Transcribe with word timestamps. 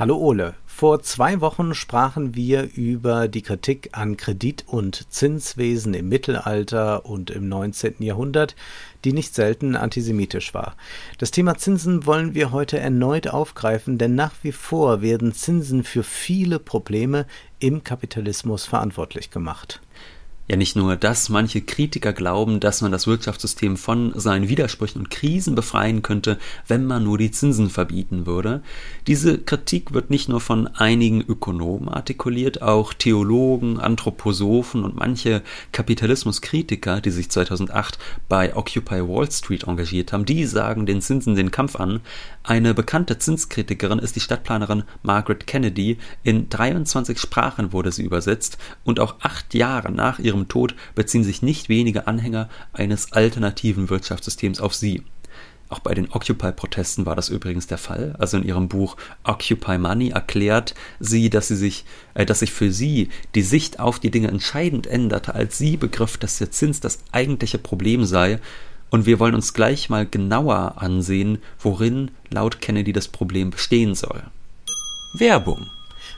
Hallo 0.00 0.16
Ole. 0.16 0.54
Vor 0.64 1.02
zwei 1.02 1.42
Wochen 1.42 1.74
sprachen 1.74 2.34
wir 2.34 2.70
über 2.74 3.28
die 3.28 3.42
Kritik 3.42 3.90
an 3.92 4.16
Kredit- 4.16 4.64
und 4.66 5.12
Zinswesen 5.12 5.92
im 5.92 6.08
Mittelalter 6.08 7.04
und 7.04 7.28
im 7.28 7.50
19. 7.50 7.96
Jahrhundert, 7.98 8.56
die 9.04 9.12
nicht 9.12 9.34
selten 9.34 9.76
antisemitisch 9.76 10.54
war. 10.54 10.74
Das 11.18 11.32
Thema 11.32 11.58
Zinsen 11.58 12.06
wollen 12.06 12.32
wir 12.32 12.50
heute 12.50 12.78
erneut 12.78 13.28
aufgreifen, 13.28 13.98
denn 13.98 14.14
nach 14.14 14.32
wie 14.40 14.52
vor 14.52 15.02
werden 15.02 15.34
Zinsen 15.34 15.84
für 15.84 16.02
viele 16.02 16.58
Probleme 16.58 17.26
im 17.58 17.84
Kapitalismus 17.84 18.64
verantwortlich 18.64 19.30
gemacht. 19.30 19.82
Ja, 20.50 20.56
nicht 20.56 20.74
nur 20.74 20.96
das, 20.96 21.28
manche 21.28 21.60
Kritiker 21.60 22.12
glauben, 22.12 22.58
dass 22.58 22.82
man 22.82 22.90
das 22.90 23.06
Wirtschaftssystem 23.06 23.76
von 23.76 24.12
seinen 24.18 24.48
Widersprüchen 24.48 24.98
und 24.98 25.08
Krisen 25.08 25.54
befreien 25.54 26.02
könnte, 26.02 26.38
wenn 26.66 26.86
man 26.86 27.04
nur 27.04 27.18
die 27.18 27.30
Zinsen 27.30 27.70
verbieten 27.70 28.26
würde. 28.26 28.60
Diese 29.06 29.38
Kritik 29.38 29.94
wird 29.94 30.10
nicht 30.10 30.28
nur 30.28 30.40
von 30.40 30.66
einigen 30.66 31.20
Ökonomen 31.20 31.88
artikuliert, 31.88 32.62
auch 32.62 32.92
Theologen, 32.92 33.78
Anthroposophen 33.78 34.82
und 34.82 34.96
manche 34.96 35.42
Kapitalismuskritiker, 35.70 37.00
die 37.00 37.12
sich 37.12 37.30
2008 37.30 38.00
bei 38.28 38.56
Occupy 38.56 39.06
Wall 39.06 39.30
Street 39.30 39.68
engagiert 39.68 40.12
haben, 40.12 40.24
die 40.24 40.46
sagen 40.46 40.84
den 40.84 41.00
Zinsen 41.00 41.36
den 41.36 41.52
Kampf 41.52 41.76
an. 41.76 42.00
Eine 42.42 42.74
bekannte 42.74 43.18
Zinskritikerin 43.18 44.00
ist 44.00 44.16
die 44.16 44.20
Stadtplanerin 44.20 44.82
Margaret 45.04 45.46
Kennedy. 45.46 45.98
In 46.24 46.48
23 46.48 47.20
Sprachen 47.20 47.72
wurde 47.72 47.92
sie 47.92 48.02
übersetzt 48.02 48.58
und 48.82 48.98
auch 48.98 49.16
acht 49.20 49.54
Jahre 49.54 49.92
nach 49.92 50.18
ihrem 50.18 50.39
ihrem 50.40 50.48
Tod 50.48 50.74
beziehen 50.94 51.24
sich 51.24 51.42
nicht 51.42 51.68
wenige 51.68 52.06
Anhänger 52.06 52.48
eines 52.72 53.12
alternativen 53.12 53.90
Wirtschaftssystems 53.90 54.60
auf 54.60 54.74
sie. 54.74 55.02
Auch 55.68 55.78
bei 55.78 55.94
den 55.94 56.10
Occupy-Protesten 56.10 57.06
war 57.06 57.14
das 57.14 57.28
übrigens 57.28 57.68
der 57.68 57.78
Fall. 57.78 58.16
Also 58.18 58.38
in 58.38 58.44
ihrem 58.44 58.68
Buch 58.68 58.96
Occupy 59.22 59.78
Money 59.78 60.08
erklärt 60.08 60.74
sie, 60.98 61.30
dass 61.30 61.46
sie 61.46 61.54
sich, 61.54 61.84
äh, 62.14 62.26
dass 62.26 62.40
sich 62.40 62.50
für 62.50 62.72
sie 62.72 63.08
die 63.36 63.42
Sicht 63.42 63.78
auf 63.78 64.00
die 64.00 64.10
Dinge 64.10 64.28
entscheidend 64.28 64.88
änderte, 64.88 65.32
als 65.34 65.58
sie 65.58 65.76
begriff, 65.76 66.18
dass 66.18 66.38
der 66.38 66.50
Zins 66.50 66.80
das 66.80 66.98
eigentliche 67.12 67.58
Problem 67.58 68.04
sei. 68.04 68.40
Und 68.90 69.06
wir 69.06 69.20
wollen 69.20 69.36
uns 69.36 69.54
gleich 69.54 69.88
mal 69.88 70.06
genauer 70.06 70.74
ansehen, 70.78 71.38
worin 71.60 72.10
laut 72.30 72.60
Kennedy 72.60 72.92
das 72.92 73.06
Problem 73.06 73.50
bestehen 73.50 73.94
soll. 73.94 74.24
Werbung. 75.14 75.68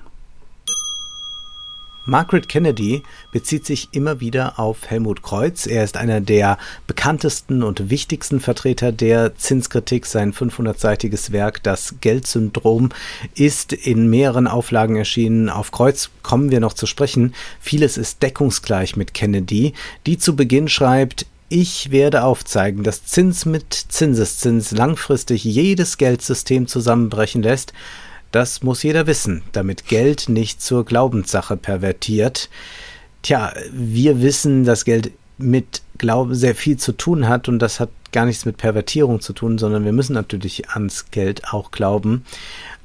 Margaret 2.07 2.49
Kennedy 2.49 3.03
bezieht 3.33 3.67
sich 3.67 3.89
immer 3.91 4.21
wieder 4.21 4.61
auf 4.61 4.87
Helmut 4.87 5.23
Kreuz. 5.23 5.67
Er 5.67 5.83
ist 5.83 5.97
einer 5.97 6.21
der 6.21 6.57
bekanntesten 6.87 7.65
und 7.65 7.91
wichtigsten 7.91 8.39
Vertreter 8.39 8.93
der 8.93 9.35
Zinskritik. 9.35 10.07
Sein 10.07 10.33
500-seitiges 10.33 11.33
Werk 11.33 11.65
Das 11.65 11.97
Geldsyndrom 12.01 12.91
ist 13.35 13.73
in 13.73 14.09
mehreren 14.09 14.47
Auflagen 14.47 14.95
erschienen. 14.95 15.51
Auf 15.51 15.73
Kreuz 15.73 16.11
kommen 16.23 16.53
wir 16.53 16.61
noch 16.61 16.75
zu 16.75 16.87
sprechen. 16.87 17.35
Vieles 17.59 17.97
ist 17.97 18.23
deckungsgleich 18.23 18.95
mit 18.95 19.13
Kennedy, 19.13 19.73
die 20.07 20.17
zu 20.17 20.37
Beginn 20.37 20.69
schreibt, 20.69 21.27
ich 21.49 21.93
werde 21.93 22.25
aufzeigen, 22.25 22.83
dass 22.83 23.05
Zins 23.05 23.47
mit 23.47 23.73
Zinseszins 23.73 24.73
langfristig 24.73 25.45
jedes 25.45 25.97
Geldsystem 25.97 26.67
zusammenbrechen 26.67 27.41
lässt 27.43 27.73
das 28.33 28.63
muss 28.63 28.83
jeder 28.83 29.07
wissen, 29.07 29.43
damit 29.53 29.87
Geld 29.87 30.29
nicht 30.29 30.61
zur 30.61 30.85
Glaubenssache 30.85 31.57
pervertiert. 31.57 32.51
Tja, 33.23 33.53
wir 33.73 34.21
wissen, 34.21 34.65
dass 34.65 34.85
Geld 34.85 35.13
mit 35.39 35.83
Glauben 35.99 36.35
sehr 36.35 36.55
viel 36.55 36.77
zu 36.77 36.93
tun 36.93 37.29
hat 37.29 37.49
und 37.49 37.59
das 37.59 37.81
hat 37.81 37.91
gar 38.13 38.27
nichts 38.27 38.45
mit 38.45 38.57
Pervertierung 38.57 39.21
zu 39.21 39.33
tun, 39.33 39.59
sondern 39.59 39.85
wir 39.85 39.93
müssen 39.93 40.15
natürlich 40.15 40.71
ans 40.71 41.11
Geld 41.11 41.53
auch 41.53 41.71
glauben. 41.71 42.25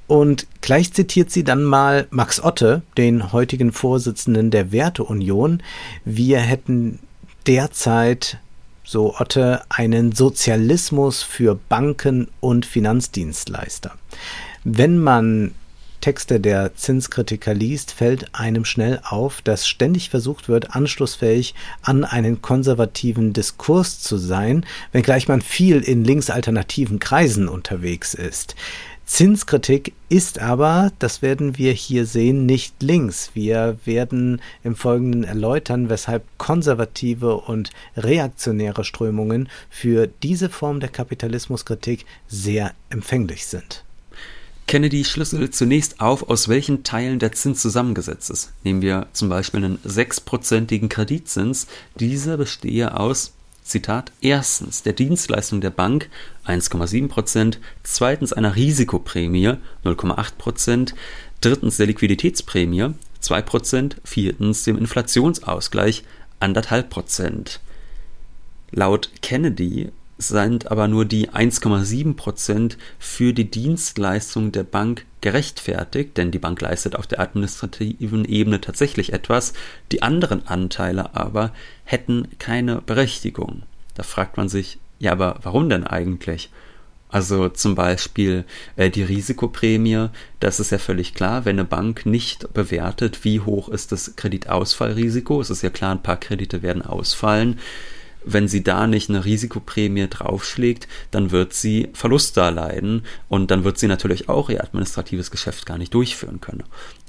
Und 0.07 0.45
gleich 0.59 0.91
zitiert 0.91 1.31
sie 1.31 1.45
dann 1.45 1.63
mal 1.63 2.07
Max 2.09 2.43
Otte, 2.43 2.81
den 2.97 3.31
heutigen 3.31 3.71
Vorsitzenden 3.71 4.51
der 4.51 4.73
Werteunion. 4.73 5.63
Wir 6.03 6.39
hätten 6.39 6.99
derzeit, 7.47 8.37
so 8.83 9.15
Otte, 9.17 9.61
einen 9.69 10.11
Sozialismus 10.11 11.23
für 11.23 11.55
Banken 11.69 12.27
und 12.41 12.65
Finanzdienstleister. 12.65 13.93
Wenn 14.63 14.99
man 14.99 15.55
Texte 16.01 16.39
der 16.39 16.75
Zinskritiker 16.75 17.53
liest, 17.53 17.91
fällt 17.91 18.35
einem 18.35 18.63
schnell 18.63 18.99
auf, 19.03 19.41
dass 19.41 19.67
ständig 19.67 20.11
versucht 20.11 20.49
wird, 20.49 20.75
anschlussfähig 20.75 21.55
an 21.81 22.03
einen 22.03 22.43
konservativen 22.43 23.33
Diskurs 23.33 23.99
zu 23.99 24.17
sein, 24.17 24.65
wenngleich 24.91 25.27
man 25.27 25.41
viel 25.41 25.79
in 25.79 26.03
linksalternativen 26.03 26.99
Kreisen 26.99 27.47
unterwegs 27.47 28.13
ist. 28.13 28.55
Zinskritik 29.05 29.93
ist 30.09 30.39
aber, 30.39 30.91
das 30.99 31.23
werden 31.23 31.57
wir 31.57 31.73
hier 31.73 32.05
sehen, 32.05 32.45
nicht 32.45 32.81
links. 32.83 33.31
Wir 33.33 33.77
werden 33.83 34.41
im 34.63 34.75
Folgenden 34.75 35.23
erläutern, 35.23 35.89
weshalb 35.89 36.23
konservative 36.37 37.35
und 37.37 37.71
reaktionäre 37.97 38.83
Strömungen 38.83 39.49
für 39.71 40.07
diese 40.07 40.49
Form 40.49 40.79
der 40.79 40.89
Kapitalismuskritik 40.89 42.05
sehr 42.27 42.73
empfänglich 42.89 43.47
sind. 43.47 43.83
Kennedy 44.67 45.03
schlüsselt 45.03 45.53
zunächst 45.53 45.99
auf, 45.99 46.29
aus 46.29 46.47
welchen 46.47 46.83
Teilen 46.83 47.19
der 47.19 47.33
Zins 47.33 47.61
zusammengesetzt 47.61 48.29
ist. 48.29 48.53
Nehmen 48.63 48.81
wir 48.81 49.07
zum 49.13 49.27
Beispiel 49.27 49.63
einen 49.63 49.79
sechsprozentigen 49.83 50.87
Kreditzins. 50.87 51.67
Dieser 51.99 52.37
bestehe 52.37 52.97
aus, 52.97 53.33
Zitat, 53.63 54.11
erstens 54.21 54.83
der 54.83 54.93
Dienstleistung 54.93 55.61
der 55.61 55.69
Bank 55.69 56.09
1,7 56.45 57.07
Prozent, 57.07 57.59
zweitens 57.83 58.33
einer 58.33 58.55
Risikoprämie 58.55 59.53
0,8 59.85 60.31
Prozent, 60.37 60.95
drittens 61.41 61.77
der 61.77 61.87
Liquiditätsprämie 61.87 62.93
2 63.19 63.41
Prozent, 63.41 63.97
viertens 64.03 64.63
dem 64.63 64.77
Inflationsausgleich 64.77 66.03
1,5 66.39 66.83
Prozent. 66.83 67.59
Laut 68.71 69.11
Kennedy 69.21 69.91
sind 70.27 70.71
aber 70.71 70.87
nur 70.87 71.05
die 71.05 71.29
1,7 71.29 72.15
Prozent 72.15 72.77
für 72.99 73.33
die 73.33 73.49
Dienstleistung 73.49 74.51
der 74.51 74.63
Bank 74.63 75.05
gerechtfertigt, 75.21 76.17
denn 76.17 76.31
die 76.31 76.39
Bank 76.39 76.61
leistet 76.61 76.95
auf 76.95 77.07
der 77.07 77.19
administrativen 77.19 78.25
Ebene 78.25 78.61
tatsächlich 78.61 79.13
etwas, 79.13 79.53
die 79.91 80.01
anderen 80.01 80.47
Anteile 80.47 81.15
aber 81.15 81.51
hätten 81.83 82.27
keine 82.39 82.81
Berechtigung. 82.81 83.63
Da 83.95 84.03
fragt 84.03 84.37
man 84.37 84.49
sich, 84.49 84.79
ja, 84.99 85.11
aber 85.11 85.39
warum 85.43 85.69
denn 85.69 85.85
eigentlich? 85.85 86.49
Also 87.09 87.49
zum 87.49 87.75
Beispiel 87.75 88.45
äh, 88.77 88.89
die 88.89 89.03
Risikoprämie, 89.03 90.07
das 90.39 90.61
ist 90.61 90.71
ja 90.71 90.77
völlig 90.77 91.13
klar, 91.13 91.43
wenn 91.43 91.59
eine 91.59 91.67
Bank 91.67 92.05
nicht 92.05 92.53
bewertet, 92.53 93.25
wie 93.25 93.41
hoch 93.41 93.67
ist 93.67 93.91
das 93.91 94.15
Kreditausfallrisiko, 94.15 95.41
es 95.41 95.49
ist 95.49 95.61
ja 95.61 95.69
klar, 95.69 95.91
ein 95.91 96.03
paar 96.03 96.17
Kredite 96.17 96.61
werden 96.61 96.81
ausfallen, 96.81 97.59
wenn 98.23 98.47
sie 98.47 98.63
da 98.63 98.87
nicht 98.87 99.09
eine 99.09 99.25
Risikoprämie 99.25 100.07
draufschlägt, 100.07 100.87
dann 101.11 101.31
wird 101.31 101.53
sie 101.53 101.89
Verluste 101.93 102.41
erleiden 102.41 103.03
und 103.29 103.51
dann 103.51 103.63
wird 103.63 103.77
sie 103.77 103.87
natürlich 103.87 104.29
auch 104.29 104.49
ihr 104.49 104.63
administratives 104.63 105.31
Geschäft 105.31 105.65
gar 105.65 105.77
nicht 105.77 105.93
durchführen 105.93 106.41
können. 106.41 106.63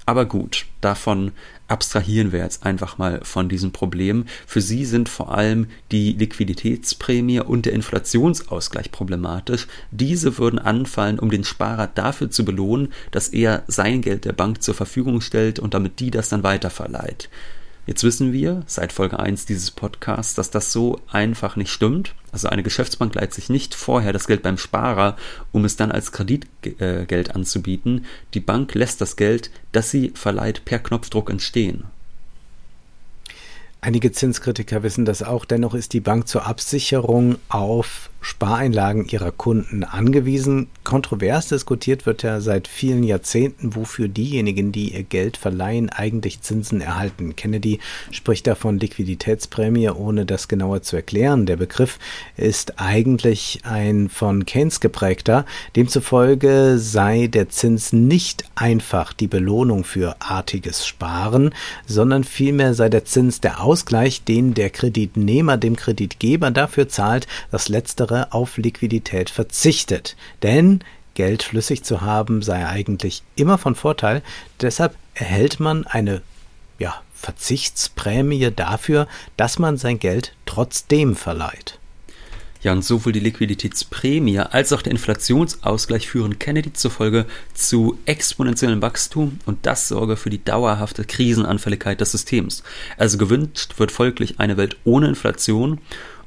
Aber 0.05 0.27
gut, 0.27 0.67
davon 0.81 1.31
abstrahieren 1.69 2.33
wir 2.33 2.41
jetzt 2.41 2.67
einfach 2.67 2.99
mal 2.99 3.21
von 3.23 3.49
diesem 3.49 3.71
Problem. 3.71 4.27
Für 4.47 4.61
sie 4.61 4.85
sind 4.85 5.09
vor 5.09 5.33
allem 5.33 5.69
die 5.93 6.13
Liquiditätsprämie 6.13 7.41
und 7.41 7.67
der 7.67 7.73
Inflationsausgleich 7.73 8.91
problematisch. 8.91 9.69
Diese 9.93 10.39
würden 10.39 10.59
anfallen, 10.59 11.19
um 11.19 11.31
den 11.31 11.45
Sparer 11.45 11.87
dafür 11.87 12.31
zu 12.31 12.45
belohnen, 12.45 12.93
dass 13.13 13.29
er 13.29 13.63
sein 13.69 14.03
Geld 14.03 14.25
der 14.25 14.33
Bank 14.33 14.63
zur 14.63 14.75
Verfügung 14.75 15.21
stellt 15.21 15.61
und 15.61 15.73
damit 15.73 16.01
die 16.01 16.11
das 16.11 16.29
dann 16.29 16.43
weiterverleiht. 16.43 17.29
Jetzt 17.85 18.05
wissen 18.05 18.33
wir 18.33 18.63
seit 18.67 18.93
Folge 18.93 19.19
1 19.19 19.45
dieses 19.47 19.73
Podcasts, 19.73 20.35
dass 20.35 20.51
das 20.51 20.71
so 20.71 21.01
einfach 21.11 21.57
nicht 21.57 21.71
stimmt. 21.71 22.15
Also 22.31 22.49
eine 22.49 22.63
Geschäftsbank 22.63 23.15
leiht 23.17 23.35
sich 23.35 23.49
nicht 23.49 23.75
vorher 23.75 24.13
das 24.13 24.29
Geld 24.29 24.43
beim 24.43 24.57
Sparer, 24.57 25.17
um 25.51 25.65
es 25.65 25.75
dann 25.77 25.91
als 25.91 26.13
Kreditgeld 26.13 27.35
anzubieten. 27.35 28.05
Die 28.35 28.41
Bank 28.41 28.75
lässt 28.75 29.01
das 29.01 29.17
Geld, 29.17 29.51
das 29.73 29.91
sie 29.91 30.13
verleiht, 30.15 30.65
per 30.65 30.79
Knopfdruck 30.79 31.29
entstehen. 31.29 31.85
Einige 33.85 34.13
Zinskritiker 34.13 34.85
wissen 34.85 35.05
das 35.05 35.25
auch. 35.25 35.45
Dennoch 35.45 35.75
ist 35.75 35.93
die 35.93 35.99
Bank 35.99 36.29
zur 36.29 36.47
Absicherung 36.47 37.39
auf 37.49 38.11
Spareinlagen 38.21 39.09
ihrer 39.09 39.33
Kunden 39.33 39.83
angewiesen. 39.83 40.69
Kontrovers 40.85 41.49
diskutiert 41.49 42.07
wird 42.07 42.23
ja 42.23 42.41
seit 42.41 42.69
vielen 42.69 43.03
Jahrzehnten, 43.03 43.75
wofür 43.75 44.07
diejenigen, 44.07 44.71
die 44.71 44.95
ihr 44.95 45.03
Geld 45.03 45.37
verleihen, 45.37 45.91
eigentlich 45.91 46.41
Zinsen 46.41 46.81
erhalten. 46.81 47.35
Kennedy 47.35 47.81
spricht 48.13 48.47
davon 48.47 48.79
Liquiditätsprämie, 48.79 49.91
ohne 49.91 50.25
das 50.25 50.47
genauer 50.47 50.83
zu 50.83 50.95
erklären. 50.95 51.47
Der 51.47 51.57
Begriff 51.57 51.99
ist 52.37 52.79
eigentlich 52.79 53.61
ein 53.65 54.09
von 54.09 54.47
Keynes 54.47 54.79
geprägter. 54.79 55.45
Demzufolge 55.75 56.79
sei 56.79 57.27
der 57.27 57.49
Zins 57.49 57.93
nicht 57.93 58.45
einfach 58.55 59.13
die 59.13 59.27
Belohnung 59.27 59.83
für 59.83 60.15
artiges 60.21 60.87
Sparen, 60.87 61.53
sondern 61.87 62.23
vielmehr 62.23 62.75
sei 62.75 62.89
der 62.89 63.05
Zins 63.05 63.41
der 63.41 63.65
Ausgleich, 63.73 64.23
den 64.23 64.53
der 64.53 64.69
Kreditnehmer 64.69 65.57
dem 65.57 65.77
Kreditgeber 65.77 66.51
dafür 66.51 66.91
zahlt, 66.91 67.27
dass 67.51 67.71
letztere 67.71 68.31
auf 68.31 68.59
Liquidität 68.59 69.31
verzichtet. 69.31 70.15
Denn 70.43 70.81
Geld 71.15 71.43
flüssig 71.43 71.83
zu 71.83 72.03
haben 72.03 72.43
sei 72.43 72.67
eigentlich 72.67 73.23
immer 73.35 73.57
von 73.57 73.75
Vorteil. 73.75 74.21
Deshalb 74.61 74.95
erhält 75.15 75.59
man 75.59 75.87
eine 75.87 76.21
ja, 76.79 77.01
Verzichtsprämie 77.15 78.51
dafür, 78.55 79.09
dass 79.39 79.59
man 79.59 79.79
sein 79.79 79.99
Geld 79.99 80.35
trotzdem 80.45 81.17
verleiht. 81.17 81.79
Ja, 82.63 82.73
und 82.73 82.85
sowohl 82.85 83.13
die 83.13 83.21
Liquiditätsprämie 83.21 84.39
als 84.39 84.73
auch 84.73 84.83
der 84.83 84.93
Inflationsausgleich 84.93 86.09
führen 86.09 86.39
Kennedy 86.39 86.73
zufolge 86.73 87.27
zu 87.55 87.99
exponentiellem 88.07 88.81
Wachstum 88.81 89.41
und 89.47 89.67
das 89.67 89.89
sorge 89.89 90.17
für 90.17 90.31
die 90.31 90.45
dauerhafte 90.45 91.05
Krisenanfälligkeit 91.05 92.01
des 92.01 92.13
Systems. 92.13 92.63
Also 92.97 93.19
gewünscht 93.19 93.79
wird 93.79 93.91
folglich 93.91 94.39
eine 94.39 94.57
Welt 94.57 94.77
ohne 94.85 95.09
Inflation 95.09 95.81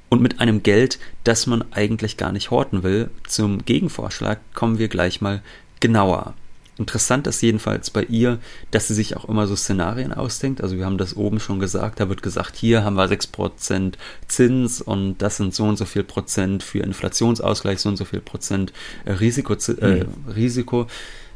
und 0.09 0.21
mit 0.21 0.41
einem 0.41 0.61
Geld, 0.61 0.99
das 1.23 1.47
man 1.47 1.63
eigentlich 1.71 2.17
gar 2.17 2.33
nicht 2.33 2.51
horten 2.51 2.83
will. 2.83 3.09
Zum 3.27 3.63
Gegenvorschlag 3.63 4.39
kommen 4.53 4.77
wir 4.77 4.89
gleich 4.89 5.21
mal 5.21 5.41
genauer. 5.79 6.33
Interessant 6.77 7.25
ist 7.27 7.42
jedenfalls 7.42 7.89
bei 7.89 8.04
ihr, 8.04 8.39
dass 8.72 8.88
sie 8.88 8.94
sich 8.94 9.16
auch 9.16 9.30
immer 9.30 9.48
so 9.48 9.56
Szenarien 9.56 10.12
ausdenkt. 10.12 10.62
Also 10.62 10.75
wir 10.75 10.86
haben 10.86 10.98
das 10.98 11.16
oben 11.16 11.39
schon 11.39 11.60
gesagt, 11.60 12.00
da 12.00 12.10
wird 12.10 12.22
gesagt, 12.22 12.57
hier 12.57 12.83
haben 12.83 12.95
wir 12.95 13.10
6% 13.10 13.94
Zins 14.27 14.81
und 14.81 15.19
das 15.19 15.38
sind 15.38 15.56
so 15.56 15.63
und 15.63 15.77
so 15.77 15.86
viel 15.86 16.04
Prozent 16.04 16.63
für 16.63 16.80
Inflationsausgleich, 16.80 17.80
so 17.80 17.89
und 17.89 17.98
so 17.98 18.04
viel 18.06 18.19
Prozent 18.19 18.74
äh, 19.06 19.13
Risiko, 19.13 19.54
äh, 19.54 20.04
mhm. 20.04 20.31
Risiko. 20.36 20.88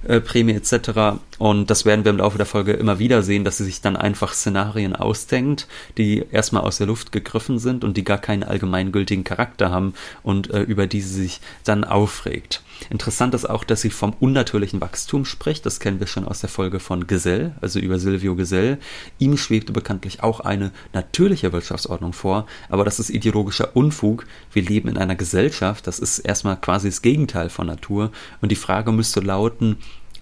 Äh, 0.08 0.22
Prämie 0.22 0.54
etc. 0.54 1.20
Und 1.40 1.70
das 1.70 1.86
werden 1.86 2.04
wir 2.04 2.12
im 2.12 2.18
Laufe 2.18 2.38
der 2.38 2.46
Folge 2.46 2.74
immer 2.74 3.00
wieder 3.00 3.24
sehen, 3.24 3.46
dass 3.46 3.58
sie 3.58 3.64
sich 3.64 3.82
dann 3.82 3.96
einfach 3.96 4.34
Szenarien 4.34 4.96
ausdenkt, 4.96 5.68
die 5.98 6.26
erstmal 6.32 6.64
aus 6.64 6.78
der 6.78 6.88
Luft 6.88 7.14
gegriffen 7.14 7.60
sind 7.60 7.84
und 7.86 7.96
die 7.96 8.04
gar 8.04 8.18
keinen 8.18 8.44
allgemeingültigen 8.44 9.24
Charakter 9.24 9.72
haben 9.72 9.94
und 10.22 10.52
äh, 10.52 10.62
über 10.62 10.86
die 10.86 11.02
sie 11.02 11.22
sich 11.22 11.40
dann 11.64 11.86
aufregt. 11.86 12.62
Interessant 12.90 13.34
ist 13.34 13.50
auch, 13.50 13.64
dass 13.64 13.82
sie 13.82 13.90
vom 13.90 14.14
unnatürlichen 14.20 14.82
Wachstum 14.82 15.24
spricht. 15.24 15.66
Das 15.66 15.80
kennen 15.80 16.02
wir 16.02 16.08
schon 16.08 16.28
aus 16.28 16.42
der 16.42 16.50
Folge 16.50 16.80
von 16.80 17.08
Gesell, 17.08 17.54
also 17.62 17.80
über 17.80 18.00
Silvio 18.00 18.36
Gesell. 18.36 18.78
Ihm 19.18 19.38
schwebte 19.38 19.72
bekanntlich 19.72 20.22
auch 20.24 20.42
eine 20.42 20.72
natürliche 20.94 21.54
Wirtschaftsordnung 21.54 22.12
vor, 22.12 22.48
aber 22.68 22.84
das 22.84 23.00
ist 23.00 23.10
ideologischer 23.10 23.76
Unfug. 23.78 24.26
Wir 24.52 24.64
leben 24.64 24.90
in 24.90 24.98
einer 24.98 25.16
Gesellschaft, 25.16 25.88
das 25.88 26.00
ist 26.00 26.20
erstmal 26.20 26.58
quasi 26.58 26.90
das 26.90 27.02
Gegenteil 27.02 27.50
von 27.50 27.68
Natur. 27.68 28.12
Und 28.42 28.52
die 28.52 28.56
Frage 28.56 28.92
müsste 28.92 29.22
lauten, 29.22 29.78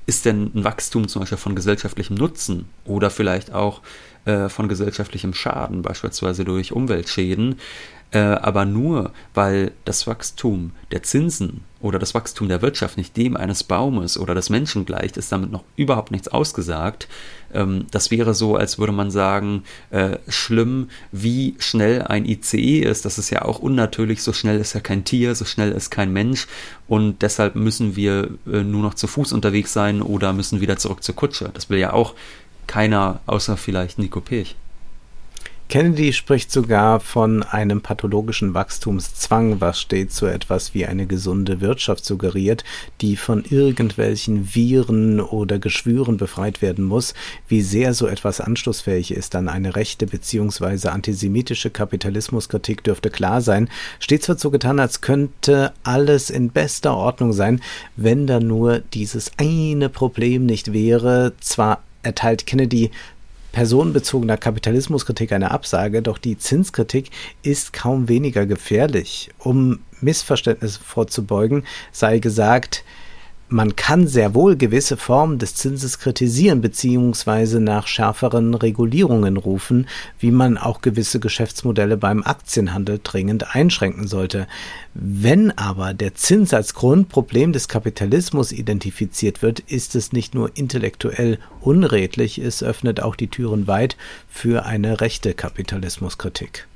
ist 0.08 0.26
denn 0.26 0.52
ein 0.56 0.64
Wachstum 0.64 1.08
zum 1.08 1.20
Beispiel 1.20 1.38
von 1.38 1.56
gesellschaftlichem 1.56 2.16
Nutzen 2.16 2.68
oder 2.86 3.12
vielleicht 3.12 3.54
auch 3.54 3.82
äh, 4.28 4.50
von 4.50 4.68
gesellschaftlichem 4.68 5.34
Schaden, 5.34 5.82
beispielsweise 5.82 6.44
durch 6.44 6.74
Umweltschäden, 6.74 7.56
äh, 8.12 8.20
aber 8.20 8.66
nur 8.66 9.12
weil 9.34 9.72
das 9.86 10.06
Wachstum 10.06 10.72
der 10.92 11.04
Zinsen 11.04 11.62
oder 11.80 11.98
das 11.98 12.14
Wachstum 12.14 12.50
der 12.50 12.62
Wirtschaft 12.62 12.98
nicht 12.98 13.16
dem 13.16 13.38
eines 13.38 13.64
Baumes 13.64 14.18
oder 14.18 14.36
des 14.36 14.50
Menschen 14.50 14.86
gleicht, 14.86 15.16
ist 15.16 15.32
damit 15.32 15.52
noch 15.52 15.64
überhaupt 15.78 16.12
nichts 16.12 16.28
ausgesagt. 16.28 17.08
Ähm, 17.54 17.86
das 17.92 18.12
wäre 18.12 18.34
so, 18.34 18.58
als 18.58 18.80
würde 18.80 18.92
man 18.92 19.12
sagen, 19.12 19.64
äh, 19.92 20.18
schlimm, 20.28 20.90
wie 21.14 21.56
schnell 21.60 22.02
ein 22.02 22.26
ICE 22.26 22.80
ist. 22.80 23.06
Das 23.06 23.18
ist 23.18 23.30
ja 23.30 23.44
auch 23.44 23.60
unnatürlich. 23.60 24.24
So 24.24 24.34
schnell 24.34 24.60
ist 24.60 24.74
ja 24.74 24.82
kein 24.82 25.06
Tier, 25.06 25.36
so 25.36 25.46
schnell 25.46 25.72
ist 25.72 25.90
kein 25.90 26.12
Mensch. 26.12 26.48
Und 26.88 27.22
deshalb 27.22 27.56
müssen 27.56 27.96
wir 27.96 28.30
nur 28.46 28.82
noch 28.82 28.94
zu 28.94 29.08
Fuß 29.08 29.34
unterwegs 29.34 29.74
sein 29.74 30.02
oder 30.02 30.34
müssen 30.34 30.62
wieder 30.62 30.78
zurück 30.78 31.04
zur 31.04 31.16
Kutsche. 31.16 31.50
Das 31.54 31.70
will 31.70 31.80
ja 31.80 31.94
auch 31.94 32.14
keiner, 32.68 33.22
außer 33.26 33.58
vielleicht 33.58 34.00
Nico 34.00 34.22
Pech. 34.22 34.56
Kennedy 35.70 36.14
spricht 36.14 36.50
sogar 36.50 37.02
von 37.02 37.44
einem 37.44 37.82
pathologischen 37.82 38.54
Wachstumszwang, 38.54 39.60
was 39.60 39.82
stets 39.82 40.16
so 40.16 40.26
etwas 40.26 40.74
wie 40.74 40.86
eine 40.86 41.08
gesunde 41.08 41.60
Wirtschaft 41.60 42.06
suggeriert, 42.06 42.64
die 43.02 43.18
von 43.18 43.44
irgendwelchen 43.44 44.56
Viren 44.56 45.20
oder 45.20 45.60
Geschwüren 45.60 46.16
befreit 46.16 46.62
werden 46.62 46.86
muss. 46.86 47.14
Wie 47.50 47.62
sehr 47.62 47.94
so 47.94 48.08
etwas 48.08 48.40
anschlussfähig 48.40 49.12
ist 49.12 49.36
an 49.36 49.50
eine 49.50 49.76
rechte 49.76 50.08
bzw. 50.08 50.88
antisemitische 50.88 51.70
Kapitalismuskritik 51.70 52.86
dürfte 52.86 53.10
klar 53.10 53.42
sein. 53.42 53.70
Stets 54.00 54.30
wird 54.30 54.40
so 54.40 54.52
getan, 54.52 54.80
als 54.80 55.02
könnte 55.02 55.74
alles 55.84 56.30
in 56.30 56.50
bester 56.50 56.96
Ordnung 56.96 57.34
sein, 57.34 57.62
wenn 57.98 58.26
da 58.26 58.40
nur 58.40 58.80
dieses 58.80 59.34
eine 59.36 59.90
Problem 59.90 60.46
nicht 60.46 60.72
wäre. 60.72 61.34
Zwar 61.42 61.84
erteilt 62.08 62.48
Kennedy 62.48 62.90
personenbezogener 63.52 64.38
Kapitalismuskritik 64.38 65.32
eine 65.32 65.52
Absage, 65.52 66.02
doch 66.02 66.18
die 66.18 66.38
Zinskritik 66.38 67.12
ist 67.44 67.74
kaum 67.74 68.08
weniger 68.08 68.46
gefährlich. 68.46 69.30
Um 69.40 69.80
Missverständnisse 70.00 70.80
vorzubeugen, 70.80 71.66
sei 71.92 72.20
gesagt, 72.20 72.84
man 73.50 73.76
kann 73.76 74.08
sehr 74.08 74.34
wohl 74.34 74.58
gewisse 74.58 74.98
Formen 74.98 75.40
des 75.40 75.56
Zinses 75.56 76.00
kritisieren 76.00 76.62
bzw. 76.62 77.60
nach 77.60 77.88
schärferen 77.88 78.54
Regulierungen 78.54 79.38
rufen, 79.38 79.88
wie 80.20 80.32
man 80.32 80.58
auch 80.58 80.82
gewisse 80.82 81.20
Geschäftsmodelle 81.20 81.98
beim 81.98 82.24
Aktienhandel 82.24 83.00
dringend 83.02 83.56
einschränken 83.56 84.08
sollte. 84.08 84.48
Wenn 84.94 85.58
aber 85.58 85.94
der 85.94 86.16
Zins 86.16 86.54
als 86.54 86.74
Grundproblem 86.74 87.54
des 87.54 87.68
Kapitalismus 87.68 88.52
identifiziert 88.52 89.42
wird, 89.42 89.62
ist 89.62 89.96
es 89.96 90.12
nicht 90.12 90.36
nur 90.36 90.52
intellektuell 90.56 91.40
unredlich, 91.62 92.40
es 92.40 92.64
öffnet 92.64 93.02
auch 93.02 93.16
die 93.16 93.30
Türen 93.30 93.68
weit 93.68 93.96
für 94.30 94.66
eine 94.66 95.00
rechte 95.00 95.34
Kapitalismuskritik. 95.34 96.68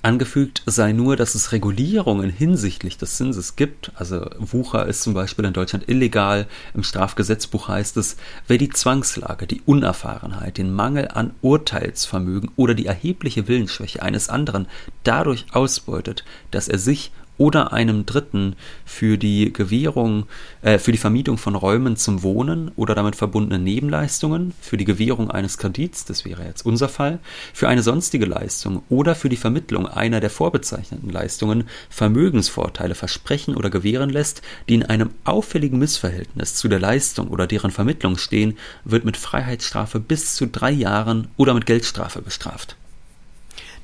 Angefügt 0.00 0.62
sei 0.64 0.92
nur, 0.92 1.16
dass 1.16 1.34
es 1.34 1.50
Regulierungen 1.50 2.30
hinsichtlich 2.30 2.98
des 2.98 3.16
Zinses 3.16 3.56
gibt. 3.56 3.90
Also 3.96 4.30
Wucher 4.38 4.86
ist 4.86 5.02
zum 5.02 5.12
Beispiel 5.12 5.44
in 5.44 5.52
Deutschland 5.52 5.88
illegal. 5.88 6.46
Im 6.72 6.84
Strafgesetzbuch 6.84 7.66
heißt 7.66 7.96
es, 7.96 8.16
wer 8.46 8.58
die 8.58 8.70
Zwangslage, 8.70 9.48
die 9.48 9.60
Unerfahrenheit, 9.66 10.56
den 10.56 10.72
Mangel 10.72 11.08
an 11.08 11.32
Urteilsvermögen 11.42 12.50
oder 12.54 12.74
die 12.74 12.86
erhebliche 12.86 13.48
Willensschwäche 13.48 14.00
eines 14.00 14.28
anderen 14.28 14.68
dadurch 15.02 15.46
ausbeutet, 15.52 16.24
dass 16.52 16.68
er 16.68 16.78
sich 16.78 17.10
oder 17.38 17.72
einem 17.72 18.04
Dritten 18.04 18.56
für 18.84 19.16
die 19.16 19.52
Gewährung, 19.52 20.26
äh, 20.62 20.78
für 20.78 20.92
die 20.92 20.98
Vermietung 20.98 21.38
von 21.38 21.54
Räumen 21.54 21.96
zum 21.96 22.22
Wohnen 22.22 22.72
oder 22.76 22.94
damit 22.94 23.16
verbundene 23.16 23.62
Nebenleistungen, 23.62 24.52
für 24.60 24.76
die 24.76 24.84
Gewährung 24.84 25.30
eines 25.30 25.56
Kredits, 25.56 26.04
das 26.04 26.24
wäre 26.24 26.44
jetzt 26.44 26.66
unser 26.66 26.88
Fall, 26.88 27.20
für 27.54 27.68
eine 27.68 27.82
sonstige 27.82 28.26
Leistung 28.26 28.82
oder 28.88 29.14
für 29.14 29.28
die 29.28 29.36
Vermittlung 29.36 29.86
einer 29.86 30.20
der 30.20 30.30
vorbezeichneten 30.30 31.10
Leistungen 31.10 31.64
Vermögensvorteile 31.88 32.94
versprechen 32.94 33.54
oder 33.54 33.70
gewähren 33.70 34.10
lässt, 34.10 34.42
die 34.68 34.74
in 34.74 34.82
einem 34.82 35.10
auffälligen 35.24 35.78
Missverhältnis 35.78 36.54
zu 36.54 36.68
der 36.68 36.80
Leistung 36.80 37.28
oder 37.28 37.46
deren 37.46 37.70
Vermittlung 37.70 38.18
stehen, 38.18 38.58
wird 38.84 39.04
mit 39.04 39.16
Freiheitsstrafe 39.16 40.00
bis 40.00 40.34
zu 40.34 40.46
drei 40.46 40.72
Jahren 40.72 41.28
oder 41.36 41.54
mit 41.54 41.66
Geldstrafe 41.66 42.20
bestraft. 42.20 42.76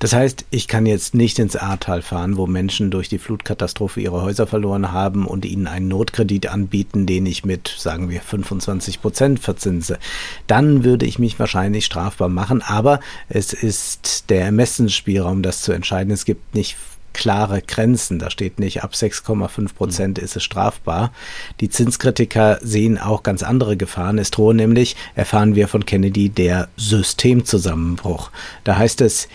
Das 0.05 0.13
heißt, 0.13 0.45
ich 0.51 0.69
kann 0.69 0.85
jetzt 0.85 1.15
nicht 1.15 1.39
ins 1.39 1.57
Ahrtal 1.57 2.03
fahren, 2.03 2.37
wo 2.37 2.47
Menschen 2.47 2.91
durch 2.91 3.09
die 3.09 3.17
Flutkatastrophe 3.17 4.03
ihre 4.03 4.21
Häuser 4.21 4.47
verloren 4.47 4.93
haben 4.93 5.27
und 5.27 5.47
ihnen 5.47 5.67
einen 5.67 5.89
Notkredit 5.89 6.49
anbieten, 6.49 7.07
den 7.07 7.25
ich 7.25 7.47
mit, 7.47 7.75
sagen 7.79 8.11
wir, 8.11 8.21
25 8.21 9.01
Prozent 9.01 9.41
verzinse. 9.41 9.99
Dann 10.47 10.85
würde 10.85 11.07
ich 11.07 11.19
mich 11.19 11.39
wahrscheinlich 11.39 11.87
strafbar 11.87 12.29
machen, 12.29 12.61
aber 12.61 13.01
es 13.31 13.55
ist 13.55 14.29
der 14.29 14.45
Ermessensspielraum, 14.45 15.41
das 15.41 15.63
zu 15.63 15.73
entscheiden. 15.73 16.13
Es 16.13 16.27
gibt 16.27 16.55
nicht 16.55 16.77
klare 17.15 17.63
Grenzen. 17.63 18.19
Da 18.19 18.29
steht 18.29 18.59
nicht, 18.59 18.85
ab 18.85 18.93
6,5 18.93 19.73
Prozent 19.73 20.19
ist 20.19 20.37
es 20.37 20.45
strafbar. 20.45 21.13
Die 21.61 21.71
Zinskritiker 21.71 22.59
sehen 22.61 22.99
auch 22.99 23.23
ganz 23.23 23.43
andere 23.43 23.79
Gefahren. 23.79 24.19
Es 24.19 24.31
drohe 24.31 24.53
nämlich, 24.53 24.97
erfahren 25.15 25.55
wir 25.55 25.67
von 25.67 25.87
Kennedy, 25.87 26.29
der 26.29 26.69
Systemzusammenbruch. 26.77 28.31
Da 28.65 28.77
heißt 28.77 29.01
es, 29.01 29.29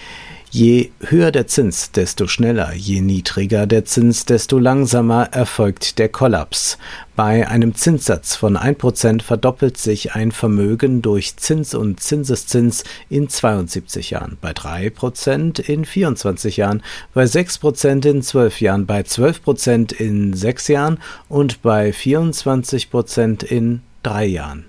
Je 0.51 0.89
höher 1.01 1.31
der 1.31 1.45
Zins, 1.45 1.91
desto 1.91 2.25
schneller, 2.25 2.73
je 2.73 3.01
niedriger 3.01 3.67
der 3.67 3.85
Zins, 3.85 4.25
desto 4.25 4.57
langsamer 4.57 5.29
erfolgt 5.31 5.99
der 5.99 6.09
Kollaps. 6.09 6.79
Bei 7.15 7.47
einem 7.47 7.75
Zinssatz 7.75 8.35
von 8.35 8.57
1% 8.57 9.21
verdoppelt 9.21 9.77
sich 9.77 10.15
ein 10.15 10.31
Vermögen 10.31 11.03
durch 11.03 11.37
Zins 11.37 11.75
und 11.75 11.99
Zinseszins 11.99 12.83
in 13.09 13.29
72 13.29 14.09
Jahren, 14.09 14.39
bei 14.41 14.51
3% 14.51 15.59
in 15.59 15.85
24 15.85 16.57
Jahren, 16.57 16.81
bei 17.13 17.25
6% 17.25 18.07
in 18.07 18.23
12 18.23 18.61
Jahren, 18.61 18.87
bei 18.87 19.01
12% 19.01 19.93
in 19.93 20.33
6 20.33 20.67
Jahren 20.69 20.97
und 21.27 21.61
bei 21.61 21.91
24% 21.91 23.43
in 23.43 23.81
3 24.01 24.25
Jahren. 24.25 24.65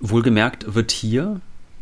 Wohlgemerkt 0.00 0.74
wird 0.74 0.90
hier 0.90 1.40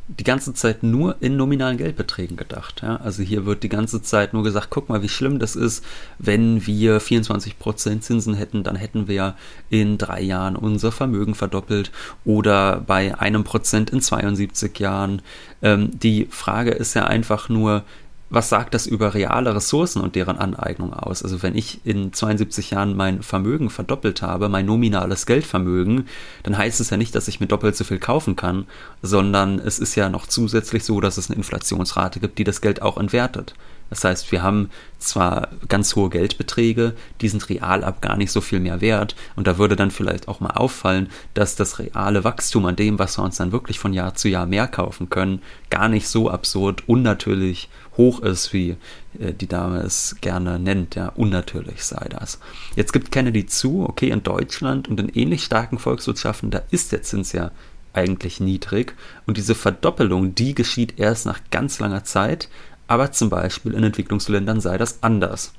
die 0.08 0.24
ganze 0.24 0.54
Zeit 0.54 0.82
nur 0.82 1.16
in 1.20 1.36
nominalen 1.36 1.78
Geldbeträgen 1.78 2.36
gedacht. 2.36 2.82
Ja? 2.82 2.96
Also 2.96 3.22
hier 3.22 3.44
wird 3.44 3.62
die 3.62 3.68
ganze 3.68 4.02
Zeit 4.02 4.34
nur 4.34 4.44
gesagt, 4.44 4.68
guck 4.70 4.88
mal, 4.88 5.02
wie 5.02 5.08
schlimm 5.08 5.38
das 5.38 5.56
ist, 5.56 5.84
wenn 6.18 6.64
wir 6.66 7.00
24% 7.00 8.00
Zinsen 8.00 8.34
hätten, 8.34 8.62
dann 8.62 8.76
hätten 8.76 9.08
wir 9.08 9.34
in 9.68 9.98
drei 9.98 10.20
Jahren 10.20 10.54
unser 10.54 10.92
Vermögen 10.92 11.34
verdoppelt 11.34 11.90
oder 12.24 12.80
bei 12.86 13.18
einem 13.18 13.42
Prozent 13.42 13.90
in 13.90 14.00
72 14.00 14.78
Jahren. 14.78 15.22
Ähm, 15.60 15.90
die 15.98 16.26
Frage 16.30 16.70
ist 16.70 16.94
ja 16.94 17.04
einfach 17.04 17.48
nur, 17.48 17.82
was 18.28 18.48
sagt 18.48 18.74
das 18.74 18.86
über 18.86 19.14
reale 19.14 19.54
Ressourcen 19.54 20.00
und 20.00 20.16
deren 20.16 20.36
Aneignung 20.36 20.92
aus? 20.92 21.22
Also 21.22 21.42
wenn 21.42 21.54
ich 21.54 21.80
in 21.84 22.12
72 22.12 22.72
Jahren 22.72 22.96
mein 22.96 23.22
Vermögen 23.22 23.70
verdoppelt 23.70 24.20
habe, 24.20 24.48
mein 24.48 24.66
nominales 24.66 25.26
Geldvermögen, 25.26 26.08
dann 26.42 26.58
heißt 26.58 26.80
es 26.80 26.90
ja 26.90 26.96
nicht, 26.96 27.14
dass 27.14 27.28
ich 27.28 27.38
mir 27.38 27.46
doppelt 27.46 27.76
so 27.76 27.84
viel 27.84 28.00
kaufen 28.00 28.34
kann, 28.34 28.66
sondern 29.00 29.60
es 29.60 29.78
ist 29.78 29.94
ja 29.94 30.08
noch 30.08 30.26
zusätzlich 30.26 30.84
so, 30.84 31.00
dass 31.00 31.18
es 31.18 31.30
eine 31.30 31.36
Inflationsrate 31.36 32.18
gibt, 32.18 32.38
die 32.38 32.44
das 32.44 32.60
Geld 32.60 32.82
auch 32.82 32.98
entwertet. 32.98 33.54
Das 33.90 34.02
heißt, 34.02 34.32
wir 34.32 34.42
haben 34.42 34.70
zwar 34.98 35.48
ganz 35.68 35.94
hohe 35.94 36.10
Geldbeträge, 36.10 36.94
die 37.20 37.28
sind 37.28 37.48
real 37.48 37.84
ab 37.84 38.02
gar 38.02 38.16
nicht 38.16 38.32
so 38.32 38.40
viel 38.40 38.58
mehr 38.58 38.80
wert. 38.80 39.14
Und 39.36 39.46
da 39.46 39.58
würde 39.58 39.76
dann 39.76 39.92
vielleicht 39.92 40.26
auch 40.26 40.40
mal 40.40 40.50
auffallen, 40.50 41.08
dass 41.34 41.54
das 41.54 41.78
reale 41.78 42.24
Wachstum 42.24 42.66
an 42.66 42.74
dem, 42.74 42.98
was 42.98 43.16
wir 43.16 43.22
uns 43.22 43.36
dann 43.36 43.52
wirklich 43.52 43.78
von 43.78 43.92
Jahr 43.92 44.14
zu 44.14 44.28
Jahr 44.28 44.46
mehr 44.46 44.66
kaufen 44.66 45.08
können, 45.08 45.40
gar 45.70 45.88
nicht 45.88 46.08
so 46.08 46.30
absurd 46.30 46.88
unnatürlich 46.88 47.68
hoch 47.96 48.20
ist, 48.20 48.52
wie 48.52 48.76
äh, 49.18 49.32
die 49.32 49.46
Dame 49.46 49.80
es 49.80 50.16
gerne 50.20 50.58
nennt. 50.58 50.94
Ja, 50.94 51.08
unnatürlich 51.08 51.84
sei 51.84 52.06
das. 52.08 52.38
Jetzt 52.74 52.92
gibt 52.92 53.10
Kennedy 53.10 53.46
zu, 53.46 53.86
okay, 53.88 54.10
in 54.10 54.22
Deutschland 54.22 54.88
und 54.88 55.00
in 55.00 55.08
ähnlich 55.08 55.44
starken 55.44 55.78
Volkswirtschaften, 55.78 56.50
da 56.50 56.62
ist 56.70 56.92
der 56.92 57.02
Zins 57.02 57.32
ja 57.32 57.50
eigentlich 57.92 58.40
niedrig. 58.40 58.94
Und 59.26 59.36
diese 59.36 59.54
Verdoppelung, 59.54 60.34
die 60.34 60.54
geschieht 60.54 60.98
erst 60.98 61.26
nach 61.26 61.40
ganz 61.50 61.78
langer 61.78 62.04
Zeit. 62.04 62.48
Aber 62.88 63.10
zum 63.10 63.30
Beispiel 63.30 63.74
in 63.74 63.82
Entwicklungsländern 63.82 64.60
sei 64.60 64.78
das 64.78 65.02
anders. 65.02 65.52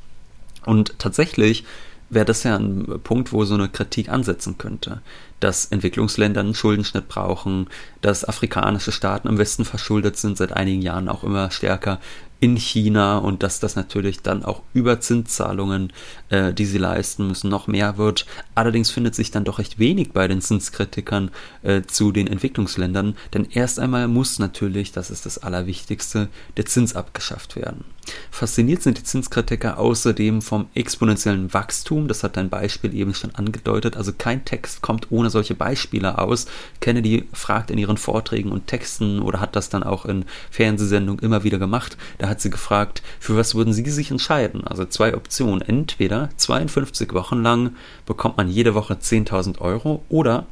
Und 0.65 0.97
tatsächlich 0.99 1.65
wäre 2.09 2.25
das 2.25 2.43
ja 2.43 2.55
ein 2.55 3.01
Punkt, 3.03 3.33
wo 3.33 3.43
so 3.43 3.55
eine 3.55 3.67
Kritik 3.67 4.07
ansetzen 4.07 4.57
könnte 4.57 5.01
dass 5.39 5.65
Entwicklungsländer 5.65 6.41
einen 6.41 6.55
Schuldenschnitt 6.55 7.07
brauchen, 7.07 7.67
dass 8.01 8.25
afrikanische 8.25 8.91
Staaten 8.91 9.27
im 9.27 9.37
Westen 9.37 9.65
verschuldet 9.65 10.17
sind, 10.17 10.37
seit 10.37 10.51
einigen 10.53 10.81
Jahren 10.81 11.09
auch 11.09 11.23
immer 11.23 11.51
stärker 11.51 11.99
in 12.39 12.55
China 12.57 13.17
und 13.17 13.43
dass 13.43 13.59
das 13.59 13.75
natürlich 13.75 14.21
dann 14.21 14.45
auch 14.45 14.61
über 14.73 14.99
Zinszahlungen, 14.99 15.91
äh, 16.29 16.53
die 16.53 16.65
sie 16.65 16.77
leisten 16.77 17.27
müssen, 17.27 17.49
noch 17.49 17.67
mehr 17.67 17.97
wird. 17.97 18.25
Allerdings 18.55 18.91
findet 18.91 19.15
sich 19.15 19.31
dann 19.31 19.43
doch 19.43 19.59
recht 19.59 19.79
wenig 19.79 20.11
bei 20.11 20.27
den 20.27 20.41
Zinskritikern 20.41 21.31
äh, 21.63 21.81
zu 21.83 22.11
den 22.11 22.27
Entwicklungsländern, 22.27 23.15
denn 23.33 23.47
erst 23.49 23.79
einmal 23.79 24.07
muss 24.07 24.39
natürlich, 24.39 24.91
das 24.91 25.09
ist 25.09 25.25
das 25.25 25.39
Allerwichtigste, 25.39 26.29
der 26.57 26.65
Zins 26.65 26.95
abgeschafft 26.95 27.55
werden. 27.55 27.85
Fasziniert 28.31 28.83
sind 28.83 28.97
die 28.97 29.03
Zinskritiker 29.03 29.77
außerdem 29.77 30.41
vom 30.41 30.67
exponentiellen 30.73 31.53
Wachstum, 31.53 32.07
das 32.07 32.23
hat 32.23 32.37
dein 32.37 32.49
Beispiel 32.49 32.93
eben 32.93 33.13
schon 33.13 33.33
angedeutet, 33.35 33.97
also 33.97 34.13
kein 34.17 34.45
Text 34.45 34.81
kommt 34.81 35.11
ohne 35.11 35.29
solche 35.29 35.55
Beispiele 35.55 36.17
aus. 36.17 36.45
Kennedy 36.79 37.27
fragt 37.33 37.71
in 37.71 37.77
ihren 37.77 37.97
Vorträgen 37.97 38.51
und 38.51 38.67
Texten 38.67 39.21
oder 39.21 39.39
hat 39.39 39.55
das 39.55 39.69
dann 39.69 39.83
auch 39.83 40.05
in 40.05 40.25
Fernsehsendungen 40.51 41.23
immer 41.23 41.43
wieder 41.43 41.59
gemacht, 41.59 41.97
da 42.17 42.29
hat 42.29 42.41
sie 42.41 42.49
gefragt, 42.49 43.01
für 43.19 43.35
was 43.35 43.55
würden 43.55 43.73
Sie 43.73 43.89
sich 43.89 44.11
entscheiden? 44.11 44.65
Also 44.65 44.85
zwei 44.85 45.15
Optionen, 45.15 45.61
entweder 45.61 46.29
52 46.37 47.13
Wochen 47.13 47.41
lang 47.41 47.75
bekommt 48.05 48.37
man 48.37 48.49
jede 48.49 48.75
Woche 48.75 48.95
10.000 48.95 49.59
Euro 49.59 50.03
oder 50.09 50.45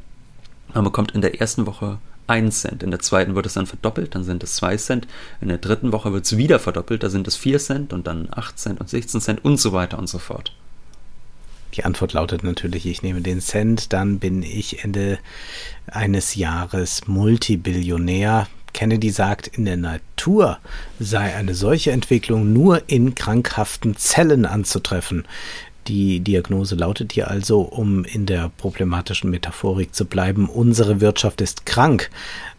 man 0.73 0.83
bekommt 0.83 1.11
in 1.11 1.21
der 1.21 1.39
ersten 1.39 1.65
Woche 1.65 1.99
1 2.27 2.61
Cent. 2.61 2.83
In 2.83 2.91
der 2.91 2.99
zweiten 2.99 3.35
wird 3.35 3.45
es 3.45 3.53
dann 3.53 3.67
verdoppelt, 3.67 4.15
dann 4.15 4.23
sind 4.23 4.43
es 4.43 4.55
2 4.55 4.77
Cent. 4.77 5.07
In 5.41 5.49
der 5.49 5.57
dritten 5.57 5.91
Woche 5.91 6.13
wird 6.13 6.25
es 6.25 6.37
wieder 6.37 6.59
verdoppelt, 6.59 7.03
da 7.03 7.09
sind 7.09 7.27
es 7.27 7.35
4 7.35 7.59
Cent 7.59 7.93
und 7.93 8.07
dann 8.07 8.27
8 8.31 8.57
Cent 8.57 8.79
und 8.79 8.89
16 8.89 9.21
Cent 9.21 9.45
und 9.45 9.57
so 9.57 9.73
weiter 9.73 9.97
und 9.97 10.07
so 10.07 10.19
fort. 10.19 10.53
Die 11.75 11.83
Antwort 11.83 12.13
lautet 12.13 12.43
natürlich, 12.43 12.85
ich 12.85 13.01
nehme 13.01 13.21
den 13.21 13.41
Cent, 13.41 13.91
dann 13.91 14.19
bin 14.19 14.43
ich 14.43 14.83
Ende 14.83 15.19
eines 15.87 16.35
Jahres 16.35 17.07
Multibillionär. 17.07 18.47
Kennedy 18.73 19.09
sagt, 19.09 19.47
in 19.47 19.65
der 19.65 19.77
Natur 19.77 20.59
sei 20.99 21.35
eine 21.35 21.53
solche 21.53 21.91
Entwicklung 21.91 22.53
nur 22.53 22.83
in 22.87 23.15
krankhaften 23.15 23.95
Zellen 23.95 24.45
anzutreffen. 24.45 25.25
Die 25.87 26.19
Diagnose 26.19 26.75
lautet 26.75 27.13
hier 27.13 27.29
also, 27.29 27.61
um 27.61 28.05
in 28.05 28.25
der 28.25 28.49
problematischen 28.57 29.29
Metaphorik 29.29 29.93
zu 29.93 30.05
bleiben, 30.05 30.49
unsere 30.49 30.99
Wirtschaft 30.99 31.41
ist 31.41 31.65
krank. 31.67 32.09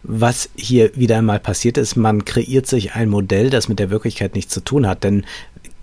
Was 0.03 0.49
hier 0.55 0.95
wieder 0.95 1.17
einmal 1.17 1.39
passiert 1.39 1.77
ist, 1.77 1.97
man 1.97 2.23
kreiert 2.23 2.67
sich 2.67 2.93
ein 2.93 3.09
Modell, 3.09 3.49
das 3.49 3.67
mit 3.67 3.79
der 3.79 3.89
Wirklichkeit 3.89 4.35
nichts 4.35 4.53
zu 4.53 4.61
tun 4.61 4.87
hat. 4.87 5.03
Denn 5.03 5.25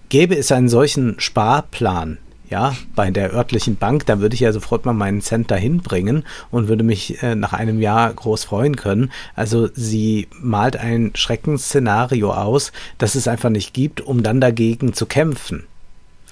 gäbe 0.09 0.37
es 0.37 0.53
einen 0.53 0.71
solchen 0.71 1.21
Sparplan, 1.21 2.19
ja, 2.49 2.77
bei 2.95 3.11
der 3.11 3.35
örtlichen 3.35 3.77
Bank, 3.77 4.07
da 4.07 4.21
würde 4.21 4.35
ich 4.35 4.41
ja 4.41 4.53
sofort 4.53 4.87
mal 4.87 4.93
meinen 4.93 5.23
Cent 5.23 5.51
dahin 5.51 5.79
bringen 5.79 6.25
und 6.51 6.69
würde 6.69 6.85
mich 6.85 7.23
äh, 7.23 7.35
nach 7.35 7.53
einem 7.53 7.81
Jahr 7.81 8.13
groß 8.13 8.45
freuen 8.45 8.77
können. 8.77 9.11
Also 9.35 9.69
sie 9.75 10.29
malt 10.41 10.77
ein 10.77 11.13
Schreckensszenario 11.15 12.33
aus, 12.33 12.73
das 12.99 13.15
es 13.17 13.29
einfach 13.29 13.51
nicht 13.51 13.75
gibt, 13.75 14.01
um 14.01 14.23
dann 14.23 14.41
dagegen 14.41 14.93
zu 14.93 15.07
kämpfen. 15.07 15.65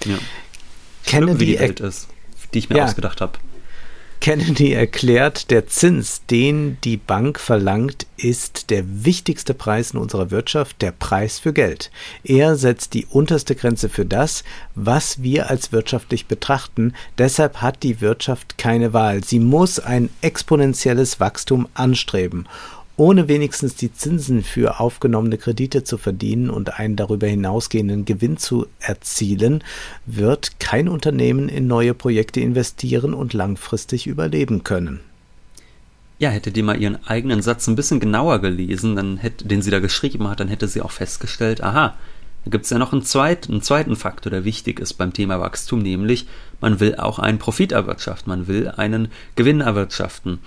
Ja. 0.04 0.18
Kennedy, 1.06 1.40
wie 1.40 1.46
die 1.46 1.60
Welt 1.60 1.80
ist, 1.80 2.08
die 2.54 2.58
ich 2.58 2.68
mir 2.68 2.78
ja. 2.78 2.84
ausgedacht 2.84 3.20
habe. 3.20 3.38
Kennedy 4.22 4.72
erklärt, 4.72 5.50
der 5.50 5.66
Zins, 5.66 6.26
den 6.26 6.78
die 6.84 6.96
Bank 6.96 7.40
verlangt, 7.40 8.06
ist 8.16 8.70
der 8.70 8.84
wichtigste 8.86 9.52
Preis 9.52 9.90
in 9.90 9.98
unserer 9.98 10.30
Wirtschaft, 10.30 10.80
der 10.80 10.92
Preis 10.92 11.40
für 11.40 11.52
Geld. 11.52 11.90
Er 12.22 12.54
setzt 12.54 12.94
die 12.94 13.04
unterste 13.04 13.56
Grenze 13.56 13.88
für 13.88 14.06
das, 14.06 14.44
was 14.76 15.24
wir 15.24 15.50
als 15.50 15.72
wirtschaftlich 15.72 16.26
betrachten. 16.26 16.94
Deshalb 17.18 17.62
hat 17.62 17.82
die 17.82 18.00
Wirtschaft 18.00 18.58
keine 18.58 18.92
Wahl. 18.92 19.24
Sie 19.24 19.40
muss 19.40 19.80
ein 19.80 20.08
exponentielles 20.20 21.18
Wachstum 21.18 21.66
anstreben 21.74 22.46
ohne 23.02 23.26
wenigstens 23.26 23.74
die 23.74 23.92
Zinsen 23.92 24.44
für 24.44 24.78
aufgenommene 24.78 25.36
Kredite 25.36 25.82
zu 25.82 25.98
verdienen 25.98 26.50
und 26.50 26.78
einen 26.78 26.94
darüber 26.94 27.26
hinausgehenden 27.26 28.04
Gewinn 28.04 28.36
zu 28.36 28.68
erzielen, 28.78 29.64
wird 30.06 30.60
kein 30.60 30.88
Unternehmen 30.88 31.48
in 31.48 31.66
neue 31.66 31.94
Projekte 31.94 32.38
investieren 32.38 33.12
und 33.12 33.32
langfristig 33.32 34.06
überleben 34.06 34.62
können. 34.62 35.00
Ja, 36.20 36.30
hätte 36.30 36.52
die 36.52 36.62
mal 36.62 36.80
ihren 36.80 37.04
eigenen 37.04 37.42
Satz 37.42 37.66
ein 37.66 37.74
bisschen 37.74 37.98
genauer 37.98 38.38
gelesen, 38.38 38.94
dann 38.94 39.16
hätte, 39.16 39.48
den 39.48 39.62
sie 39.62 39.72
da 39.72 39.80
geschrieben 39.80 40.28
hat, 40.28 40.38
dann 40.38 40.46
hätte 40.46 40.68
sie 40.68 40.80
auch 40.80 40.92
festgestellt, 40.92 41.60
aha, 41.60 41.96
da 42.44 42.50
gibt 42.50 42.66
es 42.66 42.70
ja 42.70 42.78
noch 42.78 42.92
einen 42.92 43.02
zweiten, 43.02 43.50
einen 43.50 43.62
zweiten 43.62 43.96
Faktor, 43.96 44.30
der 44.30 44.44
wichtig 44.44 44.78
ist 44.78 44.94
beim 44.94 45.12
Thema 45.12 45.40
Wachstum, 45.40 45.80
nämlich 45.80 46.26
man 46.60 46.78
will 46.78 46.94
auch 46.94 47.18
einen 47.18 47.38
Profit 47.38 47.72
erwirtschaften, 47.72 48.30
man 48.30 48.46
will 48.46 48.68
einen 48.68 49.08
Gewinn 49.34 49.60
erwirtschaften. 49.60 50.38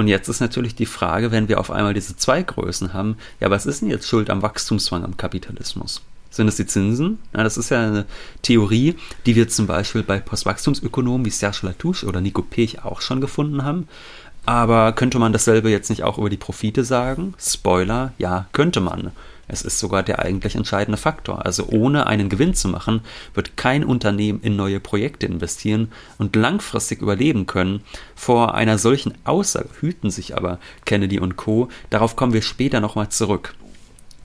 Und 0.00 0.08
jetzt 0.08 0.28
ist 0.28 0.40
natürlich 0.40 0.74
die 0.74 0.86
Frage, 0.86 1.30
wenn 1.30 1.50
wir 1.50 1.60
auf 1.60 1.70
einmal 1.70 1.92
diese 1.92 2.16
zwei 2.16 2.42
Größen 2.42 2.94
haben, 2.94 3.18
ja, 3.38 3.50
was 3.50 3.66
ist 3.66 3.82
denn 3.82 3.90
jetzt 3.90 4.08
schuld 4.08 4.30
am 4.30 4.40
Wachstumszwang 4.40 5.04
am 5.04 5.18
Kapitalismus? 5.18 6.00
Sind 6.30 6.48
es 6.48 6.56
die 6.56 6.64
Zinsen? 6.64 7.18
Ja, 7.36 7.44
das 7.44 7.58
ist 7.58 7.68
ja 7.68 7.86
eine 7.86 8.06
Theorie, 8.40 8.96
die 9.26 9.36
wir 9.36 9.48
zum 9.48 9.66
Beispiel 9.66 10.02
bei 10.02 10.18
Postwachstumsökonomen 10.18 11.26
wie 11.26 11.30
Serge 11.30 11.66
Latouche 11.66 12.06
oder 12.06 12.22
Nico 12.22 12.40
Pech 12.40 12.82
auch 12.82 13.02
schon 13.02 13.20
gefunden 13.20 13.62
haben. 13.62 13.88
Aber 14.46 14.92
könnte 14.92 15.18
man 15.18 15.34
dasselbe 15.34 15.68
jetzt 15.68 15.90
nicht 15.90 16.02
auch 16.02 16.16
über 16.16 16.30
die 16.30 16.38
Profite 16.38 16.82
sagen? 16.82 17.34
Spoiler, 17.38 18.14
ja, 18.16 18.46
könnte 18.52 18.80
man. 18.80 19.10
Es 19.50 19.62
ist 19.62 19.78
sogar 19.78 20.02
der 20.02 20.20
eigentlich 20.20 20.54
entscheidende 20.54 20.96
Faktor. 20.96 21.44
Also 21.44 21.66
ohne 21.68 22.06
einen 22.06 22.28
Gewinn 22.28 22.54
zu 22.54 22.68
machen, 22.68 23.00
wird 23.34 23.56
kein 23.56 23.84
Unternehmen 23.84 24.40
in 24.42 24.56
neue 24.56 24.80
Projekte 24.80 25.26
investieren 25.26 25.90
und 26.18 26.36
langfristig 26.36 27.02
überleben 27.02 27.46
können. 27.46 27.82
Vor 28.14 28.54
einer 28.54 28.78
solchen 28.78 29.14
Aussage 29.24 29.68
hüten 29.80 30.10
sich 30.10 30.36
aber 30.36 30.58
Kennedy 30.84 31.18
und 31.18 31.36
Co. 31.36 31.68
Darauf 31.90 32.16
kommen 32.16 32.32
wir 32.32 32.42
später 32.42 32.80
nochmal 32.80 33.08
zurück. 33.08 33.54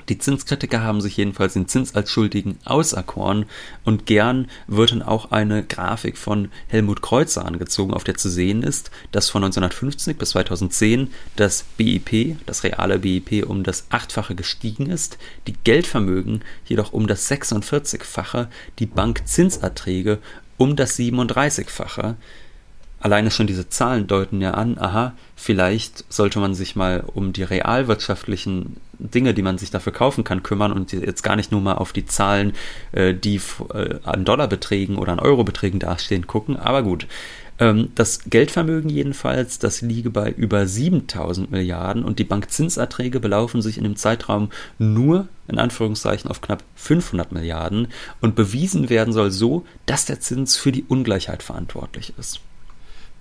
Die 0.09 0.19
Zinskritiker 0.19 0.81
haben 0.81 1.01
sich 1.01 1.17
jedenfalls 1.17 1.53
den 1.53 1.67
Zins 1.67 1.95
als 1.95 2.09
Schuldigen 2.11 2.57
auserkoren 2.63 3.45
und 3.83 4.05
gern 4.05 4.47
wird 4.67 4.91
dann 4.91 5.01
auch 5.01 5.31
eine 5.31 5.63
Grafik 5.63 6.17
von 6.17 6.49
Helmut 6.67 7.01
Kreuzer 7.01 7.45
angezogen, 7.45 7.93
auf 7.93 8.03
der 8.03 8.15
zu 8.15 8.29
sehen 8.29 8.61
ist, 8.61 8.91
dass 9.11 9.29
von 9.29 9.43
1950 9.43 10.17
bis 10.17 10.29
2010 10.29 11.11
das 11.35 11.63
BIP, 11.77 12.37
das 12.45 12.63
reale 12.63 12.99
BIP, 12.99 13.47
um 13.47 13.63
das 13.63 13.85
Achtfache 13.89 14.35
gestiegen 14.35 14.89
ist, 14.89 15.17
die 15.47 15.55
Geldvermögen 15.63 16.43
jedoch 16.65 16.93
um 16.93 17.07
das 17.07 17.29
46-fache, 17.29 18.47
die 18.79 18.85
Bankzinserträge 18.85 20.19
um 20.57 20.75
das 20.75 20.97
37-fache 20.97 22.15
alleine 23.05 23.29
schon 23.29 23.45
diese 23.45 23.69
Zahlen 23.69 24.07
deuten 24.07 24.41
ja 24.41 24.55
an, 24.55 24.79
aha, 24.79 25.13
vielleicht 25.35 26.11
sollte 26.11 26.39
man 26.39 26.55
sich 26.55 26.75
mal 26.75 27.03
um 27.05 27.33
die 27.33 27.43
realwirtschaftlichen 27.43 28.77
Dinge, 28.97 29.35
die 29.35 29.43
man 29.43 29.59
sich 29.59 29.69
dafür 29.69 29.93
kaufen 29.93 30.23
kann, 30.23 30.41
kümmern 30.41 30.71
und 30.71 30.91
jetzt 30.91 31.21
gar 31.21 31.35
nicht 31.35 31.51
nur 31.51 31.61
mal 31.61 31.75
auf 31.75 31.93
die 31.93 32.07
Zahlen, 32.07 32.53
äh, 32.93 33.13
die 33.13 33.39
äh, 33.75 33.99
an 34.03 34.25
Dollarbeträgen 34.25 34.97
oder 34.97 35.11
an 35.11 35.19
Eurobeträgen 35.19 35.79
dastehen, 35.79 36.25
gucken. 36.25 36.57
Aber 36.57 36.81
gut. 36.81 37.05
Ähm, 37.59 37.89
das 37.93 38.23
Geldvermögen 38.23 38.89
jedenfalls, 38.89 39.59
das 39.59 39.81
liege 39.81 40.09
bei 40.09 40.31
über 40.31 40.65
7000 40.65 41.51
Milliarden 41.51 42.03
und 42.03 42.17
die 42.17 42.23
Bankzinserträge 42.23 43.19
belaufen 43.19 43.61
sich 43.61 43.77
in 43.77 43.83
dem 43.83 43.97
Zeitraum 43.97 44.49
nur 44.79 45.27
in 45.47 45.59
Anführungszeichen 45.59 46.31
auf 46.31 46.41
knapp 46.41 46.63
500 46.73 47.31
Milliarden 47.31 47.87
und 48.19 48.33
bewiesen 48.33 48.89
werden 48.89 49.13
soll 49.13 49.29
so, 49.29 49.63
dass 49.85 50.05
der 50.05 50.19
Zins 50.19 50.55
für 50.57 50.71
die 50.71 50.85
Ungleichheit 50.85 51.43
verantwortlich 51.43 52.11
ist. 52.17 52.41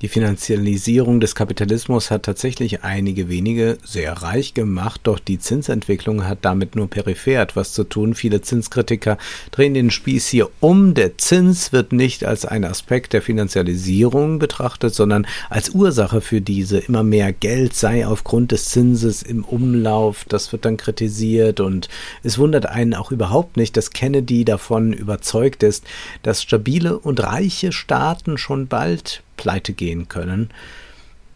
Die 0.02 0.08
Finanzialisierung 0.08 1.20
des 1.20 1.36
Kapitalismus 1.36 2.10
hat 2.10 2.24
tatsächlich 2.24 2.82
einige 2.82 3.28
wenige 3.28 3.78
sehr 3.84 4.12
reich 4.12 4.52
gemacht, 4.52 5.00
doch 5.04 5.20
die 5.20 5.38
Zinsentwicklung 5.38 6.26
hat 6.26 6.38
damit 6.42 6.74
nur 6.74 6.90
peripher 6.90 7.40
etwas 7.40 7.72
zu 7.72 7.84
tun. 7.84 8.14
Viele 8.14 8.42
Zinskritiker 8.42 9.18
drehen 9.52 9.72
den 9.72 9.92
Spieß 9.92 10.26
hier 10.26 10.50
um. 10.58 10.94
Der 10.94 11.16
Zins 11.16 11.72
wird 11.72 11.92
nicht 11.92 12.24
als 12.24 12.44
ein 12.44 12.64
Aspekt 12.64 13.12
der 13.12 13.22
Finanzialisierung 13.22 14.40
betrachtet, 14.40 14.94
sondern 14.94 15.28
als 15.48 15.70
Ursache 15.70 16.20
für 16.20 16.40
diese. 16.40 16.78
Immer 16.78 17.04
mehr 17.04 17.32
Geld 17.32 17.74
sei 17.74 18.04
aufgrund 18.04 18.50
des 18.50 18.66
Zinses 18.66 19.22
im 19.22 19.44
Umlauf. 19.44 20.26
Das 20.28 20.50
wird 20.50 20.64
dann 20.64 20.76
kritisiert 20.76 21.60
und 21.60 21.88
es 22.24 22.36
wundert 22.36 22.66
einen 22.66 22.94
auch 22.94 23.12
überhaupt 23.12 23.56
nicht, 23.56 23.76
dass 23.76 23.92
Kennedy 23.92 24.44
davon 24.44 24.92
überzeugt 24.92 25.62
ist, 25.62 25.84
dass 26.22 26.42
stabile 26.42 26.98
und 26.98 27.22
reiche 27.22 27.70
Staaten 27.70 28.38
schon 28.38 28.66
bald 28.66 29.22
pleite 29.36 29.72
gehen 29.72 30.08
können. 30.08 30.50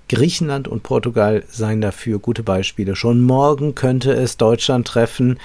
Griechenland 0.08 0.68
und 0.68 0.82
Portugal 0.82 1.44
seien 1.50 1.80
dafür 1.82 2.18
gute 2.18 2.42
Beispiele. 2.42 2.96
Schon 2.96 3.20
morgen 3.22 3.74
könnte 3.74 4.12
es 4.12 4.38
Deutschland 4.38 4.86
treffen. 4.86 5.38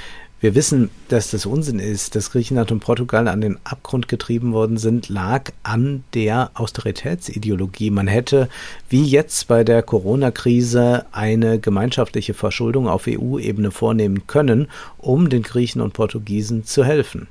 Wir 0.43 0.55
wissen, 0.55 0.89
dass 1.07 1.31
das 1.31 1.45
Unsinn 1.45 1.79
ist, 1.79 2.15
dass 2.15 2.31
Griechenland 2.31 2.71
und 2.73 2.81
Portugal 2.81 3.29
an 3.29 3.39
den 3.39 3.57
Abgrund 3.63 4.09
getrieben 4.09 4.51
worden 4.51 4.75
sind, 4.75 5.07
lag 5.07 5.51
an 5.63 6.03
der 6.13 6.51
Austeritätsideologie. 6.55 7.91
Man 7.91 8.07
hätte, 8.07 8.49
wie 8.89 9.03
jetzt 9.03 9.47
bei 9.47 9.63
der 9.63 9.83
Corona-Krise, 9.83 11.05
eine 11.13 11.59
gemeinschaftliche 11.59 12.33
Verschuldung 12.33 12.89
auf 12.89 13.07
EU-Ebene 13.07 13.71
vornehmen 13.71 14.27
können, 14.27 14.67
um 14.97 15.29
den 15.29 15.43
Griechen 15.43 15.81
und 15.81 15.93
Portugiesen 15.93 16.65
zu 16.65 16.83
helfen. 16.83 17.27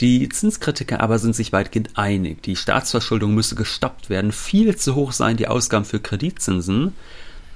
Die 0.00 0.28
Zinskritiker 0.30 1.00
aber 1.00 1.18
sind 1.18 1.36
sich 1.36 1.52
weitgehend 1.52 1.90
einig. 1.98 2.42
Die 2.42 2.56
Staatsverschuldung 2.56 3.34
müsse 3.34 3.54
gestoppt 3.54 4.08
werden. 4.08 4.32
Viel 4.32 4.76
zu 4.76 4.94
hoch 4.94 5.12
seien 5.12 5.36
die 5.36 5.48
Ausgaben 5.48 5.84
für 5.84 6.00
Kreditzinsen. 6.00 6.94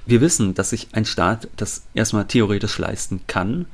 Wir 0.05 0.21
wissen, 0.21 0.53
dass 0.53 0.69
sich 0.69 0.89
ein 0.91 1.05
Staat 1.05 1.47
das 1.57 1.83
erstmal 1.95 2.27
theoretisch 2.27 2.77
leisten 2.77 3.21
kann 3.25 3.65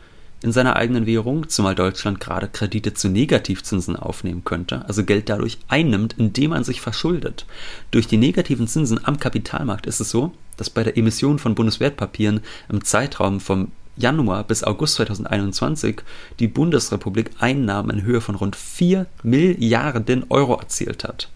in 0.43 0.51
seiner 0.51 0.75
eigenen 0.75 1.05
Währung, 1.05 1.49
zumal 1.49 1.75
Deutschland 1.75 2.19
gerade 2.19 2.47
Kredite 2.47 2.93
zu 2.93 3.09
Negativzinsen 3.09 3.95
aufnehmen 3.95 4.43
könnte, 4.43 4.85
also 4.87 5.03
Geld 5.03 5.29
dadurch 5.29 5.59
einnimmt, 5.67 6.15
indem 6.17 6.51
man 6.51 6.63
sich 6.63 6.81
verschuldet. 6.81 7.45
Durch 7.91 8.07
die 8.07 8.17
negativen 8.17 8.67
Zinsen 8.67 9.05
am 9.05 9.19
Kapitalmarkt 9.19 9.85
ist 9.85 9.99
es 9.99 10.09
so, 10.09 10.31
dass 10.57 10.69
bei 10.69 10.83
der 10.83 10.97
Emission 10.97 11.37
von 11.37 11.53
Bundeswertpapieren 11.55 12.41
im 12.69 12.83
Zeitraum 12.83 13.39
vom 13.39 13.71
Januar 13.97 14.43
bis 14.43 14.63
August 14.63 14.95
2021 14.95 16.01
die 16.39 16.47
Bundesrepublik 16.47 17.31
Einnahmen 17.39 17.99
in 17.99 18.03
Höhe 18.03 18.21
von 18.21 18.35
rund 18.35 18.55
4 18.55 19.05
Milliarden 19.23 20.25
Euro 20.29 20.59
erzielt 20.59 21.03
hat. 21.03 21.29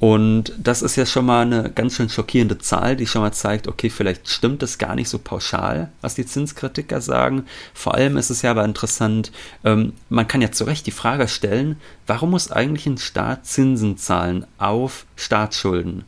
Und 0.00 0.52
das 0.58 0.82
ist 0.82 0.96
ja 0.96 1.06
schon 1.06 1.24
mal 1.24 1.42
eine 1.42 1.70
ganz 1.70 1.96
schön 1.96 2.10
schockierende 2.10 2.58
Zahl, 2.58 2.94
die 2.94 3.06
schon 3.06 3.22
mal 3.22 3.32
zeigt, 3.32 3.68
okay, 3.68 3.88
vielleicht 3.88 4.28
stimmt 4.28 4.60
das 4.60 4.76
gar 4.76 4.94
nicht 4.94 5.08
so 5.08 5.18
pauschal, 5.18 5.90
was 6.02 6.14
die 6.14 6.26
Zinskritiker 6.26 7.00
sagen. 7.00 7.46
Vor 7.72 7.94
allem 7.94 8.18
ist 8.18 8.28
es 8.28 8.42
ja 8.42 8.50
aber 8.50 8.66
interessant, 8.66 9.32
ähm, 9.64 9.94
man 10.10 10.28
kann 10.28 10.42
ja 10.42 10.50
zu 10.50 10.64
Recht 10.64 10.86
die 10.86 10.90
Frage 10.90 11.26
stellen, 11.26 11.80
warum 12.06 12.32
muss 12.32 12.50
eigentlich 12.50 12.86
ein 12.86 12.98
Staat 12.98 13.46
Zinsen 13.46 13.96
zahlen 13.96 14.46
auf 14.58 15.06
Staatsschulden? 15.16 16.04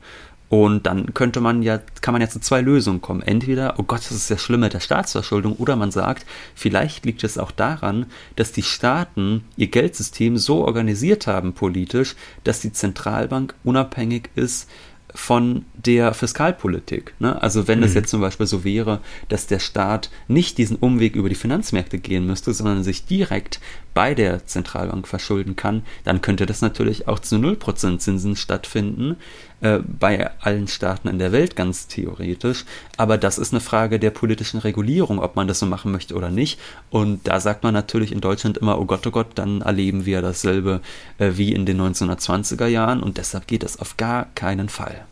Und 0.48 0.86
dann 0.86 1.12
könnte 1.12 1.40
man 1.40 1.62
ja, 1.62 1.80
kann 2.00 2.12
man 2.12 2.22
ja 2.22 2.28
zu 2.28 2.38
zwei 2.38 2.60
Lösungen 2.60 3.00
kommen. 3.00 3.22
Entweder, 3.22 3.74
oh 3.78 3.82
Gott, 3.82 4.00
das 4.00 4.12
ist 4.12 4.30
ja 4.30 4.38
schlimm 4.38 4.60
mit 4.60 4.74
der 4.74 4.80
Staatsverschuldung, 4.80 5.54
oder 5.54 5.74
man 5.74 5.90
sagt, 5.90 6.24
vielleicht 6.54 7.04
liegt 7.04 7.24
es 7.24 7.36
auch 7.36 7.50
daran, 7.50 8.06
dass 8.36 8.52
die 8.52 8.62
Staaten 8.62 9.44
ihr 9.56 9.66
Geldsystem 9.66 10.36
so 10.36 10.64
organisiert 10.64 11.26
haben 11.26 11.52
politisch, 11.52 12.14
dass 12.44 12.60
die 12.60 12.72
Zentralbank 12.72 13.54
unabhängig 13.64 14.30
ist 14.36 14.68
von 15.16 15.64
der 15.74 16.14
Fiskalpolitik. 16.14 17.14
Ne? 17.18 17.40
Also 17.42 17.66
wenn 17.66 17.82
es 17.82 17.90
mhm. 17.90 17.96
jetzt 17.96 18.10
zum 18.10 18.20
Beispiel 18.20 18.46
so 18.46 18.64
wäre, 18.64 19.00
dass 19.28 19.46
der 19.46 19.58
Staat 19.58 20.10
nicht 20.28 20.58
diesen 20.58 20.76
Umweg 20.76 21.16
über 21.16 21.28
die 21.28 21.34
Finanzmärkte 21.34 21.98
gehen 21.98 22.26
müsste, 22.26 22.52
sondern 22.52 22.84
sich 22.84 23.06
direkt 23.06 23.60
bei 23.96 24.14
der 24.14 24.44
Zentralbank 24.44 25.08
verschulden 25.08 25.56
kann, 25.56 25.82
dann 26.04 26.20
könnte 26.20 26.44
das 26.44 26.60
natürlich 26.60 27.08
auch 27.08 27.18
zu 27.18 27.36
0% 27.36 27.96
Zinsen 27.96 28.36
stattfinden, 28.36 29.16
äh, 29.62 29.78
bei 29.78 30.30
allen 30.42 30.68
Staaten 30.68 31.08
in 31.08 31.18
der 31.18 31.32
Welt 31.32 31.56
ganz 31.56 31.86
theoretisch. 31.86 32.66
Aber 32.98 33.16
das 33.16 33.38
ist 33.38 33.54
eine 33.54 33.60
Frage 33.60 33.98
der 33.98 34.10
politischen 34.10 34.60
Regulierung, 34.60 35.18
ob 35.18 35.34
man 35.34 35.48
das 35.48 35.60
so 35.60 35.64
machen 35.64 35.92
möchte 35.92 36.14
oder 36.14 36.28
nicht. 36.28 36.60
Und 36.90 37.26
da 37.26 37.40
sagt 37.40 37.62
man 37.62 37.72
natürlich 37.72 38.12
in 38.12 38.20
Deutschland 38.20 38.58
immer, 38.58 38.78
oh 38.78 38.84
Gott, 38.84 39.06
oh 39.06 39.10
Gott, 39.10 39.28
dann 39.36 39.62
erleben 39.62 40.04
wir 40.04 40.20
dasselbe 40.20 40.82
äh, 41.16 41.30
wie 41.36 41.54
in 41.54 41.64
den 41.64 41.80
1920er 41.80 42.66
Jahren 42.66 43.02
und 43.02 43.16
deshalb 43.16 43.46
geht 43.46 43.62
das 43.62 43.80
auf 43.80 43.96
gar 43.96 44.26
keinen 44.34 44.68
Fall. 44.68 45.06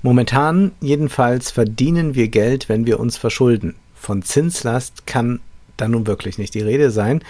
Momentan 0.00 0.72
jedenfalls 0.80 1.50
verdienen 1.50 2.14
wir 2.14 2.28
Geld, 2.28 2.70
wenn 2.70 2.86
wir 2.86 2.98
uns 2.98 3.18
verschulden. 3.18 3.74
Von 3.94 4.22
Zinslast 4.22 5.06
kann 5.06 5.40
da 5.80 5.88
nun 5.88 6.06
wirklich 6.06 6.38
nicht 6.38 6.54
die 6.54 6.60
Rede 6.60 6.90
sein. 6.90 7.22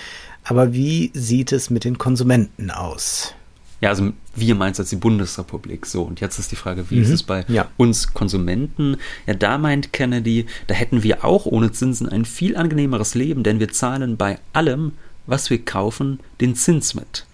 Aber 0.44 0.72
wie 0.72 1.10
sieht 1.14 1.52
es 1.52 1.70
mit 1.70 1.84
den 1.84 1.98
Konsumenten 1.98 2.70
aus? 2.70 3.34
Ja, 3.80 3.88
also 3.88 4.12
wir 4.34 4.54
meint 4.54 4.78
jetzt 4.78 4.92
die 4.92 4.96
Bundesrepublik 4.96 5.86
so. 5.86 6.02
Und 6.02 6.20
jetzt 6.20 6.38
ist 6.38 6.52
die 6.52 6.56
Frage, 6.56 6.90
wie 6.90 6.96
mhm. 6.96 7.02
ist 7.02 7.10
es 7.10 7.22
bei 7.22 7.44
ja. 7.48 7.68
uns 7.76 8.12
Konsumenten? 8.12 8.96
Ja, 9.26 9.34
da 9.34 9.58
meint 9.58 9.92
Kennedy, 9.92 10.46
da 10.66 10.74
hätten 10.74 11.02
wir 11.02 11.24
auch 11.24 11.46
ohne 11.46 11.72
Zinsen 11.72 12.08
ein 12.08 12.24
viel 12.24 12.56
angenehmeres 12.56 13.14
Leben, 13.14 13.42
denn 13.42 13.58
wir 13.58 13.70
zahlen 13.70 14.16
bei 14.16 14.38
allem, 14.52 14.92
was 15.26 15.48
wir 15.50 15.64
kaufen, 15.64 16.20
den 16.40 16.54
Zins 16.54 16.94
mit. 16.94 17.26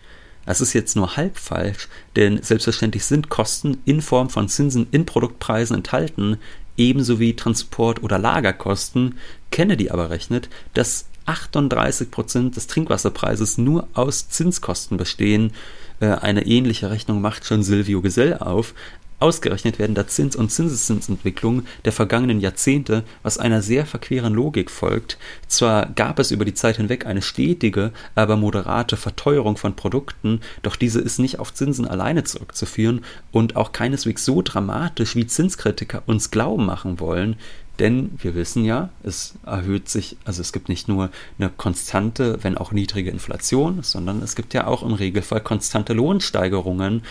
Das 0.44 0.60
ist 0.60 0.74
jetzt 0.74 0.94
nur 0.94 1.16
halb 1.16 1.38
falsch, 1.38 1.88
denn 2.14 2.40
selbstverständlich 2.40 3.04
sind 3.04 3.28
Kosten 3.28 3.78
in 3.84 4.00
Form 4.00 4.30
von 4.30 4.48
Zinsen 4.48 4.86
in 4.92 5.04
Produktpreisen 5.04 5.76
enthalten, 5.76 6.38
ebenso 6.76 7.18
wie 7.20 7.34
Transport- 7.34 8.02
oder 8.02 8.18
Lagerkosten. 8.18 9.18
Kennedy 9.50 9.90
aber 9.90 10.10
rechnet, 10.10 10.48
dass 10.74 11.06
38 11.26 12.10
Prozent 12.10 12.56
des 12.56 12.66
Trinkwasserpreises 12.66 13.58
nur 13.58 13.88
aus 13.94 14.28
Zinskosten 14.28 14.96
bestehen. 14.96 15.52
Äh, 16.00 16.06
eine 16.08 16.46
ähnliche 16.46 16.90
Rechnung 16.90 17.20
macht 17.20 17.44
schon 17.44 17.62
Silvio 17.62 18.00
Gesell 18.00 18.38
auf. 18.38 18.74
Ausgerechnet 19.18 19.78
werden 19.78 19.94
da 19.94 20.06
Zins- 20.06 20.36
und 20.36 20.50
Zinseszinsentwicklungen 20.50 21.66
der 21.86 21.92
vergangenen 21.92 22.40
Jahrzehnte, 22.40 23.02
was 23.22 23.38
einer 23.38 23.62
sehr 23.62 23.86
verqueren 23.86 24.34
Logik 24.34 24.70
folgt. 24.70 25.16
Zwar 25.48 25.86
gab 25.86 26.18
es 26.18 26.30
über 26.30 26.44
die 26.44 26.52
Zeit 26.52 26.76
hinweg 26.76 27.06
eine 27.06 27.22
stetige, 27.22 27.92
aber 28.14 28.36
moderate 28.36 28.98
Verteuerung 28.98 29.56
von 29.56 29.74
Produkten, 29.74 30.40
doch 30.62 30.76
diese 30.76 31.00
ist 31.00 31.18
nicht 31.18 31.38
auf 31.38 31.54
Zinsen 31.54 31.88
alleine 31.88 32.24
zurückzuführen 32.24 33.02
und 33.32 33.56
auch 33.56 33.72
keineswegs 33.72 34.24
so 34.24 34.42
dramatisch, 34.42 35.16
wie 35.16 35.26
Zinskritiker 35.26 36.02
uns 36.06 36.30
glauben 36.30 36.66
machen 36.66 37.00
wollen. 37.00 37.36
Denn 37.78 38.12
wir 38.18 38.34
wissen 38.34 38.64
ja, 38.64 38.88
es 39.02 39.34
erhöht 39.44 39.88
sich, 39.88 40.16
also 40.24 40.40
es 40.40 40.52
gibt 40.52 40.70
nicht 40.70 40.88
nur 40.88 41.10
eine 41.38 41.50
konstante, 41.50 42.38
wenn 42.42 42.56
auch 42.56 42.72
niedrige 42.72 43.10
Inflation, 43.10 43.82
sondern 43.82 44.22
es 44.22 44.34
gibt 44.34 44.54
ja 44.54 44.66
auch 44.66 44.82
im 44.82 44.94
Regelfall 44.94 45.42
konstante 45.42 45.92
Lohnsteigerungen 45.92 47.02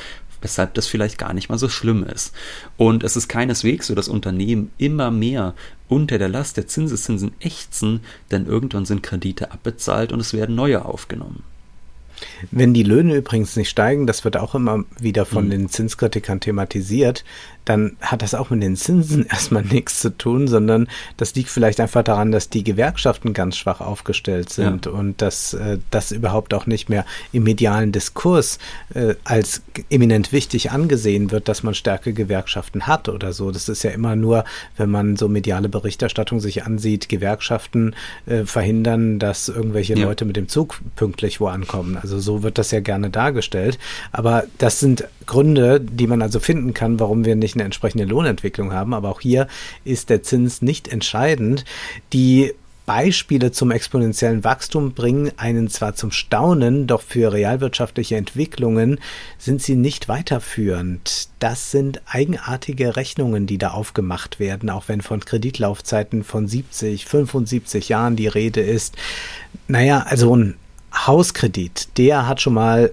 weshalb 0.41 0.73
das 0.73 0.87
vielleicht 0.87 1.17
gar 1.17 1.33
nicht 1.33 1.49
mal 1.49 1.57
so 1.57 1.69
schlimm 1.69 2.03
ist. 2.03 2.33
Und 2.77 3.03
es 3.03 3.15
ist 3.15 3.27
keineswegs 3.27 3.87
so, 3.87 3.95
dass 3.95 4.07
Unternehmen 4.07 4.71
immer 4.77 5.11
mehr 5.11 5.53
unter 5.87 6.17
der 6.17 6.29
Last 6.29 6.57
der 6.57 6.67
Zinseszinsen 6.67 7.33
ächzen, 7.39 8.01
denn 8.31 8.45
irgendwann 8.45 8.85
sind 8.85 9.03
Kredite 9.03 9.51
abbezahlt 9.51 10.11
und 10.11 10.19
es 10.19 10.33
werden 10.33 10.55
neue 10.55 10.85
aufgenommen. 10.85 11.43
Wenn 12.51 12.73
die 12.73 12.83
Löhne 12.83 13.15
übrigens 13.15 13.55
nicht 13.55 13.69
steigen, 13.69 14.07
das 14.07 14.23
wird 14.23 14.37
auch 14.37 14.55
immer 14.55 14.83
wieder 14.99 15.25
von 15.25 15.45
mhm. 15.45 15.51
den 15.51 15.69
Zinskritikern 15.69 16.39
thematisiert, 16.39 17.23
dann 17.65 17.97
hat 17.99 18.21
das 18.21 18.35
auch 18.35 18.51
mit 18.51 18.63
den 18.63 18.75
Zinsen 18.75 19.25
erstmal 19.29 19.63
nichts 19.63 19.99
zu 19.99 20.15
tun, 20.15 20.47
sondern 20.47 20.87
das 21.17 21.35
liegt 21.35 21.49
vielleicht 21.49 21.79
einfach 21.79 22.03
daran, 22.03 22.31
dass 22.31 22.49
die 22.49 22.63
Gewerkschaften 22.63 23.33
ganz 23.33 23.57
schwach 23.57 23.81
aufgestellt 23.81 24.49
sind 24.49 24.85
ja. 24.85 24.91
und 24.91 25.21
dass 25.21 25.53
äh, 25.53 25.79
das 25.91 26.11
überhaupt 26.11 26.53
auch 26.53 26.67
nicht 26.67 26.89
mehr 26.89 27.05
im 27.31 27.43
medialen 27.43 27.91
Diskurs 27.91 28.59
äh, 28.93 29.15
als 29.23 29.63
eminent 29.89 30.31
wichtig 30.31 30.71
angesehen 30.71 31.31
wird, 31.31 31.47
dass 31.47 31.63
man 31.63 31.73
starke 31.73 32.13
Gewerkschaften 32.13 32.87
hat 32.87 33.09
oder 33.09 33.33
so. 33.33 33.51
Das 33.51 33.67
ist 33.67 33.83
ja 33.83 33.91
immer 33.91 34.15
nur, 34.15 34.45
wenn 34.77 34.89
man 34.89 35.17
so 35.17 35.27
mediale 35.27 35.69
Berichterstattung 35.69 36.39
sich 36.39 36.63
ansieht, 36.63 37.09
Gewerkschaften 37.09 37.95
äh, 38.27 38.45
verhindern, 38.45 39.19
dass 39.19 39.49
irgendwelche 39.49 39.97
ja. 39.97 40.05
Leute 40.05 40.25
mit 40.25 40.35
dem 40.35 40.47
Zug 40.47 40.79
pünktlich 40.95 41.41
wo 41.41 41.47
ankommen. 41.47 41.97
Also 41.97 42.19
so 42.19 42.34
wird 42.43 42.57
das 42.57 42.71
ja 42.71 42.79
gerne 42.79 43.09
dargestellt. 43.09 43.77
Aber 44.11 44.43
das 44.57 44.79
sind 44.79 45.05
Gründe, 45.25 45.79
die 45.81 46.07
man 46.07 46.21
also 46.21 46.39
finden 46.39 46.73
kann, 46.73 46.99
warum 46.99 47.25
wir 47.25 47.35
nicht 47.35 47.55
eine 47.55 47.63
entsprechende 47.63 48.05
Lohnentwicklung 48.05 48.73
haben. 48.73 48.93
Aber 48.93 49.09
auch 49.09 49.21
hier 49.21 49.47
ist 49.83 50.09
der 50.09 50.23
Zins 50.23 50.61
nicht 50.61 50.87
entscheidend. 50.87 51.65
Die 52.13 52.53
Beispiele 52.85 53.51
zum 53.51 53.71
exponentiellen 53.71 54.43
Wachstum 54.43 54.93
bringen 54.93 55.31
einen 55.37 55.69
zwar 55.69 55.95
zum 55.95 56.11
Staunen, 56.11 56.85
doch 56.87 57.01
für 57.01 57.33
realwirtschaftliche 57.33 58.15
Entwicklungen 58.15 58.99
sind 59.37 59.61
sie 59.61 59.75
nicht 59.75 60.07
weiterführend. 60.07 61.29
Das 61.39 61.71
sind 61.71 62.01
eigenartige 62.05 62.95
Rechnungen, 62.95 63.47
die 63.47 63.57
da 63.57 63.71
aufgemacht 63.71 64.39
werden, 64.39 64.69
auch 64.69 64.87
wenn 64.87 65.01
von 65.01 65.19
Kreditlaufzeiten 65.19 66.23
von 66.23 66.47
70, 66.47 67.05
75 67.05 67.89
Jahren 67.89 68.15
die 68.15 68.27
Rede 68.27 68.61
ist. 68.61 68.95
Naja, 69.67 70.05
also 70.07 70.35
ein 70.35 70.55
Hauskredit, 70.95 71.89
der 71.97 72.27
hat 72.27 72.41
schon 72.41 72.53
mal 72.53 72.91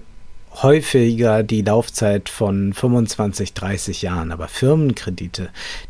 häufiger 0.61 1.41
die 1.41 1.61
Laufzeit 1.61 2.29
von 2.29 2.73
25, 2.73 3.53
30 3.53 4.01
Jahren. 4.03 4.31
Aber 4.31 4.47
Firmenkredite, 4.47 5.49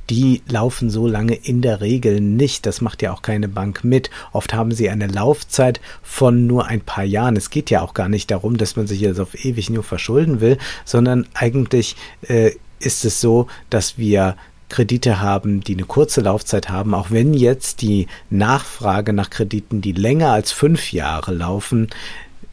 die 0.09 0.41
laufen 0.47 0.89
so 0.89 1.07
lange 1.07 1.35
in 1.35 1.61
der 1.61 1.81
Regel 1.81 2.21
nicht. 2.21 2.65
Das 2.65 2.79
macht 2.79 3.01
ja 3.01 3.11
auch 3.11 3.21
keine 3.21 3.47
Bank 3.47 3.83
mit. 3.83 4.09
Oft 4.31 4.53
haben 4.53 4.71
sie 4.71 4.89
eine 4.89 5.07
Laufzeit 5.07 5.81
von 6.01 6.47
nur 6.47 6.67
ein 6.67 6.81
paar 6.81 7.03
Jahren. 7.03 7.35
Es 7.35 7.49
geht 7.49 7.69
ja 7.69 7.81
auch 7.81 7.93
gar 7.93 8.09
nicht 8.09 8.31
darum, 8.31 8.57
dass 8.57 8.75
man 8.75 8.87
sich 8.87 9.01
jetzt 9.01 9.19
auf 9.19 9.43
ewig 9.43 9.69
nur 9.69 9.83
verschulden 9.83 10.39
will, 10.39 10.57
sondern 10.85 11.27
eigentlich 11.33 11.95
äh, 12.27 12.51
ist 12.79 13.05
es 13.05 13.19
so, 13.19 13.47
dass 13.69 13.97
wir 13.97 14.35
Kredite 14.73 15.21
haben, 15.21 15.61
die 15.61 15.75
eine 15.75 15.85
kurze 15.85 16.21
Laufzeit 16.21 16.69
haben, 16.69 16.95
auch 16.95 17.11
wenn 17.11 17.35
jetzt 17.35 17.83
die 17.83 18.07
Nachfrage 18.31 19.13
nach 19.13 19.29
Krediten, 19.29 19.81
die 19.81 19.91
länger 19.91 20.31
als 20.31 20.51
fünf 20.51 20.91
Jahre 20.91 21.31
laufen, 21.31 21.89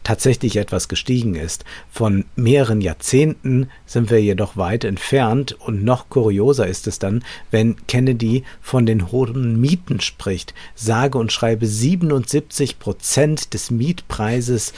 tatsächlich 0.05 0.57
etwas 0.57 0.89
gestiegen 0.89 1.35
ist. 1.35 1.65
Von 1.91 2.27
mehreren 2.37 2.83
Jahrzehnten 2.83 3.69
sind 3.87 4.11
wir 4.11 4.21
jedoch 4.21 4.59
weit 4.59 4.85
entfernt 4.85 5.53
und 5.53 5.83
noch 5.83 6.11
kurioser 6.11 6.67
ist 6.67 6.87
es 6.87 6.99
dann, 6.99 7.25
wenn 7.51 7.87
Kennedy 7.87 8.45
von 8.61 8.85
den 8.85 9.13
hohen 9.13 9.59
Mieten 9.59 10.01
spricht. 10.01 10.53
Sage 10.75 11.17
und 11.17 11.33
schreibe 11.33 11.67
77 11.67 12.79
Prozent 12.79 13.55
des 13.55 13.71
Mietpreises 13.71 14.75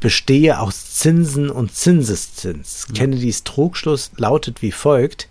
bestehe 0.00 0.60
aus 0.60 0.94
Zinsen 0.94 1.50
und 1.50 1.74
Zinseszins. 1.74 2.86
Ja. 2.88 2.94
Kennedys 2.94 3.44
Trugschluss 3.44 4.10
lautet 4.16 4.62
wie 4.62 4.72
folgt. 4.72 5.28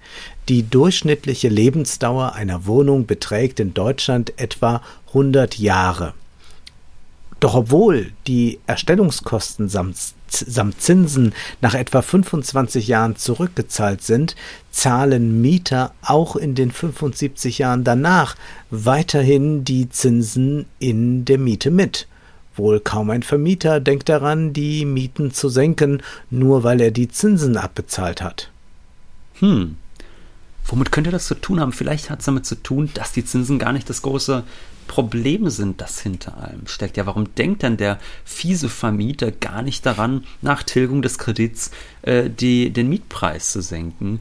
Die 0.50 0.64
durchschnittliche 0.64 1.50
Lebensdauer 1.50 2.34
einer 2.34 2.66
Wohnung 2.66 3.06
beträgt 3.06 3.60
in 3.60 3.74
Deutschland 3.74 4.34
etwa 4.38 4.82
100 5.08 5.58
Jahre. 5.58 6.14
Doch 7.40 7.54
obwohl 7.54 8.12
die 8.26 8.60
Erstellungskosten 8.66 9.70
samt, 9.70 9.98
samt, 10.30 10.82
Zinsen 10.82 11.34
nach 11.62 11.76
etwa 11.76 12.02
25 12.02 12.88
Jahren 12.88 13.16
zurückgezahlt 13.16 14.02
sind, 14.02 14.36
zahlen 14.72 15.40
Mieter 15.42 15.94
auch 16.02 16.36
in 16.36 16.56
den 16.56 16.72
75 16.72 17.60
Jahren 17.60 17.84
danach 17.84 18.36
weiterhin 18.72 19.64
die 19.64 19.90
Zinsen 19.90 20.66
in 20.80 21.26
der 21.26 21.38
Miete 21.38 21.70
mit. 21.70 22.08
Wohl 22.58 22.80
kaum 22.80 23.10
ein 23.10 23.24
Vermieter 23.24 23.80
denkt 23.80 24.10
daran, 24.10 24.54
die 24.54 24.86
Mieten 24.86 25.32
zu 25.32 25.50
senken, 25.50 26.02
nur 26.30 26.64
weil 26.64 26.82
er 26.82 26.92
die 26.92 27.08
Zinsen 27.08 27.58
abbezahlt 27.58 28.22
hat. 28.22 28.50
Hm, 29.40 29.78
Womit 30.68 30.92
könnte 30.92 31.12
das 31.12 31.28
zu 31.28 31.36
tun 31.36 31.60
haben? 31.62 31.72
Vielleicht 31.72 32.10
hat 32.10 32.20
es 32.20 32.26
damit 32.26 32.46
zu 32.46 32.56
tun, 32.56 32.90
dass 32.94 33.14
die 33.14 33.24
Zinsen 33.24 33.58
gar 33.58 33.72
nicht 33.72 33.90
das 33.90 34.02
große 34.02 34.44
Problem 34.88 35.50
sind, 35.50 35.80
das 35.80 36.00
hinter 36.02 36.38
allem 36.38 36.68
steckt. 36.68 36.98
Ja, 36.98 37.06
warum 37.06 37.34
denkt 37.36 37.64
denn 37.64 37.78
der 37.78 38.00
fiese 38.26 38.68
Vermieter 38.68 39.32
gar 39.32 39.62
nicht 39.62 39.86
daran, 39.86 40.26
nach 40.42 40.64
Tilgung 40.64 41.02
des 41.02 41.18
Kredits 41.18 41.72
äh, 42.02 42.30
die, 42.30 42.72
den 42.72 42.90
Mietpreis 42.90 43.52
zu 43.52 43.62
senken? 43.62 44.20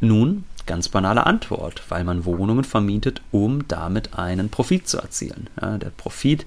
Nun, 0.00 0.44
ganz 0.66 0.88
banale 0.88 1.26
Antwort, 1.26 1.82
weil 1.88 2.04
man 2.04 2.24
Wohnungen 2.24 2.64
vermietet, 2.64 3.20
um 3.32 3.66
damit 3.66 4.14
einen 4.14 4.48
Profit 4.48 4.88
zu 4.88 4.98
erzielen. 4.98 5.48
Ja, 5.60 5.76
der 5.76 5.90
Profit 5.90 6.46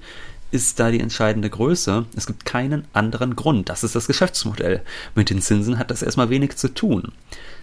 ist 0.54 0.78
da 0.78 0.90
die 0.90 1.00
entscheidende 1.00 1.50
Größe. 1.50 2.06
Es 2.16 2.26
gibt 2.26 2.44
keinen 2.44 2.86
anderen 2.92 3.34
Grund. 3.34 3.68
Das 3.68 3.82
ist 3.82 3.94
das 3.94 4.06
Geschäftsmodell. 4.06 4.82
Mit 5.14 5.28
den 5.28 5.42
Zinsen 5.42 5.78
hat 5.78 5.90
das 5.90 6.02
erstmal 6.02 6.30
wenig 6.30 6.56
zu 6.56 6.72
tun. 6.72 7.12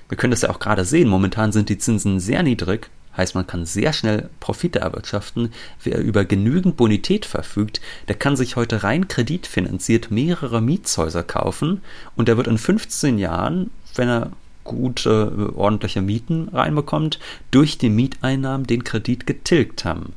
Wir 0.09 0.17
können 0.17 0.31
das 0.31 0.41
ja 0.41 0.49
auch 0.49 0.59
gerade 0.59 0.83
sehen. 0.83 1.07
Momentan 1.07 1.53
sind 1.53 1.69
die 1.69 1.77
Zinsen 1.77 2.19
sehr 2.19 2.43
niedrig. 2.43 2.89
Heißt, 3.15 3.33
man 3.33 3.47
kann 3.47 3.65
sehr 3.65 3.93
schnell 3.93 4.29
Profite 4.39 4.79
erwirtschaften. 4.79 5.53
Wer 5.83 5.99
über 5.99 6.25
genügend 6.25 6.77
Bonität 6.77 7.25
verfügt, 7.25 7.81
der 8.07 8.15
kann 8.15 8.35
sich 8.35 8.55
heute 8.55 8.83
rein 8.83 9.07
kreditfinanziert 9.07 10.11
mehrere 10.11 10.61
Mietshäuser 10.61 11.23
kaufen 11.23 11.81
und 12.15 12.27
der 12.27 12.37
wird 12.37 12.47
in 12.47 12.57
15 12.57 13.17
Jahren, 13.17 13.69
wenn 13.95 14.09
er 14.09 14.31
gute, 14.63 15.53
ordentliche 15.55 16.01
Mieten 16.01 16.49
reinbekommt, 16.49 17.19
durch 17.51 17.77
die 17.77 17.89
Mieteinnahmen 17.89 18.67
den 18.67 18.83
Kredit 18.83 19.25
getilgt 19.25 19.83
haben. 19.85 20.13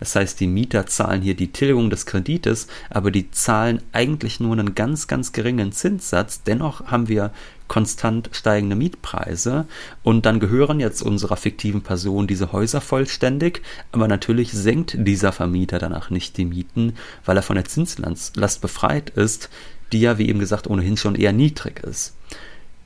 Das 0.00 0.14
heißt, 0.14 0.38
die 0.40 0.46
Mieter 0.46 0.86
zahlen 0.86 1.22
hier 1.22 1.34
die 1.34 1.52
Tilgung 1.52 1.90
des 1.90 2.06
Kredites, 2.06 2.68
aber 2.90 3.10
die 3.10 3.30
zahlen 3.30 3.82
eigentlich 3.92 4.40
nur 4.40 4.52
einen 4.52 4.74
ganz, 4.74 5.06
ganz 5.06 5.32
geringen 5.32 5.72
Zinssatz. 5.72 6.42
Dennoch 6.42 6.86
haben 6.86 7.08
wir 7.08 7.32
konstant 7.66 8.30
steigende 8.32 8.76
Mietpreise 8.76 9.66
und 10.02 10.24
dann 10.24 10.40
gehören 10.40 10.80
jetzt 10.80 11.02
unserer 11.02 11.36
fiktiven 11.36 11.82
Person 11.82 12.26
diese 12.26 12.52
Häuser 12.52 12.80
vollständig, 12.80 13.62
aber 13.92 14.08
natürlich 14.08 14.52
senkt 14.52 14.96
dieser 14.98 15.32
Vermieter 15.32 15.78
danach 15.78 16.10
nicht 16.10 16.36
die 16.38 16.46
Mieten, 16.46 16.94
weil 17.24 17.36
er 17.36 17.42
von 17.42 17.56
der 17.56 17.66
Zinslast 17.66 18.60
befreit 18.60 19.10
ist, 19.10 19.50
die 19.92 20.00
ja, 20.00 20.18
wie 20.18 20.28
eben 20.28 20.38
gesagt, 20.38 20.66
ohnehin 20.66 20.96
schon 20.96 21.14
eher 21.14 21.32
niedrig 21.32 21.80
ist. 21.80 22.14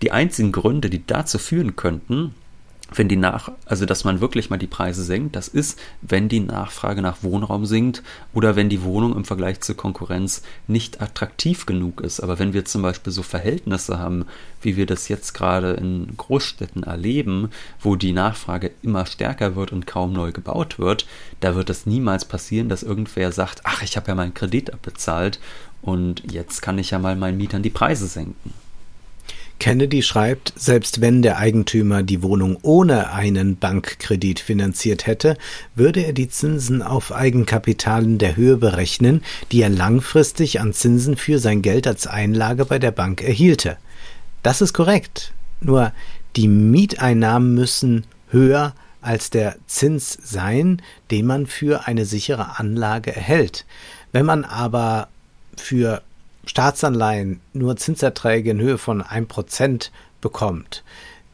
Die 0.03 0.11
einzigen 0.11 0.51
Gründe, 0.51 0.91
die 0.91 1.07
dazu 1.07 1.39
führen 1.39 1.77
könnten, 1.77 2.35
wenn 2.95 3.09
die 3.09 3.17
nach, 3.17 3.51
also 3.67 3.87
dass 3.87 4.05
man 4.05 4.21
wirklich 4.21 4.51
mal 4.51 4.59
die 4.59 4.67
Preise 4.67 5.03
senkt, 5.03 5.37
das 5.37 5.49
ist, 5.49 5.79
wenn 6.01 6.29
die 6.29 6.41
Nachfrage 6.41 7.03
nach 7.03 7.23
Wohnraum 7.23 7.67
sinkt 7.67 8.03
oder 8.33 8.57
wenn 8.57 8.69
die 8.69 8.83
Wohnung 8.83 9.15
im 9.15 9.25
Vergleich 9.25 9.61
zur 9.61 9.77
Konkurrenz 9.77 10.43
nicht 10.67 11.01
attraktiv 11.01 11.67
genug 11.67 12.01
ist. 12.01 12.21
Aber 12.21 12.39
wenn 12.39 12.53
wir 12.53 12.65
zum 12.65 12.83
Beispiel 12.83 13.13
so 13.13 13.23
Verhältnisse 13.23 13.99
haben, 13.99 14.27
wie 14.61 14.77
wir 14.77 14.87
das 14.87 15.09
jetzt 15.09 15.33
gerade 15.33 15.73
in 15.73 16.17
Großstädten 16.17 16.83
erleben, 16.83 17.51
wo 17.81 17.97
die 17.97 18.13
Nachfrage 18.13 18.71
immer 18.83 19.07
stärker 19.07 19.57
wird 19.57 19.73
und 19.73 19.87
kaum 19.87 20.13
neu 20.13 20.33
gebaut 20.33 20.79
wird, 20.79 21.07
da 21.41 21.55
wird 21.55 21.71
es 21.71 21.87
niemals 21.87 22.25
passieren, 22.25 22.69
dass 22.69 22.83
irgendwer 22.83 23.33
sagt, 23.33 23.63
ach, 23.65 23.83
ich 23.83 23.97
habe 23.97 24.09
ja 24.09 24.15
meinen 24.15 24.35
Kredit 24.35 24.73
abbezahlt 24.73 25.41
und 25.83 26.23
jetzt 26.33 26.63
kann 26.63 26.79
ich 26.79 26.91
ja 26.91 26.99
mal 26.99 27.17
meinen 27.17 27.39
Mietern 27.39 27.63
die 27.63 27.71
Preise 27.71 28.07
senken. 28.07 28.53
Kennedy 29.63 30.03
schreibt, 30.03 30.53
selbst 30.57 31.01
wenn 31.01 31.23
der 31.23 31.39
Eigentümer 31.39 32.03
die 32.03 32.25
Wohnung 32.25 32.59
ohne 32.63 33.13
einen 33.13 33.59
Bankkredit 33.59 34.41
finanziert 34.41 35.07
hätte, 35.07 35.37
würde 35.77 36.05
er 36.05 36.13
die 36.13 36.29
Zinsen 36.29 36.83
auf 36.83 37.13
Eigenkapital 37.13 38.03
in 38.03 38.19
der 38.19 38.35
Höhe 38.35 38.57
berechnen, 38.57 39.23
die 39.53 39.63
er 39.63 39.69
langfristig 39.69 40.59
an 40.59 40.73
Zinsen 40.73 41.17
für 41.17 41.39
sein 41.39 41.63
Geld 41.63 41.87
als 41.87 42.09
Einlage 42.09 42.65
bei 42.65 42.81
der 42.81 42.91
Bank 42.91 43.23
erhielte. 43.23 43.77
Das 44.43 44.63
ist 44.63 44.73
korrekt. 44.73 45.33
Nur 45.61 45.93
die 46.35 46.49
Mieteinnahmen 46.49 47.55
müssen 47.55 48.03
höher 48.31 48.75
als 49.01 49.31
der 49.31 49.55
Zins 49.69 50.19
sein, 50.25 50.83
den 51.13 51.25
man 51.25 51.47
für 51.47 51.87
eine 51.87 52.05
sichere 52.05 52.59
Anlage 52.59 53.15
erhält. 53.15 53.65
Wenn 54.11 54.27
man 54.27 54.45
aber 54.45 55.07
für 55.57 56.03
Staatsanleihen 56.45 57.41
nur 57.53 57.77
Zinserträge 57.77 58.51
in 58.51 58.61
Höhe 58.61 58.79
von 58.79 59.03
1% 59.03 59.91
bekommt, 60.21 60.83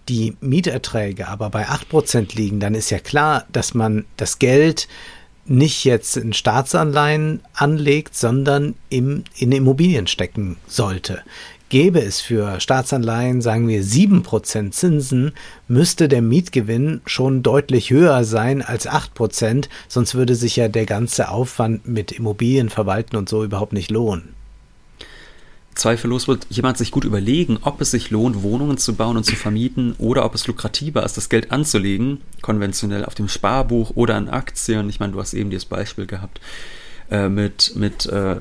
die 0.08 0.36
Mieterträge 0.40 1.28
aber 1.28 1.50
bei 1.50 1.68
8% 1.68 2.34
liegen, 2.36 2.60
dann 2.60 2.74
ist 2.74 2.90
ja 2.90 2.98
klar, 2.98 3.44
dass 3.52 3.74
man 3.74 4.04
das 4.16 4.38
Geld 4.38 4.88
nicht 5.44 5.84
jetzt 5.84 6.16
in 6.16 6.32
Staatsanleihen 6.32 7.40
anlegt, 7.54 8.14
sondern 8.14 8.74
im, 8.90 9.24
in 9.36 9.52
Immobilien 9.52 10.06
stecken 10.06 10.56
sollte. 10.66 11.22
Gäbe 11.70 12.00
es 12.00 12.20
für 12.20 12.60
Staatsanleihen, 12.60 13.42
sagen 13.42 13.68
wir, 13.68 13.82
7% 13.82 14.70
Zinsen, 14.70 15.32
müsste 15.68 16.08
der 16.08 16.22
Mietgewinn 16.22 17.02
schon 17.04 17.42
deutlich 17.42 17.90
höher 17.90 18.24
sein 18.24 18.62
als 18.62 18.88
8%, 18.88 19.68
sonst 19.86 20.14
würde 20.14 20.34
sich 20.34 20.56
ja 20.56 20.68
der 20.68 20.86
ganze 20.86 21.28
Aufwand 21.28 21.86
mit 21.86 22.12
Immobilien 22.12 22.70
verwalten 22.70 23.16
und 23.16 23.28
so 23.28 23.44
überhaupt 23.44 23.74
nicht 23.74 23.90
lohnen. 23.90 24.34
Zweifellos 25.78 26.26
wird 26.26 26.44
jemand 26.50 26.76
sich 26.76 26.90
gut 26.90 27.04
überlegen, 27.04 27.58
ob 27.62 27.80
es 27.80 27.92
sich 27.92 28.10
lohnt, 28.10 28.42
Wohnungen 28.42 28.78
zu 28.78 28.94
bauen 28.94 29.16
und 29.16 29.22
zu 29.22 29.36
vermieten 29.36 29.94
oder 29.98 30.24
ob 30.24 30.34
es 30.34 30.48
lukrativer 30.48 31.04
ist, 31.04 31.16
das 31.16 31.28
Geld 31.28 31.52
anzulegen, 31.52 32.20
konventionell 32.42 33.04
auf 33.04 33.14
dem 33.14 33.28
Sparbuch 33.28 33.92
oder 33.94 34.18
in 34.18 34.28
Aktien. 34.28 34.90
Ich 34.90 34.98
meine, 34.98 35.12
du 35.12 35.20
hast 35.20 35.34
eben 35.34 35.50
dieses 35.50 35.66
Beispiel 35.66 36.06
gehabt 36.06 36.40
äh, 37.12 37.28
mit, 37.28 37.76
mit 37.76 38.06
äh, 38.06 38.38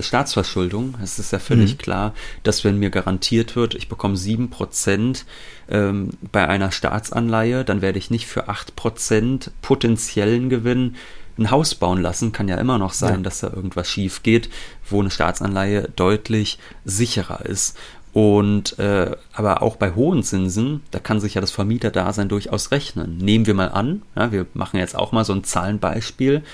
Staatsverschuldung. 0.00 0.94
Es 1.02 1.18
ist 1.18 1.32
ja 1.32 1.38
völlig 1.38 1.74
mhm. 1.74 1.78
klar, 1.78 2.14
dass 2.44 2.64
wenn 2.64 2.78
mir 2.78 2.88
garantiert 2.88 3.56
wird, 3.56 3.74
ich 3.74 3.90
bekomme 3.90 4.16
7% 4.16 5.24
ähm, 5.68 6.10
bei 6.32 6.48
einer 6.48 6.72
Staatsanleihe, 6.72 7.66
dann 7.66 7.82
werde 7.82 7.98
ich 7.98 8.10
nicht 8.10 8.26
für 8.26 8.48
8% 8.48 9.50
potenziellen 9.60 10.48
Gewinn 10.48 10.96
ein 11.38 11.50
Haus 11.50 11.74
bauen 11.74 12.00
lassen, 12.00 12.32
kann 12.32 12.48
ja 12.48 12.56
immer 12.56 12.78
noch 12.78 12.92
sein, 12.92 13.16
ja. 13.16 13.22
dass 13.22 13.40
da 13.40 13.48
irgendwas 13.48 13.88
schief 13.88 14.22
geht, 14.22 14.48
wo 14.88 15.00
eine 15.00 15.10
Staatsanleihe 15.10 15.88
deutlich 15.96 16.58
sicherer 16.84 17.44
ist. 17.46 17.76
Und 18.12 18.78
äh, 18.78 19.16
aber 19.32 19.62
auch 19.62 19.74
bei 19.74 19.92
hohen 19.92 20.22
Zinsen, 20.22 20.82
da 20.92 21.00
kann 21.00 21.18
sich 21.18 21.34
ja 21.34 21.40
das 21.40 21.50
Vermieterdasein 21.50 22.28
durchaus 22.28 22.70
rechnen. 22.70 23.18
Nehmen 23.18 23.46
wir 23.46 23.54
mal 23.54 23.70
an, 23.70 24.02
ja, 24.14 24.30
wir 24.30 24.46
machen 24.54 24.78
jetzt 24.78 24.96
auch 24.96 25.10
mal 25.10 25.24
so 25.24 25.32
ein 25.32 25.42
Zahlenbeispiel, 25.42 26.44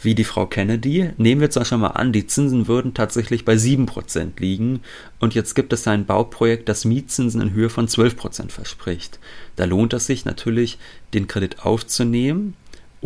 wie 0.00 0.14
die 0.14 0.22
Frau 0.22 0.46
Kennedy. 0.46 1.10
Nehmen 1.16 1.40
wir 1.40 1.50
zum 1.50 1.62
Beispiel 1.62 1.78
mal 1.78 1.88
an, 1.88 2.12
die 2.12 2.28
Zinsen 2.28 2.68
würden 2.68 2.94
tatsächlich 2.94 3.44
bei 3.44 3.54
7% 3.54 4.38
liegen 4.38 4.80
und 5.18 5.34
jetzt 5.34 5.54
gibt 5.54 5.72
es 5.72 5.88
ein 5.88 6.06
Bauprojekt, 6.06 6.68
das 6.68 6.84
Mietzinsen 6.84 7.40
in 7.40 7.52
Höhe 7.52 7.68
von 7.68 7.88
12% 7.88 8.50
verspricht. 8.50 9.18
Da 9.56 9.64
lohnt 9.64 9.92
es 9.92 10.06
sich 10.06 10.24
natürlich, 10.24 10.78
den 11.14 11.26
Kredit 11.26 11.66
aufzunehmen, 11.66 12.54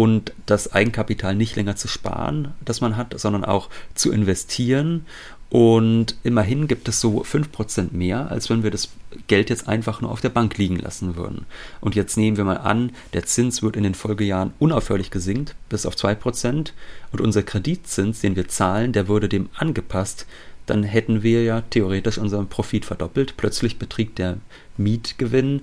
und 0.00 0.32
das 0.46 0.72
Eigenkapital 0.72 1.34
nicht 1.34 1.56
länger 1.56 1.76
zu 1.76 1.86
sparen, 1.86 2.54
das 2.64 2.80
man 2.80 2.96
hat, 2.96 3.20
sondern 3.20 3.44
auch 3.44 3.68
zu 3.94 4.10
investieren. 4.10 5.04
Und 5.50 6.16
immerhin 6.22 6.68
gibt 6.68 6.88
es 6.88 7.02
so 7.02 7.22
5% 7.22 7.88
mehr, 7.92 8.30
als 8.30 8.48
wenn 8.48 8.62
wir 8.62 8.70
das 8.70 8.88
Geld 9.26 9.50
jetzt 9.50 9.68
einfach 9.68 10.00
nur 10.00 10.10
auf 10.10 10.22
der 10.22 10.30
Bank 10.30 10.56
liegen 10.56 10.78
lassen 10.78 11.16
würden. 11.16 11.44
Und 11.82 11.96
jetzt 11.96 12.16
nehmen 12.16 12.38
wir 12.38 12.44
mal 12.44 12.56
an, 12.56 12.92
der 13.12 13.26
Zins 13.26 13.62
wird 13.62 13.76
in 13.76 13.82
den 13.82 13.94
Folgejahren 13.94 14.54
unaufhörlich 14.58 15.10
gesinkt 15.10 15.54
bis 15.68 15.84
auf 15.84 15.96
2% 15.96 16.70
und 17.12 17.20
unser 17.20 17.42
Kreditzins, 17.42 18.22
den 18.22 18.36
wir 18.36 18.48
zahlen, 18.48 18.94
der 18.94 19.06
würde 19.06 19.28
dem 19.28 19.50
angepasst. 19.54 20.24
Dann 20.64 20.82
hätten 20.82 21.22
wir 21.22 21.44
ja 21.44 21.60
theoretisch 21.60 22.16
unseren 22.16 22.48
Profit 22.48 22.86
verdoppelt. 22.86 23.34
Plötzlich 23.36 23.78
beträgt 23.78 24.18
der 24.18 24.38
Mietgewinn 24.78 25.60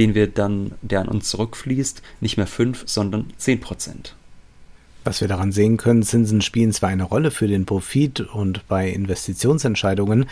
den 0.00 0.14
wir 0.14 0.28
dann, 0.28 0.72
der 0.80 1.02
an 1.02 1.08
uns 1.08 1.28
zurückfließt, 1.28 2.00
nicht 2.22 2.38
mehr 2.38 2.46
5, 2.46 2.84
sondern 2.86 3.26
10 3.36 3.60
Prozent. 3.60 4.14
Was 5.04 5.20
wir 5.20 5.28
daran 5.28 5.52
sehen 5.52 5.76
können, 5.76 6.02
Zinsen 6.02 6.40
spielen 6.40 6.72
zwar 6.72 6.88
eine 6.88 7.04
Rolle 7.04 7.30
für 7.30 7.46
den 7.46 7.66
Profit 7.66 8.20
und 8.20 8.66
bei 8.66 8.88
Investitionsentscheidungen, 8.88 10.24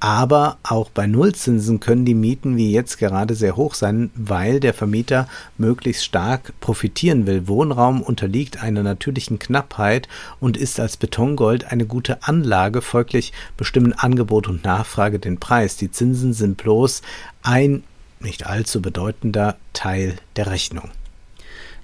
aber 0.00 0.56
auch 0.62 0.88
bei 0.88 1.06
Nullzinsen 1.06 1.78
können 1.78 2.06
die 2.06 2.14
Mieten 2.14 2.56
wie 2.56 2.72
jetzt 2.72 2.96
gerade 2.96 3.34
sehr 3.34 3.56
hoch 3.56 3.74
sein, 3.74 4.10
weil 4.14 4.60
der 4.60 4.72
Vermieter 4.72 5.28
möglichst 5.58 6.04
stark 6.04 6.58
profitieren 6.60 7.26
will. 7.26 7.48
Wohnraum 7.48 8.00
unterliegt 8.00 8.62
einer 8.62 8.82
natürlichen 8.82 9.38
Knappheit 9.38 10.08
und 10.40 10.56
ist 10.56 10.80
als 10.80 10.96
Betongold 10.96 11.70
eine 11.70 11.84
gute 11.84 12.22
Anlage. 12.22 12.80
Folglich 12.80 13.34
bestimmen 13.58 13.92
Angebot 13.92 14.48
und 14.48 14.64
Nachfrage 14.64 15.18
den 15.18 15.38
Preis. 15.38 15.76
Die 15.76 15.90
Zinsen 15.90 16.32
sind 16.32 16.56
bloß 16.56 17.02
ein 17.42 17.82
nicht 18.20 18.46
allzu 18.46 18.82
bedeutender 18.82 19.56
Teil 19.72 20.16
der 20.36 20.48
Rechnung. 20.48 20.90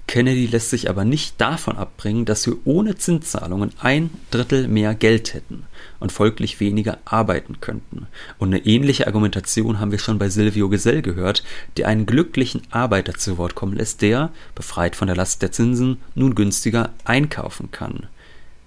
Kennedy 0.05 0.47
lässt 0.47 0.69
sich 0.69 0.89
aber 0.89 1.05
nicht 1.05 1.39
davon 1.39 1.77
abbringen, 1.77 2.25
dass 2.25 2.45
wir 2.45 2.57
ohne 2.65 2.95
Zinszahlungen 2.95 3.71
ein 3.79 4.09
Drittel 4.31 4.67
mehr 4.67 4.95
Geld 4.95 5.33
hätten 5.33 5.63
und 5.99 6.11
folglich 6.11 6.59
weniger 6.59 6.97
arbeiten 7.05 7.61
könnten. 7.61 8.07
Und 8.37 8.49
eine 8.49 8.65
ähnliche 8.65 9.07
Argumentation 9.07 9.79
haben 9.79 9.91
wir 9.91 9.99
schon 9.99 10.19
bei 10.19 10.29
Silvio 10.29 10.67
Gesell 10.67 11.01
gehört, 11.01 11.43
der 11.77 11.87
einen 11.87 12.05
glücklichen 12.05 12.61
Arbeiter 12.69 13.13
zu 13.13 13.37
Wort 13.37 13.55
kommen 13.55 13.77
lässt, 13.77 14.01
der, 14.01 14.31
befreit 14.55 14.95
von 14.95 15.07
der 15.07 15.15
Last 15.15 15.41
der 15.41 15.53
Zinsen, 15.53 15.97
nun 16.15 16.35
günstiger 16.35 16.89
einkaufen 17.05 17.71
kann. 17.71 18.07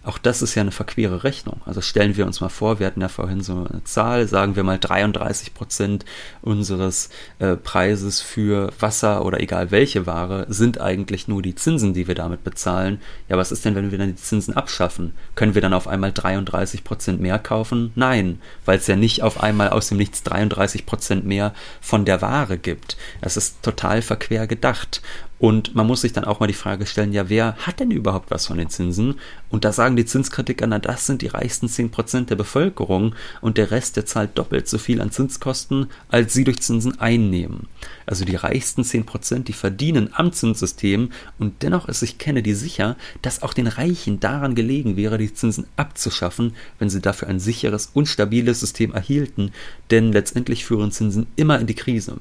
Auch 0.06 0.18
das 0.18 0.40
ist 0.40 0.54
ja 0.54 0.62
eine 0.62 0.70
verquere 0.70 1.24
Rechnung. 1.24 1.60
Also 1.64 1.80
stellen 1.80 2.16
wir 2.16 2.26
uns 2.26 2.40
mal 2.40 2.48
vor, 2.48 2.78
wir 2.78 2.86
hatten 2.86 3.00
ja 3.00 3.08
vorhin 3.08 3.40
so 3.40 3.66
eine 3.68 3.82
Zahl, 3.82 4.28
sagen 4.28 4.54
wir 4.54 4.62
mal 4.62 4.78
33 4.78 5.52
Prozent 5.52 6.04
unseres 6.42 7.10
äh, 7.40 7.56
Preises 7.56 8.20
für 8.20 8.72
Wasser 8.78 9.24
oder 9.24 9.40
egal 9.40 9.72
welche 9.72 10.06
Ware 10.06 10.46
sind 10.48 10.80
eigentlich 10.80 11.26
nur 11.26 11.42
die 11.42 11.56
Zinsen, 11.56 11.92
die 11.92 12.06
wir 12.06 12.14
damit 12.14 12.44
bezahlen. 12.44 13.00
Ja, 13.28 13.36
was 13.36 13.50
ist 13.50 13.64
denn, 13.64 13.74
wenn 13.74 13.90
wir 13.90 13.98
dann 13.98 14.10
die 14.10 14.14
Zinsen 14.14 14.54
abschaffen? 14.54 15.12
Können 15.34 15.56
wir 15.56 15.62
dann 15.62 15.74
auf 15.74 15.88
einmal 15.88 16.12
33 16.12 16.84
Prozent 16.84 17.20
mehr 17.20 17.40
kaufen? 17.40 17.90
Nein, 17.96 18.40
weil 18.64 18.78
es 18.78 18.86
ja 18.86 18.94
nicht 18.94 19.24
auf 19.24 19.42
einmal 19.42 19.70
aus 19.70 19.88
dem 19.88 19.98
Nichts 19.98 20.22
33 20.22 20.86
Prozent 20.86 21.26
mehr 21.26 21.52
von 21.80 22.04
der 22.04 22.22
Ware 22.22 22.58
gibt. 22.58 22.96
Das 23.22 23.36
ist 23.36 23.60
total 23.60 24.02
verquer 24.02 24.46
gedacht. 24.46 25.02
Und 25.38 25.74
man 25.74 25.86
muss 25.86 26.00
sich 26.00 26.14
dann 26.14 26.24
auch 26.24 26.40
mal 26.40 26.46
die 26.46 26.54
Frage 26.54 26.86
stellen, 26.86 27.12
ja, 27.12 27.28
wer 27.28 27.56
hat 27.58 27.80
denn 27.80 27.90
überhaupt 27.90 28.30
was 28.30 28.46
von 28.46 28.56
den 28.56 28.70
Zinsen? 28.70 29.16
Und 29.50 29.66
da 29.66 29.72
sagen 29.72 29.96
die 29.96 30.06
Zinskritiker, 30.06 30.66
na, 30.66 30.78
das 30.78 31.04
sind 31.04 31.20
die 31.20 31.26
reichsten 31.26 31.66
10% 31.66 32.26
der 32.26 32.36
Bevölkerung 32.36 33.14
und 33.42 33.58
der 33.58 33.70
Rest, 33.70 33.96
der 33.96 34.06
zahlt 34.06 34.38
doppelt 34.38 34.66
so 34.66 34.78
viel 34.78 35.00
an 35.00 35.10
Zinskosten, 35.10 35.88
als 36.08 36.32
sie 36.32 36.44
durch 36.44 36.60
Zinsen 36.60 36.98
einnehmen. 37.00 37.68
Also 38.06 38.24
die 38.24 38.36
reichsten 38.36 38.82
10%, 38.82 39.44
die 39.44 39.52
verdienen 39.52 40.08
am 40.12 40.32
Zinssystem 40.32 41.10
und 41.38 41.62
dennoch 41.62 41.86
ist 41.88 42.00
sich 42.00 42.16
Kennedy 42.16 42.54
sicher, 42.54 42.96
dass 43.20 43.42
auch 43.42 43.52
den 43.52 43.66
Reichen 43.66 44.20
daran 44.20 44.54
gelegen 44.54 44.96
wäre, 44.96 45.18
die 45.18 45.34
Zinsen 45.34 45.66
abzuschaffen, 45.76 46.54
wenn 46.78 46.88
sie 46.88 47.02
dafür 47.02 47.28
ein 47.28 47.40
sicheres 47.40 47.90
und 47.92 48.06
stabiles 48.06 48.60
System 48.60 48.94
erhielten, 48.94 49.52
denn 49.90 50.12
letztendlich 50.12 50.64
führen 50.64 50.92
Zinsen 50.92 51.26
immer 51.36 51.60
in 51.60 51.66
die 51.66 51.74
Krise. 51.74 52.16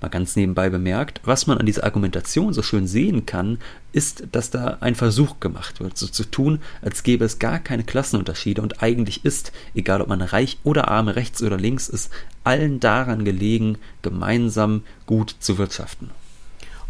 Mal 0.00 0.08
ganz 0.08 0.36
nebenbei 0.36 0.70
bemerkt, 0.70 1.20
was 1.24 1.46
man 1.46 1.58
an 1.58 1.66
dieser 1.66 1.84
Argumentation 1.84 2.52
so 2.52 2.62
schön 2.62 2.86
sehen 2.86 3.26
kann, 3.26 3.58
ist, 3.92 4.28
dass 4.30 4.50
da 4.50 4.78
ein 4.80 4.94
Versuch 4.94 5.40
gemacht 5.40 5.80
wird, 5.80 5.98
so 5.98 6.06
zu 6.06 6.24
tun, 6.24 6.60
als 6.82 7.02
gäbe 7.02 7.24
es 7.24 7.40
gar 7.40 7.58
keine 7.58 7.82
Klassenunterschiede 7.82 8.62
und 8.62 8.82
eigentlich 8.82 9.24
ist, 9.24 9.50
egal 9.74 10.00
ob 10.00 10.08
man 10.08 10.22
reich 10.22 10.58
oder 10.62 10.88
arm, 10.88 11.08
rechts 11.08 11.42
oder 11.42 11.56
links 11.56 11.88
ist, 11.88 12.12
allen 12.44 12.78
daran 12.78 13.24
gelegen, 13.24 13.78
gemeinsam 14.02 14.82
gut 15.06 15.34
zu 15.40 15.58
wirtschaften. 15.58 16.10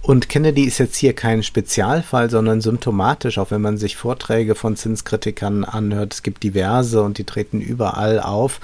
Und 0.01 0.29
Kennedy 0.29 0.63
ist 0.65 0.79
jetzt 0.79 0.97
hier 0.97 1.13
kein 1.13 1.43
Spezialfall, 1.43 2.31
sondern 2.31 2.61
symptomatisch, 2.61 3.37
auch 3.37 3.51
wenn 3.51 3.61
man 3.61 3.77
sich 3.77 3.97
Vorträge 3.97 4.55
von 4.55 4.77
Zinskritikern 4.77 5.65
anhört, 5.65 6.15
es 6.15 6.23
gibt 6.23 6.45
diverse 6.45 7.03
und 7.03 7.19
die 7.19 7.25
treten 7.25 7.61
überall 7.61 8.21
auf, 8.21 8.61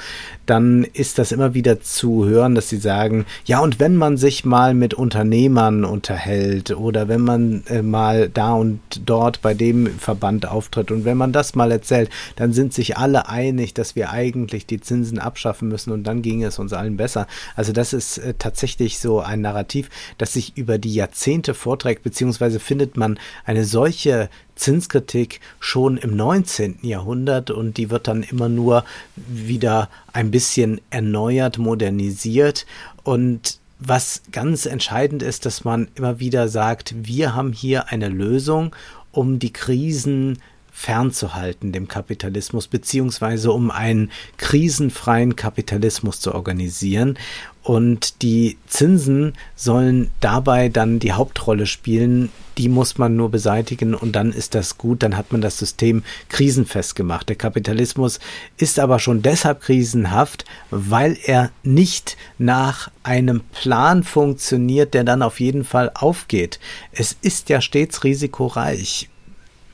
dann 0.47 0.85
ist 0.85 1.19
das 1.19 1.33
immer 1.33 1.53
wieder 1.53 1.81
zu 1.81 2.25
hören, 2.25 2.55
dass 2.55 2.69
sie 2.69 2.77
sagen, 2.77 3.27
ja, 3.45 3.61
und 3.61 3.81
wenn 3.81 3.97
man 3.97 4.17
sich 4.17 4.45
mal 4.45 4.75
mit 4.75 4.95
Unternehmern 4.95 5.85
unterhält 5.85 6.71
oder 6.71 7.09
wenn 7.09 7.23
man 7.23 7.65
äh, 7.67 7.83
mal 7.83 8.29
da 8.29 8.55
und 8.55 8.81
dort 9.05 9.43
bei 9.43 9.55
dem 9.55 9.87
Verband 9.99 10.47
auftritt 10.47 10.91
und 10.91 11.05
wenn 11.05 11.17
man 11.17 11.33
das 11.33 11.55
mal 11.55 11.73
erzählt, 11.73 12.11
dann 12.37 12.53
sind 12.53 12.73
sich 12.73 12.97
alle 12.97 13.29
einig, 13.29 13.75
dass 13.75 13.97
wir 13.97 14.11
eigentlich 14.11 14.67
die 14.67 14.81
Zinsen 14.81 15.19
abschaffen 15.19 15.69
müssen 15.69 15.93
und 15.93 16.05
dann 16.05 16.23
ging 16.23 16.45
es 16.45 16.59
uns 16.59 16.73
allen 16.73 16.97
besser. 16.97 17.27
Also 17.57 17.73
das 17.73 17.93
ist 17.93 18.19
äh, 18.19 18.35
tatsächlich 18.39 18.99
so 18.99 19.21
ein 19.21 19.41
Narrativ, 19.41 19.91
das 20.17 20.35
sich 20.35 20.57
über 20.57 20.79
die 20.79 20.95
Jahrzehnte 20.95 21.24
Jahrzehnte 21.25 21.55
vorträgt, 21.55 22.03
beziehungsweise 22.03 22.61
findet 22.61 22.99
man 22.99 23.19
eine 23.47 23.65
solche 23.65 24.29
Zinskritik 24.57 25.41
schon 25.59 25.97
im 25.97 26.15
19. 26.17 26.81
Jahrhundert 26.83 27.51
und 27.51 27.79
die 27.79 27.89
wird 27.89 28.09
dann 28.09 28.23
immer 28.23 28.51
nur 28.51 28.85
wieder 29.17 29.89
ein 30.13 30.31
bisschen 30.31 30.83
erneuert, 30.91 31.57
modernisiert 31.57 32.67
und 33.05 33.59
was 33.81 34.21
ganz 34.33 34.67
entscheidend 34.67 35.23
ist, 35.23 35.47
dass 35.47 35.65
man 35.65 35.89
immer 35.95 36.21
wieder 36.21 36.49
sagt, 36.49 36.95
wir 36.95 37.35
haben 37.35 37.53
hier 37.55 37.89
eine 37.89 38.11
Lösung, 38.11 38.77
um 39.11 39.39
die 39.39 39.53
Krisen 39.53 40.39
fernzuhalten 40.77 41.73
dem 41.73 41.89
Kapitalismus, 41.89 42.67
beziehungsweise 42.67 43.53
um 43.53 43.71
einen 43.71 44.11
krisenfreien 44.37 45.37
Kapitalismus 45.37 46.21
zu 46.21 46.35
organisieren. 46.35 47.17
Und 47.65 48.21
die 48.21 48.59
Zinsen 48.67 49.33
sollen 49.57 50.11
dabei 50.21 50.69
dann 50.69 50.99
die 50.99 51.13
Hauptrolle 51.13 51.67
spielen. 51.67 52.31
Die 52.59 52.69
muss 52.69 52.99
man 52.99 53.17
nur 53.17 53.31
beseitigen 53.31 53.95
und 53.95 54.13
dann 54.13 54.33
ist 54.33 54.55
das 54.55 54.77
gut. 54.77 55.03
Dann 55.03 55.17
hat 55.17 55.33
man 55.33 55.41
das 55.41 55.59
System 55.59 56.05
krisenfest 56.29 56.95
gemacht. 56.95 57.29
Der 57.31 57.37
Kapitalismus 57.37 58.21
ist 58.59 58.79
aber 58.79 58.99
schon 58.99 59.23
deshalb 59.23 59.63
krisenhaft, 59.63 60.45
weil 60.71 61.17
er 61.25 61.51
nicht 61.63 62.19
nach 62.37 62.91
einem 63.03 63.41
Plan 63.53 64.05
funktioniert, 64.05 64.93
der 64.93 65.05
dann 65.05 65.23
auf 65.23 65.41
jeden 65.41 65.65
Fall 65.65 65.91
aufgeht. 65.95 66.61
Es 66.93 67.17
ist 67.23 67.49
ja 67.49 67.63
stets 67.63 68.05
risikoreich 68.05 69.09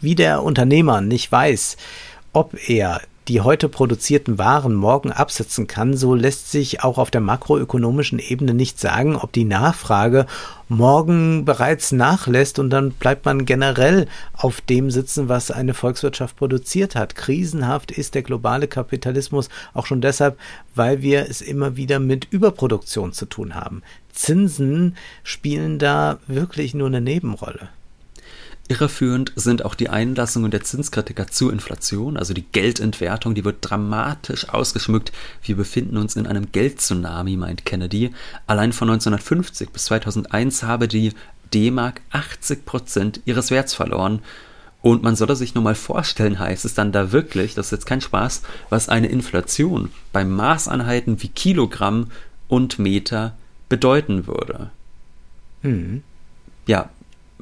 wie 0.01 0.15
der 0.15 0.43
Unternehmer 0.43 1.01
nicht 1.01 1.31
weiß, 1.31 1.77
ob 2.33 2.57
er 2.69 3.01
die 3.31 3.43
heute 3.43 3.69
produzierten 3.69 4.39
Waren 4.39 4.75
morgen 4.75 5.13
absetzen 5.13 5.69
kann, 5.69 5.97
so 5.97 6.17
lässt 6.17 6.51
sich 6.51 6.83
auch 6.83 6.99
auf 6.99 7.13
der 7.13 7.21
makroökonomischen 7.21 8.19
Ebene 8.19 8.55
nicht 8.55 8.81
sagen, 8.81 9.15
ob 9.15 9.31
die 9.31 9.45
Nachfrage 9.45 10.27
morgen 10.69 11.45
bereits 11.45 11.93
nachlässt 11.93 12.59
und 12.59 12.71
dann 12.71 12.91
bleibt 12.91 13.27
man 13.27 13.47
generell 13.47 14.09
auf 14.33 14.61
dem 14.61 14.91
sitzen, 14.91 15.29
was 15.29 15.53
eine 15.53 15.75
Volkswirtschaft 15.75 16.35
produziert 16.35 16.97
hat. 16.97 17.15
Krisenhaft 17.15 17.93
ist 17.93 18.17
der 18.17 18.23
globale 18.23 18.67
Kapitalismus 18.67 19.49
auch 19.75 19.87
schon 19.87 20.01
deshalb, 20.01 20.37
weil 20.75 21.01
wir 21.01 21.31
es 21.31 21.41
immer 21.41 21.77
wieder 21.77 22.01
mit 22.01 22.27
Überproduktion 22.33 23.13
zu 23.13 23.27
tun 23.27 23.55
haben. 23.55 23.83
Zinsen 24.13 24.97
spielen 25.23 25.79
da 25.79 26.19
wirklich 26.27 26.75
nur 26.75 26.89
eine 26.89 27.01
Nebenrolle. 27.01 27.69
Irreführend 28.71 29.33
sind 29.35 29.65
auch 29.65 29.75
die 29.75 29.89
Einlassungen 29.89 30.53
der 30.53 30.63
Zinskritiker 30.63 31.27
zur 31.27 31.53
Inflation, 31.53 32.17
also 32.17 32.35
die 32.35 32.45
Geldentwertung, 32.45 33.35
die 33.35 33.45
wird 33.45 33.57
dramatisch 33.63 34.49
ausgeschmückt. 34.49 35.11
Wir 35.43 35.57
befinden 35.57 35.97
uns 35.97 36.15
in 36.15 36.29
einem 36.29 36.53
Geldtsunami, 36.53 37.37
meint 37.37 37.65
Kennedy. 37.65 38.13
Allein 38.47 38.73
von 38.73 38.89
1950 38.89 39.71
bis 39.71 39.87
2001 39.87 40.63
habe 40.63 40.87
die 40.87 41.15
D-Mark 41.53 42.01
80 42.13 42.65
Prozent 42.65 43.21
ihres 43.25 43.51
Werts 43.51 43.75
verloren. 43.75 44.21
Und 44.83 45.03
man 45.03 45.17
solle 45.17 45.35
sich 45.35 45.57
nur 45.57 45.65
mal 45.65 45.75
vorstellen, 45.75 46.39
heißt 46.39 46.65
es 46.65 46.75
dann 46.75 46.93
da 46.93 47.11
wirklich, 47.11 47.57
das 47.57 47.67
ist 47.67 47.73
jetzt 47.73 47.87
kein 47.87 48.01
Spaß, 48.01 48.43
was 48.69 48.89
eine 48.89 49.09
Inflation 49.09 49.91
bei 50.13 50.25
Maßeinheiten 50.25 51.21
wie 51.25 51.29
Kilogramm 51.29 52.13
und 52.47 52.79
Meter 52.79 53.37
bedeuten 53.69 54.29
würde. 54.29 54.71
Hm. 55.63 56.05
Ja, 56.69 56.89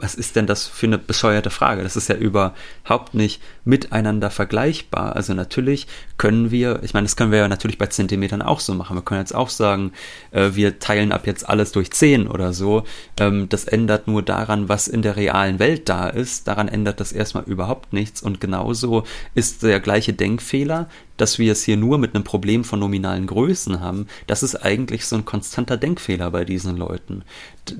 was 0.01 0.15
ist 0.15 0.37
denn 0.37 0.47
das 0.47 0.67
für 0.67 0.87
eine 0.87 0.99
bescheuerte 0.99 1.51
Frage? 1.51 1.83
Das 1.83 1.97
ist 1.97 2.09
ja 2.09 2.17
überhaupt 2.17 3.15
nicht 3.15 3.43
miteinander 3.65 4.31
vergleichbar. 4.31 5.17
Also 5.17 5.35
natürlich 5.35 5.87
können 6.17 6.51
wir, 6.51 6.81
ich 6.83 6.95
meine, 6.95 7.05
das 7.07 7.17
können 7.17 7.33
wir 7.33 7.39
ja 7.39 7.49
natürlich 7.49 7.79
bei 7.79 7.87
Zentimetern 7.87 8.43
auch 8.43 8.61
so 8.61 8.75
machen. 8.75 8.97
Wir 8.97 9.03
können 9.03 9.21
jetzt 9.21 9.35
auch 9.35 9.51
sagen, 9.51 9.93
äh, 10.31 10.51
wir 10.55 10.79
teilen 10.79 11.13
ab 11.13 11.27
jetzt 11.27 11.49
alles 11.49 11.73
durch 11.73 11.91
10 11.91 12.29
oder 12.29 12.53
so. 12.53 12.85
Ähm, 13.19 13.49
das 13.49 13.65
ändert 13.65 14.09
nur 14.09 14.23
daran, 14.23 14.69
was 14.69 14.89
in 14.89 15.03
der 15.03 15.17
realen 15.17 15.59
Welt 15.59 15.89
da 15.89 16.09
ist. 16.09 16.49
Daran 16.49 16.69
ändert 16.69 17.01
das 17.01 17.13
erstmal 17.13 17.45
überhaupt 17.45 17.93
nichts. 17.93 18.23
Und 18.23 18.41
genauso 18.41 19.05
ist 19.35 19.63
der 19.63 19.81
gleiche 19.81 20.13
Denkfehler, 20.13 20.89
dass 21.18 21.38
wir 21.38 21.52
es 21.52 21.62
hier 21.62 21.76
nur 21.76 21.98
mit 21.98 22.14
einem 22.14 22.24
Problem 22.24 22.64
von 22.64 22.81
nominalen 22.81 23.26
Größen 23.26 23.81
haben, 23.81 24.07
das 24.26 24.42
ist 24.42 24.57
eigentlich 24.57 25.04
so 25.04 25.16
ein 25.16 25.26
konstanter 25.26 25.76
Denkfehler 25.76 26.31
bei 26.31 26.44
diesen 26.44 26.76
Leuten. 26.76 27.22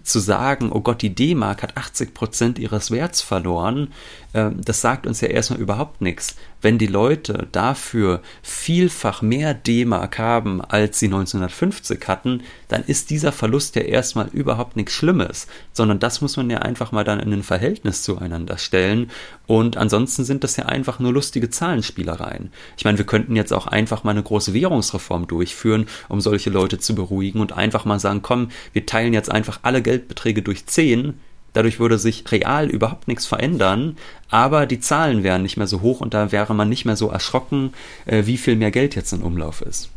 zu 0.03 0.19
sagen, 0.19 0.71
oh 0.71 0.81
Gott, 0.81 1.01
die 1.01 1.15
D-Mark 1.15 1.63
hat 1.63 1.79
80 1.79 2.13
Prozent 2.13 2.59
ihres 2.59 2.91
Werts 2.91 3.23
verloren, 3.23 3.89
das 4.33 4.81
sagt 4.83 5.07
uns 5.07 5.21
ja 5.21 5.29
erstmal 5.29 5.61
überhaupt 5.61 6.03
nichts. 6.03 6.37
Wenn 6.61 6.77
die 6.77 6.87
Leute 6.87 7.49
dafür 7.53 8.21
vielfach 8.43 9.23
mehr 9.23 9.55
D-Mark 9.55 10.19
haben, 10.19 10.61
als 10.61 10.99
sie 10.99 11.07
1950 11.07 12.07
hatten, 12.09 12.43
dann 12.67 12.85
ist 12.85 13.11
dieser 13.11 13.33
Verlust 13.33 13.77
ja 13.77 13.83
erstmal 13.83 14.29
überhaupt 14.29 14.77
nichts 14.77 14.93
Schlimmes, 14.93 15.47
sondern 15.73 15.99
das 15.99 16.21
muss 16.21 16.37
man 16.37 16.51
ja 16.51 16.59
einfach 16.59 16.93
mal 16.93 17.05
dann 17.05 17.21
in 17.21 17.33
ein 17.33 17.43
Verhältnis 17.43 18.03
zueinander 18.03 18.59
stellen. 18.59 19.11
Und 19.47 19.77
ansonsten 19.77 20.25
sind 20.25 20.45
das 20.45 20.57
ja 20.57 20.67
einfach 20.67 20.99
nur 20.99 21.13
lustige 21.13 21.49
Zahlenspielereien. 21.49 22.51
Ich 22.77 22.85
meine, 22.85 22.99
wir 22.99 23.07
könnten 23.07 23.35
jetzt 23.35 23.53
auch 23.53 23.67
einfach 23.67 24.05
mal 24.05 24.11
eine 24.11 24.23
große 24.23 24.53
Währungsreform 24.53 25.27
durchführen, 25.27 25.87
um 26.09 26.21
solche 26.21 26.51
Leute 26.51 26.79
zu 26.79 26.95
beruhigen 26.95 27.41
und 27.41 27.53
einfach 27.53 27.85
mal 27.87 28.01
sagen, 28.01 28.21
komm, 28.21 28.51
wir 28.73 28.85
teilen 28.85 29.15
jetzt 29.15 29.31
einfach 29.31 29.61
alle 29.63 29.81
Geldbeträge 29.81 30.43
durch 30.43 30.67
10 30.67 31.15
Dadurch 31.53 31.81
würde 31.81 31.99
sich 31.99 32.31
real 32.31 32.69
überhaupt 32.69 33.09
nichts 33.09 33.27
verändern, 33.27 33.97
aber 34.31 34.67
die 34.67 34.81
Zahlen 34.81 35.23
wären 35.23 35.43
nicht 35.43 35.57
mehr 35.57 35.67
so 35.67 35.81
hoch 35.81 36.01
und 36.01 36.15
da 36.15 36.31
wäre 36.33 36.55
man 36.55 36.69
nicht 36.69 36.85
mehr 36.85 36.97
so 36.97 37.09
erschrocken, 37.09 37.73
äh, 38.07 38.27
wie 38.27 38.37
viel 38.37 38.57
mehr 38.57 38.71
Geld 38.71 38.95
jetzt 38.95 39.13
in 39.13 39.23
Umlauf 39.23 39.63
ist. 39.63 39.91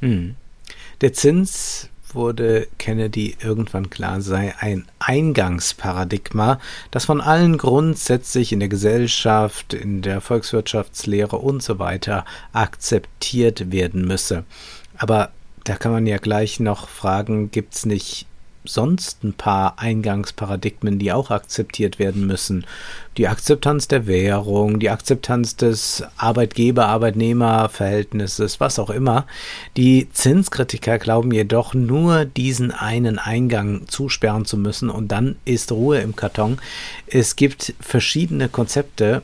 Hm. 0.00 0.34
Der 1.00 1.12
Zins 1.12 1.88
wurde 2.14 2.68
Kennedy 2.78 3.36
irgendwann 3.40 3.90
klar 3.90 4.20
sei 4.20 4.54
ein 4.58 4.86
Eingangsparadigma, 4.98 6.58
das 6.90 7.04
von 7.04 7.20
allen 7.20 7.58
grundsätzlich 7.58 8.52
in 8.52 8.60
der 8.60 8.68
Gesellschaft, 8.68 9.74
in 9.74 10.02
der 10.02 10.20
Volkswirtschaftslehre 10.20 11.36
und 11.36 11.62
so 11.62 11.78
weiter 11.78 12.24
akzeptiert 12.52 13.70
werden 13.72 14.06
müsse. 14.06 14.44
Aber 14.96 15.30
da 15.64 15.76
kann 15.76 15.92
man 15.92 16.06
ja 16.06 16.18
gleich 16.18 16.60
noch 16.60 16.88
fragen, 16.88 17.50
gibt 17.50 17.74
es 17.74 17.86
nicht 17.86 18.26
sonst 18.72 19.24
ein 19.24 19.32
paar 19.32 19.78
Eingangsparadigmen, 19.78 20.98
die 20.98 21.12
auch 21.12 21.30
akzeptiert 21.30 21.98
werden 21.98 22.26
müssen. 22.26 22.66
Die 23.16 23.28
Akzeptanz 23.28 23.88
der 23.88 24.06
Währung, 24.06 24.78
die 24.78 24.90
Akzeptanz 24.90 25.56
des 25.56 26.04
Arbeitgeber-Arbeitnehmer-Verhältnisses, 26.16 28.60
was 28.60 28.78
auch 28.78 28.90
immer. 28.90 29.26
Die 29.76 30.08
Zinskritiker 30.12 30.98
glauben 30.98 31.32
jedoch 31.32 31.74
nur 31.74 32.24
diesen 32.24 32.70
einen 32.70 33.18
Eingang 33.18 33.88
zusperren 33.88 34.44
zu 34.44 34.56
müssen 34.56 34.90
und 34.90 35.08
dann 35.08 35.34
ist 35.44 35.72
Ruhe 35.72 35.98
im 35.98 36.14
Karton. 36.16 36.58
Es 37.06 37.36
gibt 37.36 37.74
verschiedene 37.80 38.48
Konzepte, 38.48 39.22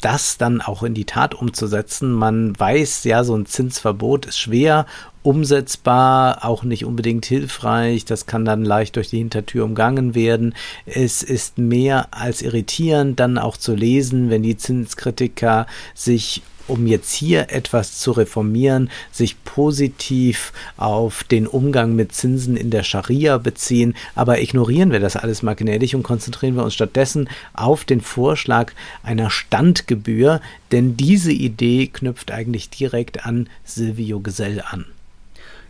das 0.00 0.36
dann 0.36 0.60
auch 0.60 0.82
in 0.82 0.94
die 0.94 1.04
Tat 1.04 1.34
umzusetzen. 1.34 2.12
Man 2.12 2.58
weiß 2.58 3.04
ja, 3.04 3.24
so 3.24 3.36
ein 3.36 3.46
Zinsverbot 3.46 4.26
ist 4.26 4.38
schwer 4.38 4.86
umsetzbar, 5.26 6.44
auch 6.44 6.62
nicht 6.62 6.84
unbedingt 6.84 7.26
hilfreich. 7.26 8.04
Das 8.04 8.26
kann 8.26 8.44
dann 8.44 8.64
leicht 8.64 8.94
durch 8.94 9.08
die 9.08 9.18
Hintertür 9.18 9.64
umgangen 9.64 10.14
werden. 10.14 10.54
Es 10.86 11.24
ist 11.24 11.58
mehr 11.58 12.08
als 12.12 12.42
irritierend, 12.42 13.18
dann 13.18 13.36
auch 13.36 13.56
zu 13.56 13.74
lesen, 13.74 14.30
wenn 14.30 14.44
die 14.44 14.56
Zinskritiker 14.56 15.66
sich 15.94 16.42
um 16.68 16.86
jetzt 16.88 17.12
hier 17.12 17.50
etwas 17.50 17.98
zu 17.98 18.10
reformieren, 18.10 18.90
sich 19.12 19.36
positiv 19.44 20.52
auf 20.76 21.22
den 21.22 21.46
Umgang 21.46 21.94
mit 21.94 22.12
Zinsen 22.12 22.56
in 22.56 22.70
der 22.70 22.82
Scharia 22.82 23.38
beziehen, 23.38 23.94
aber 24.16 24.40
ignorieren 24.40 24.90
wir 24.90 24.98
das 24.98 25.14
alles 25.14 25.44
mal 25.44 25.54
gnädig 25.54 25.94
und 25.94 26.02
konzentrieren 26.02 26.56
wir 26.56 26.64
uns 26.64 26.74
stattdessen 26.74 27.28
auf 27.52 27.84
den 27.84 28.00
Vorschlag 28.00 28.72
einer 29.04 29.30
Standgebühr, 29.30 30.40
denn 30.72 30.96
diese 30.96 31.30
Idee 31.30 31.86
knüpft 31.86 32.32
eigentlich 32.32 32.68
direkt 32.68 33.24
an 33.24 33.48
Silvio 33.64 34.18
Gesell 34.18 34.60
an 34.60 34.86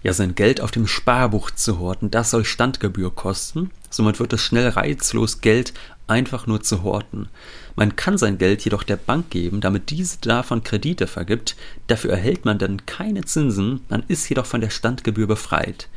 ja 0.02 0.12
sein 0.12 0.35
Geld 0.35 0.61
auf 0.61 0.70
dem 0.70 0.87
Sparbuch 0.87 1.50
zu 1.50 1.78
horten, 1.78 2.11
das 2.11 2.30
soll 2.30 2.44
Standgebühr 2.44 3.14
kosten. 3.14 3.70
Somit 3.90 4.20
wird 4.20 4.32
es 4.32 4.42
schnell 4.42 4.68
reizlos, 4.68 5.40
Geld 5.40 5.72
einfach 6.06 6.46
nur 6.46 6.62
zu 6.62 6.82
horten. 6.82 7.28
Man 7.74 7.96
kann 7.96 8.18
sein 8.18 8.38
Geld 8.38 8.62
jedoch 8.62 8.82
der 8.82 8.96
Bank 8.96 9.30
geben, 9.30 9.61
damit 9.61 9.90
diese 9.90 10.18
davon 10.20 10.62
Kredite 10.62 11.06
vergibt. 11.06 11.56
Dafür 11.88 12.12
erhält 12.12 12.44
man 12.44 12.59
dann 12.59 12.87
keine 12.87 13.24
Zinsen, 13.24 13.80
man 13.88 14.04
ist 14.09 14.28
jedoch 14.28 14.46
von 14.46 14.61
der 14.61 14.70
Standgebühr 14.70 15.26
befreit. 15.26 15.88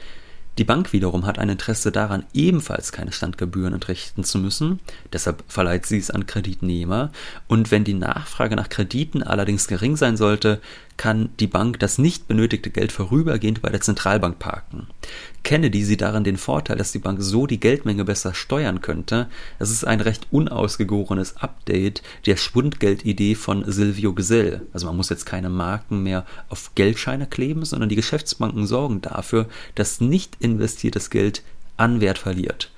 Die 0.58 0.66
Bank 0.66 0.92
wiederum 0.92 1.26
hat 1.26 1.40
ein 1.40 1.48
Interesse 1.48 1.90
daran, 1.90 2.26
ebenfalls 2.34 2.92
keine 2.92 3.14
Standgebühren 3.14 3.74
entrichten 3.74 4.26
zu 4.26 4.40
müssen, 4.40 4.82
deshalb 5.14 5.42
verleiht 5.48 5.86
sie 5.86 5.98
es 5.98 6.12
an 6.12 6.26
Kreditnehmer, 6.26 7.12
und 7.48 7.72
wenn 7.72 7.86
die 7.86 7.94
Nachfrage 7.94 8.58
nach 8.58 8.68
Krediten 8.68 9.24
allerdings 9.24 9.70
gering 9.70 9.96
sein 9.96 10.18
sollte, 10.18 10.60
kann 11.00 11.30
die 11.40 11.48
Bank 11.48 11.80
das 11.80 11.98
nicht 11.98 12.28
benötigte 12.28 12.70
Geld 12.70 12.92
vorübergehend 12.92 13.62
bei 13.62 13.70
der 13.70 13.80
Zentralbank 13.80 14.38
parken. 14.38 14.86
Kennedy 15.44 15.86
sieht 15.86 16.02
darin 16.02 16.26
den 16.26 16.36
Vorteil, 16.36 16.76
dass 16.76 16.92
die 16.92 17.00
Bank 17.00 17.20
so 17.22 17.48
die 17.48 17.62
Geldmenge 17.62 18.04
besser 18.04 18.34
steuern 18.34 18.82
könnte. 18.82 19.28
Es 19.60 19.72
ist 19.72 19.86
ein 19.86 20.02
recht 20.02 20.28
unausgegorenes 20.30 21.38
Update 21.38 22.04
der 22.26 22.36
Schwundgeldidee 22.36 23.36
von 23.36 23.64
Silvio 23.72 24.14
Gesell. 24.14 24.68
Also 24.74 24.88
man 24.88 24.98
muss 24.98 25.08
jetzt 25.08 25.26
keine 25.26 25.50
Marken 25.50 26.04
mehr 26.04 26.26
auf 26.50 26.76
Geldscheine 26.76 27.28
kleben, 27.28 27.64
sondern 27.64 27.88
die 27.88 27.96
Geschäftsbanken 27.96 28.68
sorgen 28.68 29.00
dafür, 29.00 29.48
dass 29.76 30.02
nicht 30.02 30.36
investiertes 30.42 31.10
Geld 31.10 31.44
an 31.78 32.02
Wert 32.02 32.18
verliert. 32.18 32.72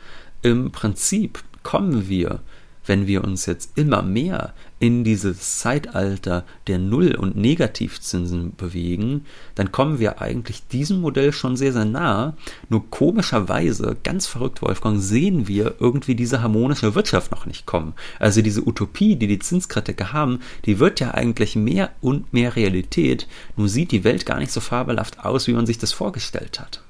Im 0.43 0.71
Prinzip 0.71 1.43
kommen 1.63 2.07
wir 2.07 2.41
wenn 2.85 3.07
wir 3.07 3.23
uns 3.23 3.45
jetzt 3.45 3.77
immer 3.77 4.01
mehr 4.01 4.53
in 4.81 5.03
dieses 5.03 5.59
Zeitalter 5.59 6.43
der 6.65 6.79
Null- 6.79 7.13
und 7.13 7.35
Negativzinsen 7.37 8.55
bewegen, 8.55 9.25
dann 9.53 9.71
kommen 9.71 9.99
wir 9.99 10.21
eigentlich 10.21 10.65
diesem 10.67 11.01
Modell 11.01 11.31
schon 11.33 11.55
sehr, 11.55 11.71
sehr 11.71 11.85
nah. 11.85 12.35
Nur 12.67 12.89
komischerweise, 12.89 13.95
ganz 14.03 14.25
verrückt, 14.25 14.63
Wolfgang, 14.63 14.99
sehen 14.99 15.47
wir 15.47 15.75
irgendwie 15.79 16.15
diese 16.15 16.41
harmonische 16.41 16.95
Wirtschaft 16.95 17.29
noch 17.29 17.45
nicht 17.45 17.67
kommen. 17.67 17.93
Also 18.17 18.41
diese 18.41 18.67
Utopie, 18.67 19.15
die 19.15 19.27
die 19.27 19.37
Zinskritiker 19.37 20.13
haben, 20.13 20.39
die 20.65 20.79
wird 20.79 20.99
ja 20.99 21.13
eigentlich 21.13 21.55
mehr 21.55 21.91
und 22.01 22.33
mehr 22.33 22.55
Realität. 22.55 23.27
Nur 23.57 23.69
sieht 23.69 23.91
die 23.91 24.03
Welt 24.03 24.25
gar 24.25 24.39
nicht 24.39 24.51
so 24.51 24.61
fabelhaft 24.61 25.23
aus, 25.23 25.45
wie 25.45 25.53
man 25.53 25.67
sich 25.67 25.77
das 25.77 25.93
vorgestellt 25.93 26.59
hat. 26.59 26.81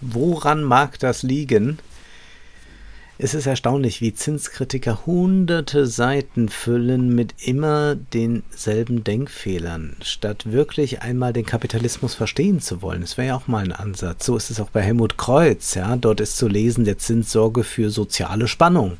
Woran 0.00 0.64
mag 0.64 0.98
das 0.98 1.22
liegen? 1.22 1.78
Es 3.18 3.32
ist 3.32 3.46
erstaunlich, 3.46 4.02
wie 4.02 4.12
Zinskritiker 4.12 5.06
hunderte 5.06 5.86
Seiten 5.86 6.50
füllen 6.50 7.14
mit 7.14 7.32
immer 7.42 7.94
denselben 7.94 9.04
Denkfehlern, 9.04 9.96
statt 10.02 10.52
wirklich 10.52 11.00
einmal 11.00 11.32
den 11.32 11.46
Kapitalismus 11.46 12.14
verstehen 12.14 12.60
zu 12.60 12.82
wollen. 12.82 13.00
Das 13.00 13.16
wäre 13.16 13.28
ja 13.28 13.36
auch 13.36 13.46
mal 13.46 13.64
ein 13.64 13.72
Ansatz. 13.72 14.26
So 14.26 14.36
ist 14.36 14.50
es 14.50 14.60
auch 14.60 14.68
bei 14.68 14.82
Helmut 14.82 15.16
Kreuz. 15.16 15.74
Ja, 15.74 15.96
dort 15.96 16.20
ist 16.20 16.36
zu 16.36 16.46
lesen, 16.46 16.84
der 16.84 16.98
Zins 16.98 17.32
sorge 17.32 17.64
für 17.64 17.88
soziale 17.88 18.48
Spannung. 18.48 18.98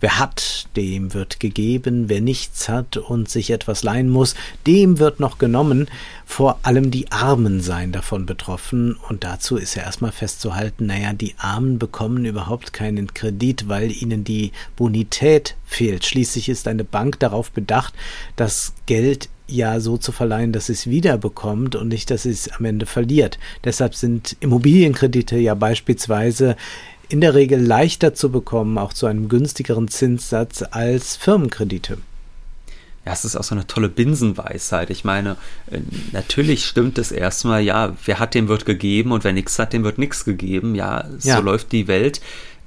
Wer 0.00 0.18
hat, 0.18 0.68
dem 0.76 1.14
wird 1.14 1.40
gegeben, 1.40 2.08
wer 2.08 2.20
nichts 2.20 2.68
hat 2.68 2.96
und 2.96 3.28
sich 3.28 3.50
etwas 3.50 3.82
leihen 3.82 4.08
muss, 4.08 4.34
dem 4.66 4.98
wird 4.98 5.20
noch 5.20 5.38
genommen. 5.38 5.88
Vor 6.24 6.60
allem 6.62 6.90
die 6.90 7.12
Armen 7.12 7.60
seien 7.60 7.92
davon 7.92 8.24
betroffen 8.24 8.96
und 9.08 9.24
dazu 9.24 9.56
ist 9.56 9.74
ja 9.74 9.82
erstmal 9.82 10.12
festzuhalten, 10.12 10.86
naja, 10.86 11.12
die 11.12 11.34
Armen 11.38 11.78
bekommen 11.78 12.24
überhaupt 12.24 12.72
keinen 12.72 13.12
Kredit, 13.12 13.68
weil 13.68 13.92
ihnen 13.92 14.24
die 14.24 14.52
Bonität 14.76 15.56
fehlt. 15.66 16.06
Schließlich 16.06 16.48
ist 16.48 16.66
eine 16.66 16.84
Bank 16.84 17.18
darauf 17.20 17.50
bedacht, 17.50 17.94
das 18.36 18.72
Geld 18.86 19.28
ja 19.50 19.80
so 19.80 19.96
zu 19.96 20.12
verleihen, 20.12 20.52
dass 20.52 20.68
es 20.68 20.88
wiederbekommt 20.88 21.74
und 21.74 21.88
nicht, 21.88 22.10
dass 22.10 22.24
es 22.24 22.48
am 22.52 22.64
Ende 22.64 22.86
verliert. 22.86 23.38
Deshalb 23.64 23.94
sind 23.94 24.36
Immobilienkredite 24.40 25.36
ja 25.36 25.54
beispielsweise 25.54 26.56
in 27.10 27.20
der 27.20 27.34
Regel 27.34 27.60
leichter 27.60 28.14
zu 28.14 28.30
bekommen, 28.30 28.78
auch 28.78 28.92
zu 28.92 29.06
einem 29.06 29.28
günstigeren 29.28 29.88
Zinssatz 29.88 30.64
als 30.70 31.16
Firmenkredite. 31.16 31.98
Ja, 33.04 33.12
es 33.12 33.24
ist 33.24 33.34
auch 33.34 33.42
so 33.42 33.54
eine 33.54 33.66
tolle 33.66 33.88
Binsenweisheit. 33.88 34.90
Ich 34.90 35.04
meine, 35.04 35.36
äh, 35.70 35.80
natürlich 36.12 36.66
stimmt 36.66 36.98
es 36.98 37.10
erstmal, 37.10 37.62
ja, 37.62 37.96
wer 38.04 38.18
hat, 38.18 38.34
dem 38.34 38.48
wird 38.48 38.66
gegeben 38.66 39.12
und 39.12 39.24
wer 39.24 39.32
nichts 39.32 39.58
hat, 39.58 39.72
dem 39.72 39.84
wird 39.84 39.98
nichts 39.98 40.24
gegeben. 40.24 40.74
Ja, 40.74 41.06
so 41.18 41.30
ja. 41.30 41.38
läuft 41.38 41.72
die 41.72 41.88
Welt. 41.88 42.20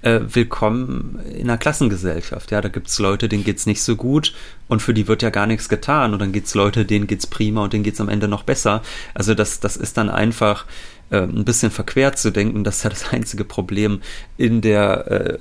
Äh, 0.04 0.36
willkommen 0.36 1.22
in 1.34 1.50
einer 1.50 1.58
Klassengesellschaft. 1.58 2.52
Ja, 2.52 2.60
da 2.60 2.68
gibt's 2.68 3.00
Leute, 3.00 3.30
denen 3.30 3.46
geht's 3.46 3.66
nicht 3.66 3.82
so 3.82 3.96
gut 3.96 4.34
und 4.68 4.82
für 4.82 4.94
die 4.94 5.08
wird 5.08 5.22
ja 5.22 5.30
gar 5.30 5.48
nichts 5.48 5.70
getan. 5.70 6.12
Und 6.12 6.20
dann 6.20 6.34
gibt's 6.34 6.56
Leute, 6.56 6.84
denen 6.84 7.08
geht's 7.08 7.26
prima 7.26 7.64
und 7.64 7.72
denen 7.72 7.86
geht's 7.86 8.02
am 8.02 8.10
Ende 8.10 8.28
noch 8.28 8.44
besser. 8.44 8.82
Also 9.14 9.34
das, 9.34 9.62
das 9.62 9.78
ist 9.78 9.96
dann 9.96 10.10
einfach 10.10 10.66
äh, 11.10 11.22
ein 11.22 11.46
bisschen 11.46 11.72
verquert 11.72 12.20
zu 12.20 12.32
denken, 12.32 12.66
dass 12.66 12.84
ja 12.84 12.90
das 12.90 13.10
einzige 13.14 13.46
Problem 13.46 14.02
in 14.36 14.60
der 14.60 15.08
äh, 15.10 15.40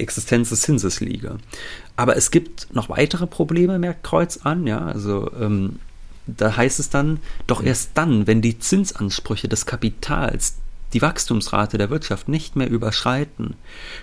Existenz 0.00 0.50
des 0.50 0.60
Zinses 0.60 1.00
liege. 1.00 1.38
Aber 1.96 2.16
es 2.16 2.30
gibt 2.30 2.72
noch 2.72 2.90
weitere 2.90 3.26
Probleme, 3.26 3.80
merkt 3.80 4.04
Kreuz 4.04 4.38
an, 4.44 4.68
ja, 4.68 4.86
also 4.86 5.32
ähm, 5.40 5.80
da 6.28 6.56
heißt 6.56 6.78
es 6.78 6.90
dann, 6.90 7.18
doch 7.48 7.60
erst 7.60 7.90
dann, 7.94 8.28
wenn 8.28 8.40
die 8.40 8.60
Zinsansprüche 8.60 9.48
des 9.48 9.66
Kapitals 9.66 10.54
die 10.92 11.02
Wachstumsrate 11.02 11.78
der 11.78 11.90
Wirtschaft 11.90 12.28
nicht 12.28 12.56
mehr 12.56 12.68
überschreiten, 12.68 13.54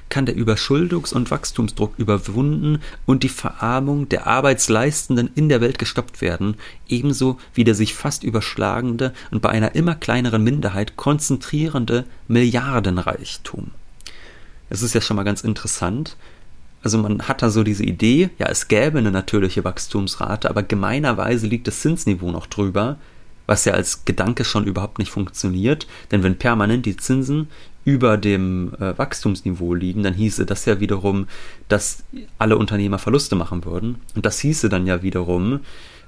kann 0.09 0.25
der 0.25 0.37
Überschuldungs- 0.37 1.13
und 1.13 1.31
Wachstumsdruck 1.31 1.93
überwunden 1.97 2.79
und 3.05 3.23
die 3.23 3.29
Verarmung 3.29 4.09
der 4.09 4.27
Arbeitsleistenden 4.27 5.29
in 5.35 5.49
der 5.49 5.61
Welt 5.61 5.79
gestoppt 5.79 6.21
werden, 6.21 6.55
ebenso 6.87 7.37
wie 7.53 7.63
der 7.63 7.75
sich 7.75 7.93
fast 7.93 8.23
überschlagende 8.23 9.13
und 9.31 9.41
bei 9.41 9.49
einer 9.49 9.75
immer 9.75 9.95
kleineren 9.95 10.43
Minderheit 10.43 10.95
konzentrierende 10.95 12.05
Milliardenreichtum. 12.27 13.71
Es 14.69 14.81
ist 14.81 14.93
ja 14.93 15.01
schon 15.01 15.15
mal 15.15 15.23
ganz 15.23 15.41
interessant, 15.41 16.17
also 16.83 16.97
man 16.99 17.23
hat 17.23 17.41
da 17.41 17.49
so 17.49 17.63
diese 17.63 17.83
Idee, 17.83 18.29
ja, 18.37 18.47
es 18.47 18.67
gäbe 18.67 18.99
eine 18.99 19.11
natürliche 19.11 19.63
Wachstumsrate, 19.63 20.49
aber 20.49 20.63
gemeinerweise 20.63 21.47
liegt 21.47 21.67
das 21.67 21.81
Zinsniveau 21.81 22.31
noch 22.31 22.45
drüber, 22.45 22.97
was 23.47 23.65
ja 23.65 23.73
als 23.73 24.05
Gedanke 24.05 24.45
schon 24.45 24.65
überhaupt 24.65 24.99
nicht 24.99 25.09
funktioniert. 25.09 25.87
Denn 26.11 26.21
wenn 26.21 26.37
permanent 26.37 26.85
die 26.85 26.97
Zinsen 26.97 27.47
über 27.85 28.17
dem 28.17 28.73
äh, 28.79 28.97
Wachstumsniveau 28.97 29.73
liegen, 29.73 30.03
dann 30.03 30.13
hieße 30.13 30.45
das 30.45 30.65
ja 30.65 30.79
wiederum, 30.79 31.27
dass 31.69 32.03
alle 32.37 32.57
Unternehmer 32.57 32.99
Verluste 32.99 33.35
machen 33.35 33.65
würden. 33.65 33.95
Und 34.13 34.25
das 34.25 34.39
hieße 34.39 34.69
dann 34.69 34.85
ja 34.85 35.01
wiederum, 35.01 35.61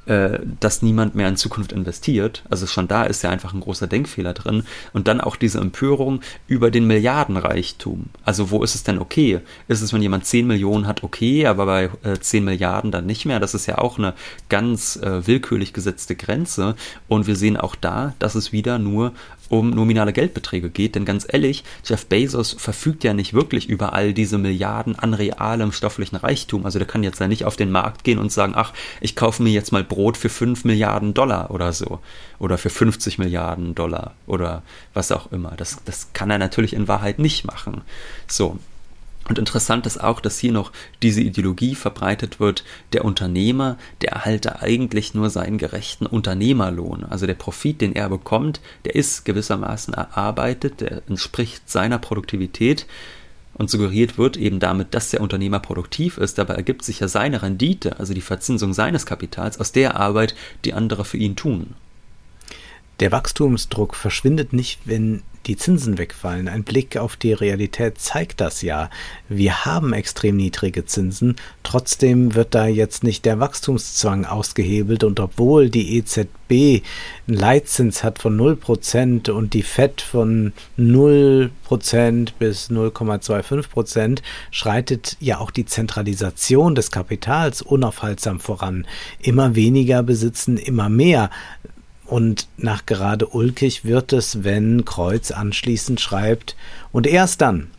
äh, 0.10 0.39
dass 0.60 0.82
niemand 0.82 1.14
mehr 1.14 1.28
in 1.28 1.38
Zukunft 1.38 1.72
investiert. 1.72 2.43
Also 2.49 2.66
schon 2.66 2.88
da 2.88 3.03
ist 3.03 3.22
ja 3.22 3.30
einfach 3.30 3.53
ein 3.53 3.60
großer 3.60 3.86
Denkfehler 3.86 4.34
drin. 4.34 4.64
Und 4.91 5.07
dann 5.07 5.22
auch 5.22 5.36
diese 5.36 5.60
Empörung 5.60 6.22
über 6.47 6.72
den 6.72 6.88
Milliardenreichtum. 6.88 8.05
Also 8.26 8.49
wo 8.49 8.64
ist 8.64 8.74
es 8.74 8.82
denn 8.82 8.97
okay? 8.97 9.41
Ist 9.68 9.82
es, 9.82 9.93
wenn 9.93 10.01
jemand 10.01 10.26
10 10.26 10.47
Millionen 10.47 10.88
hat, 10.88 11.03
okay, 11.03 11.45
aber 11.45 11.68
bei 11.68 11.89
äh, 12.01 12.20
10 12.20 12.43
Milliarden 12.43 12.91
dann 12.91 13.05
nicht 13.05 13.26
mehr? 13.26 13.39
Das 13.39 13.53
ist 13.53 13.68
ja 13.68 13.78
auch 13.78 13.99
eine 13.99 14.16
ganz 14.49 14.95
äh, 14.95 15.28
willkürlich 15.28 15.74
gesetzte 15.74 16.16
Grenze. 16.16 16.76
Und 17.07 17.28
wir 17.28 17.36
sehen 17.36 17.55
auch 17.55 17.76
da, 17.76 18.16
dass 18.18 18.34
es 18.34 18.51
wieder 18.51 18.80
nur 18.80 19.14
um 19.50 19.72
nominale 19.72 20.14
Geldbeträge 20.14 20.70
geht. 20.70 20.95
Denn 20.95 21.06
ganz 21.06 21.26
ehrlich, 21.28 21.64
Jeff 21.84 22.06
Bezos 22.06 22.54
verfügt 22.54 23.04
ja 23.04 23.14
nicht 23.14 23.34
wirklich 23.34 23.68
über 23.68 23.93
all 23.93 24.14
diese 24.14 24.38
Milliarden 24.38 24.97
an 24.97 25.14
realem 25.14 25.72
stofflichen 25.72 26.16
Reichtum. 26.16 26.66
Also 26.66 26.80
der 26.80 26.88
kann 26.88 27.04
jetzt 27.04 27.20
ja 27.20 27.28
nicht 27.28 27.45
auf 27.45 27.56
den 27.56 27.72
Markt 27.72 28.04
gehen 28.04 28.20
und 28.20 28.32
sagen, 28.32 28.54
ach, 28.56 28.74
ich 29.02 29.16
kaufe 29.16 29.43
mir 29.43 29.52
jetzt 29.52 29.72
mal 29.72 29.84
Brot 29.84 30.18
für 30.18 30.30
5 30.30 30.64
Milliarden 30.66 31.14
Dollar 31.14 31.52
oder 31.52 31.74
so. 31.74 32.00
Oder 32.38 32.58
für 32.58 32.70
50 32.70 33.18
Milliarden 33.18 33.76
Dollar 33.76 34.14
oder 34.28 34.64
was 34.93 35.12
auch 35.12 35.32
immer. 35.32 35.54
Das, 35.58 35.78
das 35.84 36.14
kann 36.14 36.30
er 36.30 36.38
natürlich 36.38 36.74
in 36.74 36.88
Wahrheit 36.88 37.20
nicht 37.20 37.45
machen. 37.45 37.82
So, 38.28 38.60
und 39.30 39.38
interessant 39.38 39.86
ist 39.86 40.03
auch, 40.03 40.19
dass 40.19 40.39
hier 40.39 40.51
noch 40.51 40.71
diese 41.03 41.21
Ideologie 41.21 41.75
verbreitet 41.75 42.39
wird, 42.39 42.63
der 42.93 43.05
Unternehmer, 43.05 43.77
der 44.01 44.13
erhalte 44.13 44.61
eigentlich 44.61 45.13
nur 45.13 45.30
seinen 45.30 45.59
gerechten 45.59 46.07
Unternehmerlohn. 46.07 47.03
Also 47.03 47.27
der 47.27 47.36
Profit, 47.36 47.80
den 47.82 47.95
er 47.95 48.09
bekommt, 48.09 48.59
der 48.86 48.95
ist 48.95 49.25
gewissermaßen 49.25 49.93
erarbeitet, 49.93 50.82
der 50.82 51.03
entspricht 51.07 51.69
seiner 51.69 51.99
Produktivität 51.99 52.88
und 53.53 53.69
suggeriert 53.69 54.17
wird 54.17 54.36
eben 54.36 54.59
damit, 54.59 54.95
dass 54.95 55.11
der 55.11 55.21
Unternehmer 55.21 55.59
produktiv 55.59 56.17
ist. 56.17 56.39
Dabei 56.39 56.55
ergibt 56.55 56.84
sich 56.84 57.01
ja 57.01 57.07
seine 57.07 57.43
Rendite, 57.43 57.99
also 57.99 58.15
die 58.15 58.21
Verzinsung 58.21 58.73
seines 58.73 59.05
Kapitals, 59.05 59.59
aus 59.59 59.71
der 59.71 59.95
Arbeit, 59.95 60.34
die 60.65 60.73
andere 60.73 61.05
für 61.05 61.17
ihn 61.17 61.36
tun. 61.36 61.75
Der 63.00 63.12
Wachstumsdruck 63.12 63.95
verschwindet 63.95 64.52
nicht, 64.52 64.82
wenn 64.86 65.22
die 65.45 65.56
Zinsen 65.56 65.97
wegfallen. 65.97 66.47
Ein 66.47 66.64
Blick 66.64 66.97
auf 66.97 67.16
die 67.16 67.32
Realität 67.34 67.97
zeigt 67.97 68.41
das 68.41 68.62
ja. 68.62 68.89
Wir 69.30 69.66
haben 69.66 69.93
extrem 69.93 70.36
niedrige 70.36 70.86
Zinsen, 70.86 71.38
trotzdem 71.64 72.36
wird 72.36 72.54
da 72.54 72.68
jetzt 72.68 73.04
nicht 73.04 73.26
der 73.26 73.39
Wachstumszwang 73.39 74.26
ausgehebelt 74.26 75.04
und 75.04 75.20
obwohl 75.20 75.70
die 75.70 75.97
EZB 75.97 76.84
einen 77.28 77.38
Leitzins 77.38 78.04
hat 78.04 78.20
von 78.20 78.38
0% 78.38 79.32
und 79.32 79.54
die 79.54 79.64
FED 79.64 80.02
von 80.02 80.54
0% 80.78 81.50
bis 82.38 82.70
0,25%, 82.70 84.20
schreitet 84.52 85.16
ja 85.20 85.39
auch 85.39 85.52
die 85.52 85.66
Zentralisation 85.66 86.76
des 86.76 86.91
Kapitals 86.91 87.62
unaufhaltsam 87.62 88.39
voran. 88.39 88.86
Immer 89.22 89.56
weniger 89.56 90.04
besitzen 90.04 90.58
immer 90.58 90.89
mehr. 90.89 91.30
Und 92.10 92.47
nach 92.57 92.88
gerade 92.88 93.28
ulkig 93.28 93.86
wird 93.86 94.14
es, 94.14 94.43
wenn 94.43 94.84
Kreuz 94.84 95.30
anschließend 95.30 96.01
schreibt, 96.01 96.55
und 96.91 97.05
erst 97.05 97.41
dann, 97.41 97.70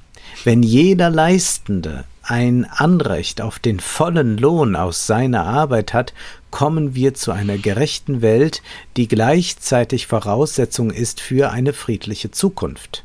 wenn 0.45 0.62
jeder 0.62 1.11
Leistende 1.11 2.05
ein 2.22 2.64
Anrecht 2.64 3.41
auf 3.41 3.59
den 3.59 3.81
vollen 3.81 4.39
Lohn 4.39 4.76
aus 4.76 5.09
seiner 5.09 5.47
Arbeit 5.47 5.93
hat, 5.93 6.14
kommen 6.53 6.95
wir 6.95 7.14
zu 7.14 7.33
einer 7.33 7.59
gerechten 7.59 8.22
Welt, 8.22 8.62
die 8.97 9.09
gleichzeitig 9.09 10.07
Voraussetzung 10.07 10.93
ist 10.93 11.20
für 11.20 11.51
eine 11.51 11.72
friedliche 11.72 12.31
Zukunft. 12.31 13.03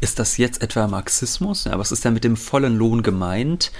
Ist 0.00 0.18
das 0.18 0.38
jetzt 0.38 0.62
etwa 0.62 0.86
Marxismus? 0.86 1.64
Ja, 1.64 1.78
was 1.78 1.92
ist 1.92 2.02
denn 2.02 2.14
mit 2.14 2.24
dem 2.24 2.38
vollen 2.38 2.78
Lohn 2.78 3.02
gemeint? 3.02 3.72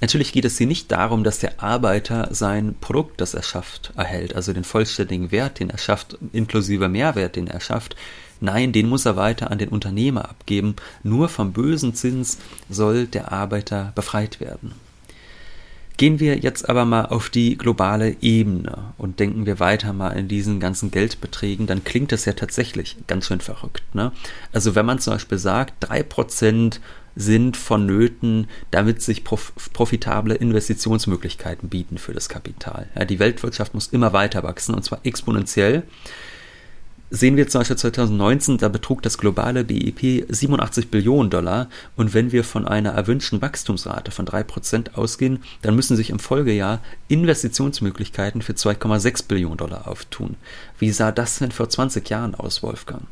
Natürlich 0.00 0.32
geht 0.32 0.44
es 0.44 0.58
hier 0.58 0.66
nicht 0.66 0.92
darum, 0.92 1.24
dass 1.24 1.40
der 1.40 1.62
Arbeiter 1.62 2.28
sein 2.30 2.76
Produkt, 2.80 3.20
das 3.20 3.34
er 3.34 3.42
schafft, 3.42 3.92
erhält, 3.96 4.34
also 4.34 4.52
den 4.52 4.64
vollständigen 4.64 5.32
Wert, 5.32 5.58
den 5.58 5.70
er 5.70 5.78
schafft, 5.78 6.16
inklusive 6.32 6.88
Mehrwert, 6.88 7.36
den 7.36 7.48
er 7.48 7.60
schafft. 7.60 7.96
Nein, 8.40 8.72
den 8.72 8.88
muss 8.88 9.06
er 9.06 9.16
weiter 9.16 9.50
an 9.50 9.58
den 9.58 9.70
Unternehmer 9.70 10.28
abgeben. 10.28 10.76
Nur 11.02 11.28
vom 11.28 11.52
bösen 11.52 11.94
Zins 11.94 12.38
soll 12.68 13.06
der 13.06 13.32
Arbeiter 13.32 13.92
befreit 13.96 14.40
werden. 14.40 14.74
Gehen 15.96 16.20
wir 16.20 16.38
jetzt 16.38 16.68
aber 16.68 16.84
mal 16.84 17.06
auf 17.06 17.28
die 17.28 17.58
globale 17.58 18.16
Ebene 18.20 18.94
und 18.98 19.18
denken 19.18 19.46
wir 19.46 19.58
weiter 19.58 19.92
mal 19.92 20.10
in 20.10 20.28
diesen 20.28 20.60
ganzen 20.60 20.92
Geldbeträgen, 20.92 21.66
dann 21.66 21.82
klingt 21.82 22.12
das 22.12 22.24
ja 22.24 22.34
tatsächlich 22.34 22.96
ganz 23.08 23.26
schön 23.26 23.40
verrückt. 23.40 23.82
Ne? 23.96 24.12
Also 24.52 24.76
wenn 24.76 24.86
man 24.86 25.00
zum 25.00 25.14
Beispiel 25.14 25.38
sagt, 25.38 25.74
drei 25.80 26.04
Prozent 26.04 26.80
sind 27.18 27.56
vonnöten, 27.56 28.46
damit 28.70 29.02
sich 29.02 29.24
prof 29.24 29.52
profitable 29.72 30.34
Investitionsmöglichkeiten 30.34 31.68
bieten 31.68 31.98
für 31.98 32.14
das 32.14 32.28
Kapital. 32.28 32.88
Ja, 32.94 33.04
die 33.04 33.18
Weltwirtschaft 33.18 33.74
muss 33.74 33.88
immer 33.88 34.12
weiter 34.12 34.44
wachsen 34.44 34.74
und 34.74 34.84
zwar 34.84 35.00
exponentiell. 35.02 35.82
Sehen 37.10 37.36
wir 37.36 37.48
zum 37.48 37.62
Beispiel 37.62 37.76
2019, 37.76 38.58
da 38.58 38.68
betrug 38.68 39.02
das 39.02 39.18
globale 39.18 39.64
BIP 39.64 40.26
87 40.28 40.90
Billionen 40.90 41.30
Dollar 41.30 41.68
und 41.96 42.14
wenn 42.14 42.32
wir 42.32 42.44
von 42.44 42.68
einer 42.68 42.90
erwünschten 42.90 43.40
Wachstumsrate 43.40 44.10
von 44.10 44.26
3% 44.26 44.94
ausgehen, 44.94 45.42
dann 45.62 45.74
müssen 45.74 45.96
sich 45.96 46.10
im 46.10 46.18
Folgejahr 46.18 46.80
Investitionsmöglichkeiten 47.08 48.42
für 48.42 48.52
2,6 48.52 49.26
Billionen 49.26 49.56
Dollar 49.56 49.88
auftun. 49.88 50.36
Wie 50.78 50.90
sah 50.92 51.10
das 51.10 51.38
denn 51.38 51.50
vor 51.50 51.68
20 51.68 52.08
Jahren 52.10 52.34
aus, 52.34 52.62
Wolfgang? 52.62 53.04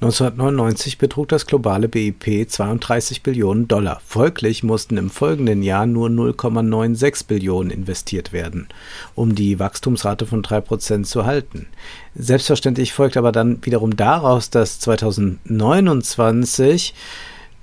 1999 0.00 0.98
betrug 0.98 1.28
das 1.28 1.46
globale 1.46 1.88
BIP 1.88 2.48
32 2.48 3.24
Billionen 3.24 3.66
Dollar. 3.66 4.00
Folglich 4.04 4.62
mussten 4.62 4.96
im 4.96 5.10
folgenden 5.10 5.64
Jahr 5.64 5.86
nur 5.86 6.08
0,96 6.08 7.26
Billionen 7.26 7.70
investiert 7.70 8.32
werden, 8.32 8.68
um 9.16 9.34
die 9.34 9.58
Wachstumsrate 9.58 10.24
von 10.24 10.42
3% 10.42 11.02
zu 11.02 11.26
halten. 11.26 11.66
Selbstverständlich 12.14 12.92
folgt 12.92 13.16
aber 13.16 13.32
dann 13.32 13.58
wiederum 13.62 13.96
daraus, 13.96 14.50
dass 14.50 14.78
2029 14.78 16.94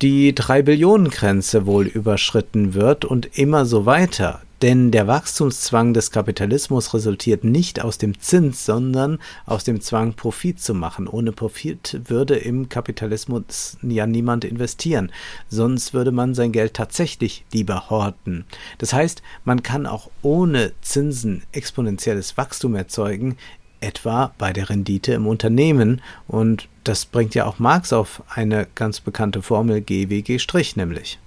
die 0.01 0.35
3 0.35 0.63
Billionen 0.63 1.09
Grenze 1.09 1.65
wohl 1.65 1.87
überschritten 1.87 2.73
wird 2.73 3.05
und 3.05 3.37
immer 3.37 3.65
so 3.65 3.85
weiter. 3.85 4.41
Denn 4.61 4.91
der 4.91 5.07
Wachstumszwang 5.07 5.93
des 5.93 6.11
Kapitalismus 6.11 6.93
resultiert 6.93 7.43
nicht 7.43 7.81
aus 7.81 7.97
dem 7.97 8.19
Zins, 8.19 8.65
sondern 8.65 9.19
aus 9.45 9.65
dem 9.65 9.81
Zwang, 9.81 10.13
Profit 10.13 10.61
zu 10.61 10.73
machen. 10.73 11.07
Ohne 11.07 11.33
Profit 11.33 11.99
würde 12.05 12.35
im 12.35 12.69
Kapitalismus 12.69 13.77
ja 13.81 14.07
niemand 14.07 14.45
investieren. 14.45 15.11
Sonst 15.49 15.93
würde 15.93 16.11
man 16.11 16.33
sein 16.33 16.53
Geld 16.53 16.73
tatsächlich 16.73 17.45
lieber 17.51 17.89
horten. 17.89 18.45
Das 18.77 18.93
heißt, 18.93 19.21
man 19.43 19.61
kann 19.61 19.85
auch 19.85 20.09
ohne 20.21 20.71
Zinsen 20.81 21.43
exponentielles 21.51 22.37
Wachstum 22.37 22.75
erzeugen, 22.75 23.37
etwa 23.81 24.33
bei 24.37 24.53
der 24.53 24.69
Rendite 24.69 25.13
im 25.13 25.27
Unternehmen. 25.27 26.01
Und 26.27 26.69
das 26.85 27.05
bringt 27.05 27.35
ja 27.35 27.45
auch 27.45 27.59
Marx 27.59 27.91
auf 27.91 28.23
eine 28.29 28.67
ganz 28.73 29.01
bekannte 29.01 29.41
Formel 29.41 29.81
GWG' 29.81 30.75
nämlich. 30.75 31.19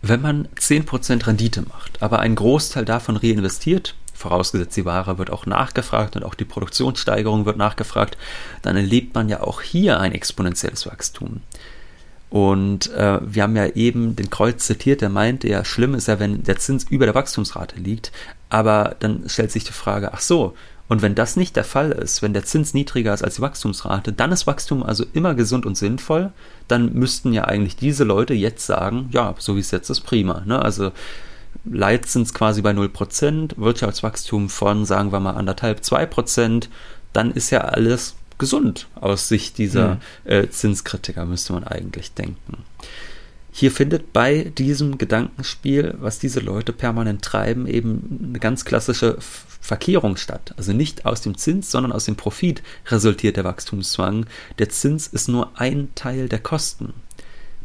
Wenn 0.00 0.20
man 0.20 0.48
10% 0.58 1.26
Rendite 1.26 1.62
macht, 1.62 2.02
aber 2.02 2.20
einen 2.20 2.36
Großteil 2.36 2.84
davon 2.84 3.16
reinvestiert, 3.16 3.94
vorausgesetzt 4.14 4.76
die 4.76 4.84
Ware 4.84 5.18
wird 5.18 5.30
auch 5.30 5.46
nachgefragt 5.46 6.16
und 6.16 6.24
auch 6.24 6.34
die 6.34 6.44
Produktionssteigerung 6.44 7.46
wird 7.46 7.56
nachgefragt, 7.56 8.16
dann 8.62 8.76
erlebt 8.76 9.14
man 9.14 9.28
ja 9.28 9.42
auch 9.42 9.60
hier 9.60 10.00
ein 10.00 10.12
exponentielles 10.12 10.86
Wachstum. 10.86 11.40
Und 12.30 12.92
äh, 12.92 13.20
wir 13.22 13.42
haben 13.42 13.56
ja 13.56 13.66
eben 13.68 14.14
den 14.14 14.28
Kreuz 14.28 14.66
zitiert, 14.66 15.00
der 15.00 15.08
meinte 15.08 15.48
ja, 15.48 15.64
schlimm 15.64 15.94
ist 15.94 16.08
ja, 16.08 16.18
wenn 16.20 16.42
der 16.42 16.58
Zins 16.58 16.84
über 16.90 17.06
der 17.06 17.14
Wachstumsrate 17.14 17.76
liegt. 17.76 18.12
Aber 18.50 18.96
dann 18.98 19.28
stellt 19.28 19.50
sich 19.50 19.64
die 19.64 19.72
Frage, 19.72 20.12
ach 20.12 20.20
so, 20.20 20.54
und 20.88 21.02
wenn 21.02 21.14
das 21.14 21.36
nicht 21.36 21.54
der 21.54 21.64
Fall 21.64 21.92
ist, 21.92 22.22
wenn 22.22 22.32
der 22.32 22.44
Zins 22.44 22.72
niedriger 22.72 23.12
ist 23.12 23.22
als 23.22 23.36
die 23.36 23.42
Wachstumsrate, 23.42 24.12
dann 24.12 24.32
ist 24.32 24.46
Wachstum 24.46 24.82
also 24.82 25.04
immer 25.12 25.34
gesund 25.34 25.66
und 25.66 25.76
sinnvoll. 25.76 26.32
Dann 26.66 26.94
müssten 26.94 27.34
ja 27.34 27.44
eigentlich 27.44 27.76
diese 27.76 28.04
Leute 28.04 28.32
jetzt 28.32 28.66
sagen, 28.66 29.10
ja, 29.12 29.34
so 29.38 29.56
wie 29.56 29.60
es 29.60 29.70
jetzt 29.70 29.90
ist, 29.90 30.00
prima. 30.00 30.42
Ne? 30.46 30.60
Also 30.60 30.92
Leitzins 31.64 32.32
quasi 32.32 32.62
bei 32.62 32.70
0%, 32.70 33.58
Wirtschaftswachstum 33.58 34.48
von, 34.48 34.86
sagen 34.86 35.12
wir 35.12 35.20
mal, 35.20 35.34
anderthalb, 35.34 35.80
2%, 35.80 36.68
dann 37.12 37.32
ist 37.32 37.50
ja 37.50 37.60
alles 37.60 38.14
gesund 38.38 38.86
aus 38.94 39.28
Sicht 39.28 39.58
dieser 39.58 39.96
mhm. 39.96 40.00
äh, 40.24 40.48
Zinskritiker, 40.48 41.26
müsste 41.26 41.52
man 41.52 41.64
eigentlich 41.64 42.14
denken. 42.14 42.64
Hier 43.52 43.72
findet 43.72 44.12
bei 44.12 44.52
diesem 44.56 44.98
Gedankenspiel, 44.98 45.94
was 45.98 46.18
diese 46.18 46.40
Leute 46.40 46.72
permanent 46.72 47.22
treiben, 47.22 47.66
eben 47.66 48.28
eine 48.28 48.38
ganz 48.38 48.64
klassische 48.64 49.16
Verkehrung 49.60 50.16
statt. 50.16 50.54
Also 50.56 50.72
nicht 50.72 51.04
aus 51.04 51.20
dem 51.20 51.36
Zins, 51.36 51.70
sondern 51.70 51.92
aus 51.92 52.04
dem 52.04 52.16
Profit 52.16 52.62
resultiert 52.86 53.36
der 53.36 53.44
Wachstumszwang. 53.44 54.26
Der 54.58 54.68
Zins 54.68 55.06
ist 55.06 55.28
nur 55.28 55.50
ein 55.60 55.88
Teil 55.94 56.28
der 56.28 56.38
Kosten. 56.38 56.94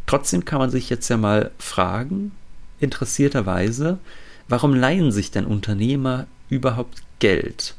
Trotzdem 0.06 0.46
kann 0.46 0.60
man 0.60 0.70
sich 0.70 0.90
jetzt 0.90 1.10
ja 1.10 1.18
mal 1.18 1.52
fragen, 1.58 2.32
interessierterweise, 2.80 4.00
warum 4.48 4.74
leihen 4.74 5.12
sich 5.12 5.32
denn 5.32 5.46
Unternehmer 5.46 6.28
überhaupt 6.50 7.02
Geld? 7.20 7.76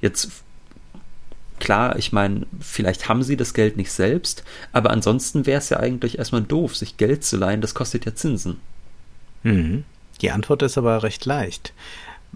Jetzt 0.00 0.42
klar, 1.60 1.96
ich 1.96 2.12
meine, 2.12 2.46
vielleicht 2.60 3.08
haben 3.08 3.22
sie 3.22 3.36
das 3.36 3.54
Geld 3.54 3.76
nicht 3.76 3.92
selbst, 3.92 4.44
aber 4.72 4.90
ansonsten 4.90 5.46
wäre 5.46 5.58
es 5.58 5.68
ja 5.68 5.78
eigentlich 5.78 6.18
erstmal 6.18 6.42
doof, 6.42 6.76
sich 6.76 6.96
Geld 6.96 7.24
zu 7.24 7.36
leihen, 7.36 7.60
das 7.60 7.74
kostet 7.74 8.06
ja 8.06 8.14
Zinsen. 8.14 8.60
Mhm. 9.42 9.84
Die 10.20 10.30
Antwort 10.30 10.62
ist 10.62 10.78
aber 10.78 11.02
recht 11.02 11.24
leicht. 11.26 11.72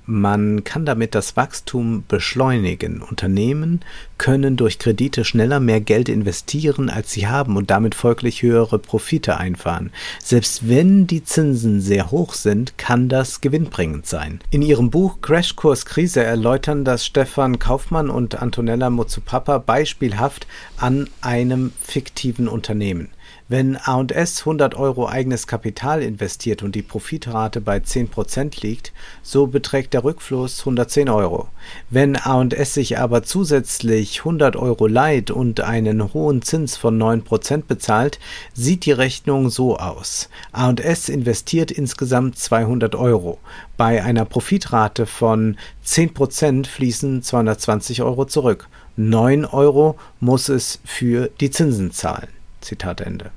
Man 0.04 0.64
kann 0.64 0.84
damit 0.84 1.14
das 1.14 1.36
Wachstum 1.36 2.02
beschleunigen. 2.08 3.02
Unternehmen 3.02 3.80
können 4.18 4.56
durch 4.56 4.80
Kredite 4.80 5.24
schneller 5.24 5.60
mehr 5.60 5.80
Geld 5.80 6.08
investieren, 6.08 6.90
als 6.90 7.12
sie 7.12 7.28
haben 7.28 7.56
und 7.56 7.70
damit 7.70 7.94
folglich 7.94 8.42
höhere 8.42 8.80
Profite 8.80 9.38
einfahren. 9.38 9.92
Selbst 10.22 10.68
wenn 10.68 11.06
die 11.06 11.22
Zinsen 11.22 11.80
sehr 11.80 12.10
hoch 12.10 12.34
sind, 12.34 12.78
kann 12.78 13.08
das 13.08 13.40
gewinnbringend 13.40 14.06
sein. 14.06 14.40
In 14.50 14.62
ihrem 14.62 14.90
Buch 14.90 15.18
Crashkurs 15.22 15.86
Krise 15.86 16.24
erläutern 16.24 16.84
das 16.84 17.06
Stefan 17.06 17.60
Kaufmann 17.60 18.10
und 18.10 18.42
Antonella 18.42 18.90
Mozupapa 18.90 19.58
beispielhaft 19.58 20.48
an 20.78 21.08
einem 21.20 21.72
fiktiven 21.80 22.48
Unternehmen. 22.48 23.08
Wenn 23.52 23.76
A&S 23.76 24.40
100 24.40 24.76
Euro 24.76 25.06
eigenes 25.06 25.46
Kapital 25.46 26.02
investiert 26.02 26.62
und 26.62 26.74
die 26.74 26.80
Profitrate 26.80 27.60
bei 27.60 27.76
10% 27.76 28.62
liegt, 28.62 28.94
so 29.22 29.46
beträgt 29.46 29.92
der 29.92 30.04
Rückfluss 30.04 30.60
110 30.60 31.10
Euro. 31.10 31.48
Wenn 31.90 32.16
A&S 32.16 32.72
sich 32.72 32.98
aber 32.98 33.24
zusätzlich 33.24 34.20
100 34.20 34.56
Euro 34.56 34.86
leiht 34.86 35.30
und 35.30 35.60
einen 35.60 36.14
hohen 36.14 36.40
Zins 36.40 36.78
von 36.78 36.98
9% 36.98 37.64
bezahlt, 37.68 38.18
sieht 38.54 38.86
die 38.86 38.92
Rechnung 38.92 39.50
so 39.50 39.76
aus. 39.76 40.30
A&S 40.52 41.10
investiert 41.10 41.70
insgesamt 41.70 42.38
200 42.38 42.94
Euro. 42.94 43.38
Bei 43.76 44.02
einer 44.02 44.24
Profitrate 44.24 45.04
von 45.04 45.58
10% 45.84 46.66
fließen 46.66 47.22
220 47.22 48.00
Euro 48.00 48.24
zurück. 48.24 48.68
9 48.96 49.44
Euro 49.44 49.98
muss 50.20 50.48
es 50.48 50.80
für 50.86 51.28
die 51.38 51.50
Zinsen 51.50 51.92
zahlen. 51.92 52.28
Zitat 52.62 53.02
Ende. 53.02 53.30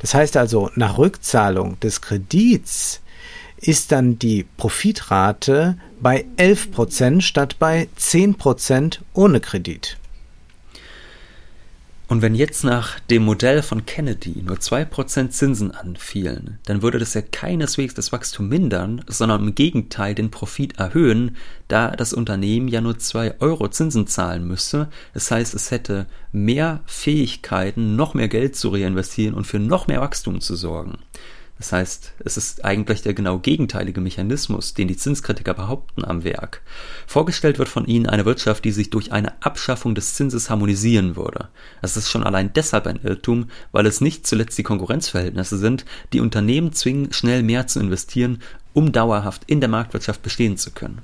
Das 0.00 0.14
heißt 0.14 0.36
also, 0.36 0.70
nach 0.74 0.98
Rückzahlung 0.98 1.78
des 1.80 2.00
Kredits 2.00 3.00
ist 3.60 3.92
dann 3.92 4.18
die 4.18 4.46
Profitrate 4.56 5.76
bei 6.00 6.24
11% 6.38 7.20
statt 7.20 7.56
bei 7.58 7.88
10% 7.98 8.98
ohne 9.12 9.40
Kredit. 9.40 9.98
Und 12.10 12.22
wenn 12.22 12.34
jetzt 12.34 12.64
nach 12.64 12.98
dem 12.98 13.22
Modell 13.22 13.62
von 13.62 13.86
Kennedy 13.86 14.42
nur 14.44 14.56
2% 14.56 15.30
Zinsen 15.30 15.70
anfielen, 15.70 16.58
dann 16.64 16.82
würde 16.82 16.98
das 16.98 17.14
ja 17.14 17.22
keineswegs 17.22 17.94
das 17.94 18.10
Wachstum 18.10 18.48
mindern, 18.48 19.04
sondern 19.06 19.40
im 19.46 19.54
Gegenteil 19.54 20.16
den 20.16 20.32
Profit 20.32 20.76
erhöhen, 20.80 21.36
da 21.68 21.92
das 21.92 22.12
Unternehmen 22.12 22.66
ja 22.66 22.80
nur 22.80 22.98
2 22.98 23.40
Euro 23.40 23.68
Zinsen 23.68 24.08
zahlen 24.08 24.44
müsse. 24.44 24.88
Das 25.14 25.30
heißt, 25.30 25.54
es 25.54 25.70
hätte 25.70 26.06
mehr 26.32 26.80
Fähigkeiten, 26.84 27.94
noch 27.94 28.14
mehr 28.14 28.26
Geld 28.26 28.56
zu 28.56 28.70
reinvestieren 28.70 29.36
und 29.36 29.46
für 29.46 29.60
noch 29.60 29.86
mehr 29.86 30.00
Wachstum 30.00 30.40
zu 30.40 30.56
sorgen. 30.56 30.98
Das 31.60 31.72
heißt, 31.72 32.14
es 32.24 32.38
ist 32.38 32.64
eigentlich 32.64 33.02
der 33.02 33.12
genau 33.12 33.38
gegenteilige 33.38 34.00
Mechanismus, 34.00 34.72
den 34.72 34.88
die 34.88 34.96
Zinskritiker 34.96 35.52
behaupten, 35.52 36.06
am 36.06 36.24
Werk. 36.24 36.62
Vorgestellt 37.06 37.58
wird 37.58 37.68
von 37.68 37.84
ihnen 37.84 38.06
eine 38.06 38.24
Wirtschaft, 38.24 38.64
die 38.64 38.72
sich 38.72 38.88
durch 38.88 39.12
eine 39.12 39.34
Abschaffung 39.42 39.94
des 39.94 40.14
Zinses 40.14 40.48
harmonisieren 40.48 41.16
würde. 41.16 41.48
Das 41.82 41.98
ist 41.98 42.08
schon 42.08 42.24
allein 42.24 42.54
deshalb 42.54 42.86
ein 42.86 43.00
Irrtum, 43.02 43.50
weil 43.72 43.84
es 43.84 44.00
nicht 44.00 44.26
zuletzt 44.26 44.56
die 44.56 44.62
Konkurrenzverhältnisse 44.62 45.58
sind, 45.58 45.84
die 46.14 46.20
Unternehmen 46.20 46.72
zwingen, 46.72 47.12
schnell 47.12 47.42
mehr 47.42 47.66
zu 47.66 47.78
investieren, 47.78 48.40
um 48.72 48.90
dauerhaft 48.90 49.42
in 49.46 49.60
der 49.60 49.68
Marktwirtschaft 49.68 50.22
bestehen 50.22 50.56
zu 50.56 50.70
können. 50.70 51.02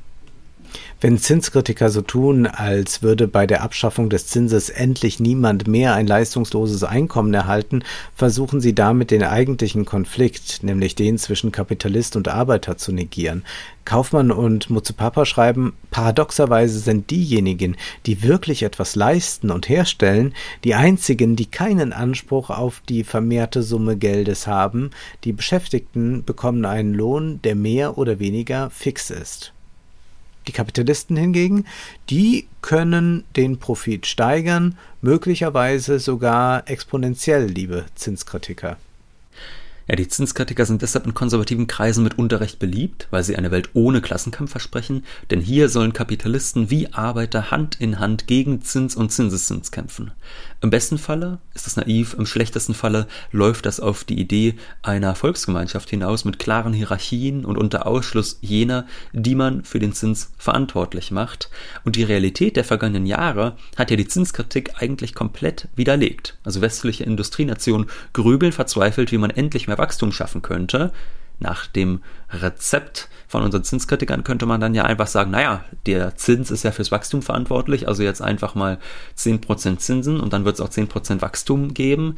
Wenn 0.99 1.19
Zinskritiker 1.19 1.91
so 1.91 2.01
tun, 2.01 2.47
als 2.47 3.03
würde 3.03 3.29
bei 3.29 3.47
der 3.47 3.63
Abschaffung 3.63 4.09
des 4.09 4.29
Zinses 4.29 4.71
endlich 4.71 5.21
niemand 5.21 5.69
mehr 5.69 5.95
ein 5.95 6.07
leistungsloses 6.07 6.85
Einkommen 6.85 7.35
erhalten, 7.35 7.83
versuchen 8.15 8.63
sie 8.63 8.75
damit 8.75 9.11
den 9.11 9.23
eigentlichen 9.23 9.85
Konflikt, 9.85 10.63
nämlich 10.63 10.95
den 10.95 11.19
zwischen 11.19 11.53
Kapitalist 11.53 12.17
und 12.17 12.29
Arbeiter, 12.29 12.79
zu 12.79 12.93
negieren. 12.93 13.45
Kaufmann 13.85 14.31
und 14.31 14.71
Mutzepapa 14.71 15.27
schreiben, 15.27 15.75
paradoxerweise 15.91 16.79
sind 16.79 17.11
diejenigen, 17.11 17.77
die 18.07 18.23
wirklich 18.23 18.63
etwas 18.63 18.97
leisten 18.97 19.51
und 19.51 19.69
herstellen, 19.69 20.33
die 20.65 20.75
einzigen, 20.75 21.37
die 21.37 21.47
keinen 21.47 21.93
Anspruch 21.93 22.49
auf 22.49 22.81
die 22.89 23.05
vermehrte 23.05 23.63
Summe 23.63 23.99
Geldes 23.99 24.47
haben. 24.47 24.91
Die 25.25 25.35
Beschäftigten 25.35 26.25
bekommen 26.25 26.65
einen 26.65 26.95
Lohn, 26.95 27.43
der 27.43 27.55
mehr 27.55 27.99
oder 27.99 28.19
weniger 28.19 28.71
fix 28.71 29.11
ist. 29.11 29.53
Die 30.49 30.53
Kapitalisten 30.53 31.17
hingegen, 31.17 31.65
die 32.09 32.49
können 32.63 33.25
den 33.35 33.59
Profit 33.59 34.07
steigern, 34.07 34.77
möglicherweise 35.01 35.99
sogar 35.99 36.69
exponentiell, 36.69 37.47
liebe 37.47 37.87
Zinskritiker. 37.95 38.77
Ja, 39.89 39.95
die 39.95 40.09
Zinskritiker 40.09 40.67
sind 40.67 40.83
deshalb 40.83 41.07
in 41.07 41.15
konservativen 41.15 41.69
Kreisen 41.69 42.03
mit 42.03 42.19
Unterrecht 42.19 42.59
beliebt, 42.59 43.07
weil 43.13 43.23
sie 43.23 43.37
eine 43.37 43.53
Welt 43.53 43.71
ohne 43.75 44.01
Klassenkampf 44.01 44.51
versprechen, 44.51 45.05
denn 45.31 45.41
hier 45.41 45.69
sollen 45.69 45.93
Kapitalisten 45.93 46.71
wie 46.71 46.93
Arbeiter 46.93 47.53
Hand 47.53 47.81
in 47.81 48.01
Hand 48.01 48.27
gegen 48.27 48.63
Zins 48.63 48.97
und 48.97 49.13
Zinseszins 49.13 49.71
kämpfen. 49.71 50.11
Im 50.61 50.71
besten 50.71 50.99
Falle 50.99 51.39
ist 51.55 51.67
das 51.67 51.77
naiv, 51.77 52.15
im 52.19 52.27
schlechtesten 52.27 52.75
Falle 52.75 53.07
läuft 53.31 53.67
das 53.67 53.79
auf 53.79 54.03
die 54.03 54.19
Idee 54.19 54.57
einer 54.83 55.15
Volksgemeinschaft 55.15 55.89
hinaus 55.91 56.25
mit 56.25 56.41
klaren 56.41 56.73
Hierarchien 56.73 57.45
und 57.45 57.57
unter 57.57 57.87
Ausschluss 57.87 58.39
jener, 58.41 58.87
die 59.13 59.37
man 59.37 59.63
für 59.63 59.79
den 59.79 59.93
Zins 59.93 60.33
verantwortlich 60.37 61.13
macht. 61.13 61.51
Und 61.85 61.95
die 61.95 62.03
Realität 62.03 62.57
der 62.57 62.65
vergangenen 62.65 63.07
Jahre 63.07 63.57
hat 63.77 63.93
ja 63.93 63.97
die 63.97 64.09
Zinskritik 64.09 64.73
eigentlich 64.81 65.15
komplett 65.15 65.69
widerlegt. 65.77 66.39
Also 66.43 66.61
westliche 66.61 67.05
Industrienationen 67.05 67.87
grübeln 68.15 68.53
verzweifelt, 68.53 69.13
wie 69.13 69.19
man 69.19 69.31
endlich 69.31 69.69
mehr 69.69 69.76
mehr 69.77 69.85
Wachstum 69.85 70.13
schaffen 70.13 70.43
könnte, 70.43 70.93
nach 71.39 71.67
dem 71.67 72.01
Rezept 72.31 73.09
von 73.29 73.43
unseren 73.43 73.65
Zinskritikern 73.65 74.25
könnte 74.25 74.47
man 74.47 74.61
dann 74.61 74.75
ja 74.75 74.85
einfach 74.85 75.07
sagen, 75.07 75.31
naja, 75.31 75.65
der 75.85 76.17
Zins 76.17 76.51
ist 76.51 76.63
ja 76.63 76.73
fürs 76.73 76.93
Wachstum 76.93 77.23
verantwortlich, 77.23 77.89
also 77.89 78.03
jetzt 78.03 78.23
einfach 78.23 78.55
mal 78.55 78.79
10% 79.19 79.79
Zinsen 79.79 80.21
und 80.21 80.33
dann 80.33 80.45
wird 80.45 80.55
es 80.55 80.61
auch 80.61 80.71
10% 80.71 81.21
Wachstum 81.21 81.75
geben. 81.75 82.17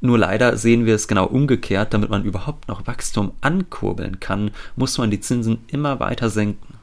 Nur 0.00 0.18
leider 0.18 0.56
sehen 0.56 0.86
wir 0.86 0.94
es 0.94 1.08
genau 1.08 1.26
umgekehrt, 1.26 1.92
damit 1.92 2.08
man 2.08 2.24
überhaupt 2.24 2.68
noch 2.68 2.86
Wachstum 2.86 3.32
ankurbeln 3.42 4.18
kann, 4.18 4.50
muss 4.74 4.96
man 4.98 5.10
die 5.10 5.20
Zinsen 5.20 5.58
immer 5.68 6.00
weiter 6.00 6.30
senken. 6.30 6.79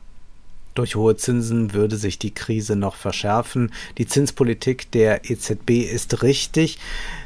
Durch 0.78 0.96
hohe 0.96 1.18
Zinsen 1.18 1.74
würde 1.74 1.98
sich 1.98 2.20
die 2.20 2.36
Krise 2.36 2.76
noch 2.76 2.94
verschärfen. 2.94 3.74
Die 3.98 4.06
Zinspolitik 4.06 4.92
der 4.92 5.28
EZB 5.28 5.72
ist 5.92 6.22
richtig, 6.22 6.78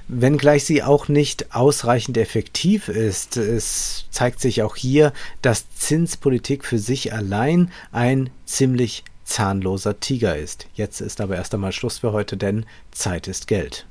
wenngleich 0.08 0.64
sie 0.64 0.84
auch 0.84 1.10
nicht 1.10 1.54
ausreichend 1.54 2.16
effektiv 2.18 2.88
ist. 2.88 3.36
Es 3.36 4.06
zeigt 4.10 4.40
sich 4.40 4.64
auch 4.64 4.78
hier, 4.78 5.12
dass 5.42 5.70
Zinspolitik 5.76 6.64
für 6.64 6.80
sich 6.80 7.12
allein 7.12 7.74
ein 7.92 8.30
ziemlich 8.46 9.04
zahnloser 9.26 10.00
Tiger 10.00 10.38
ist. 10.38 10.68
Jetzt 10.74 11.02
ist 11.02 11.20
aber 11.20 11.36
erst 11.36 11.54
einmal 11.54 11.74
Schluss 11.74 11.98
für 11.98 12.14
heute, 12.14 12.38
denn 12.38 12.66
Zeit 12.92 13.28
ist 13.28 13.48
Geld. 13.48 13.86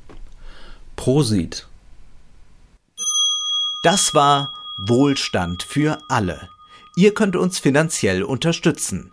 Prosit. 0.97 1.69
Das 3.83 4.15
war 4.15 4.55
Wohlstand 4.79 5.63
für 5.65 5.99
alle. 6.09 6.49
Ihr 6.97 7.13
könnt 7.13 7.37
uns 7.37 7.59
finanziell 7.59 8.23
unterstützen 8.23 9.13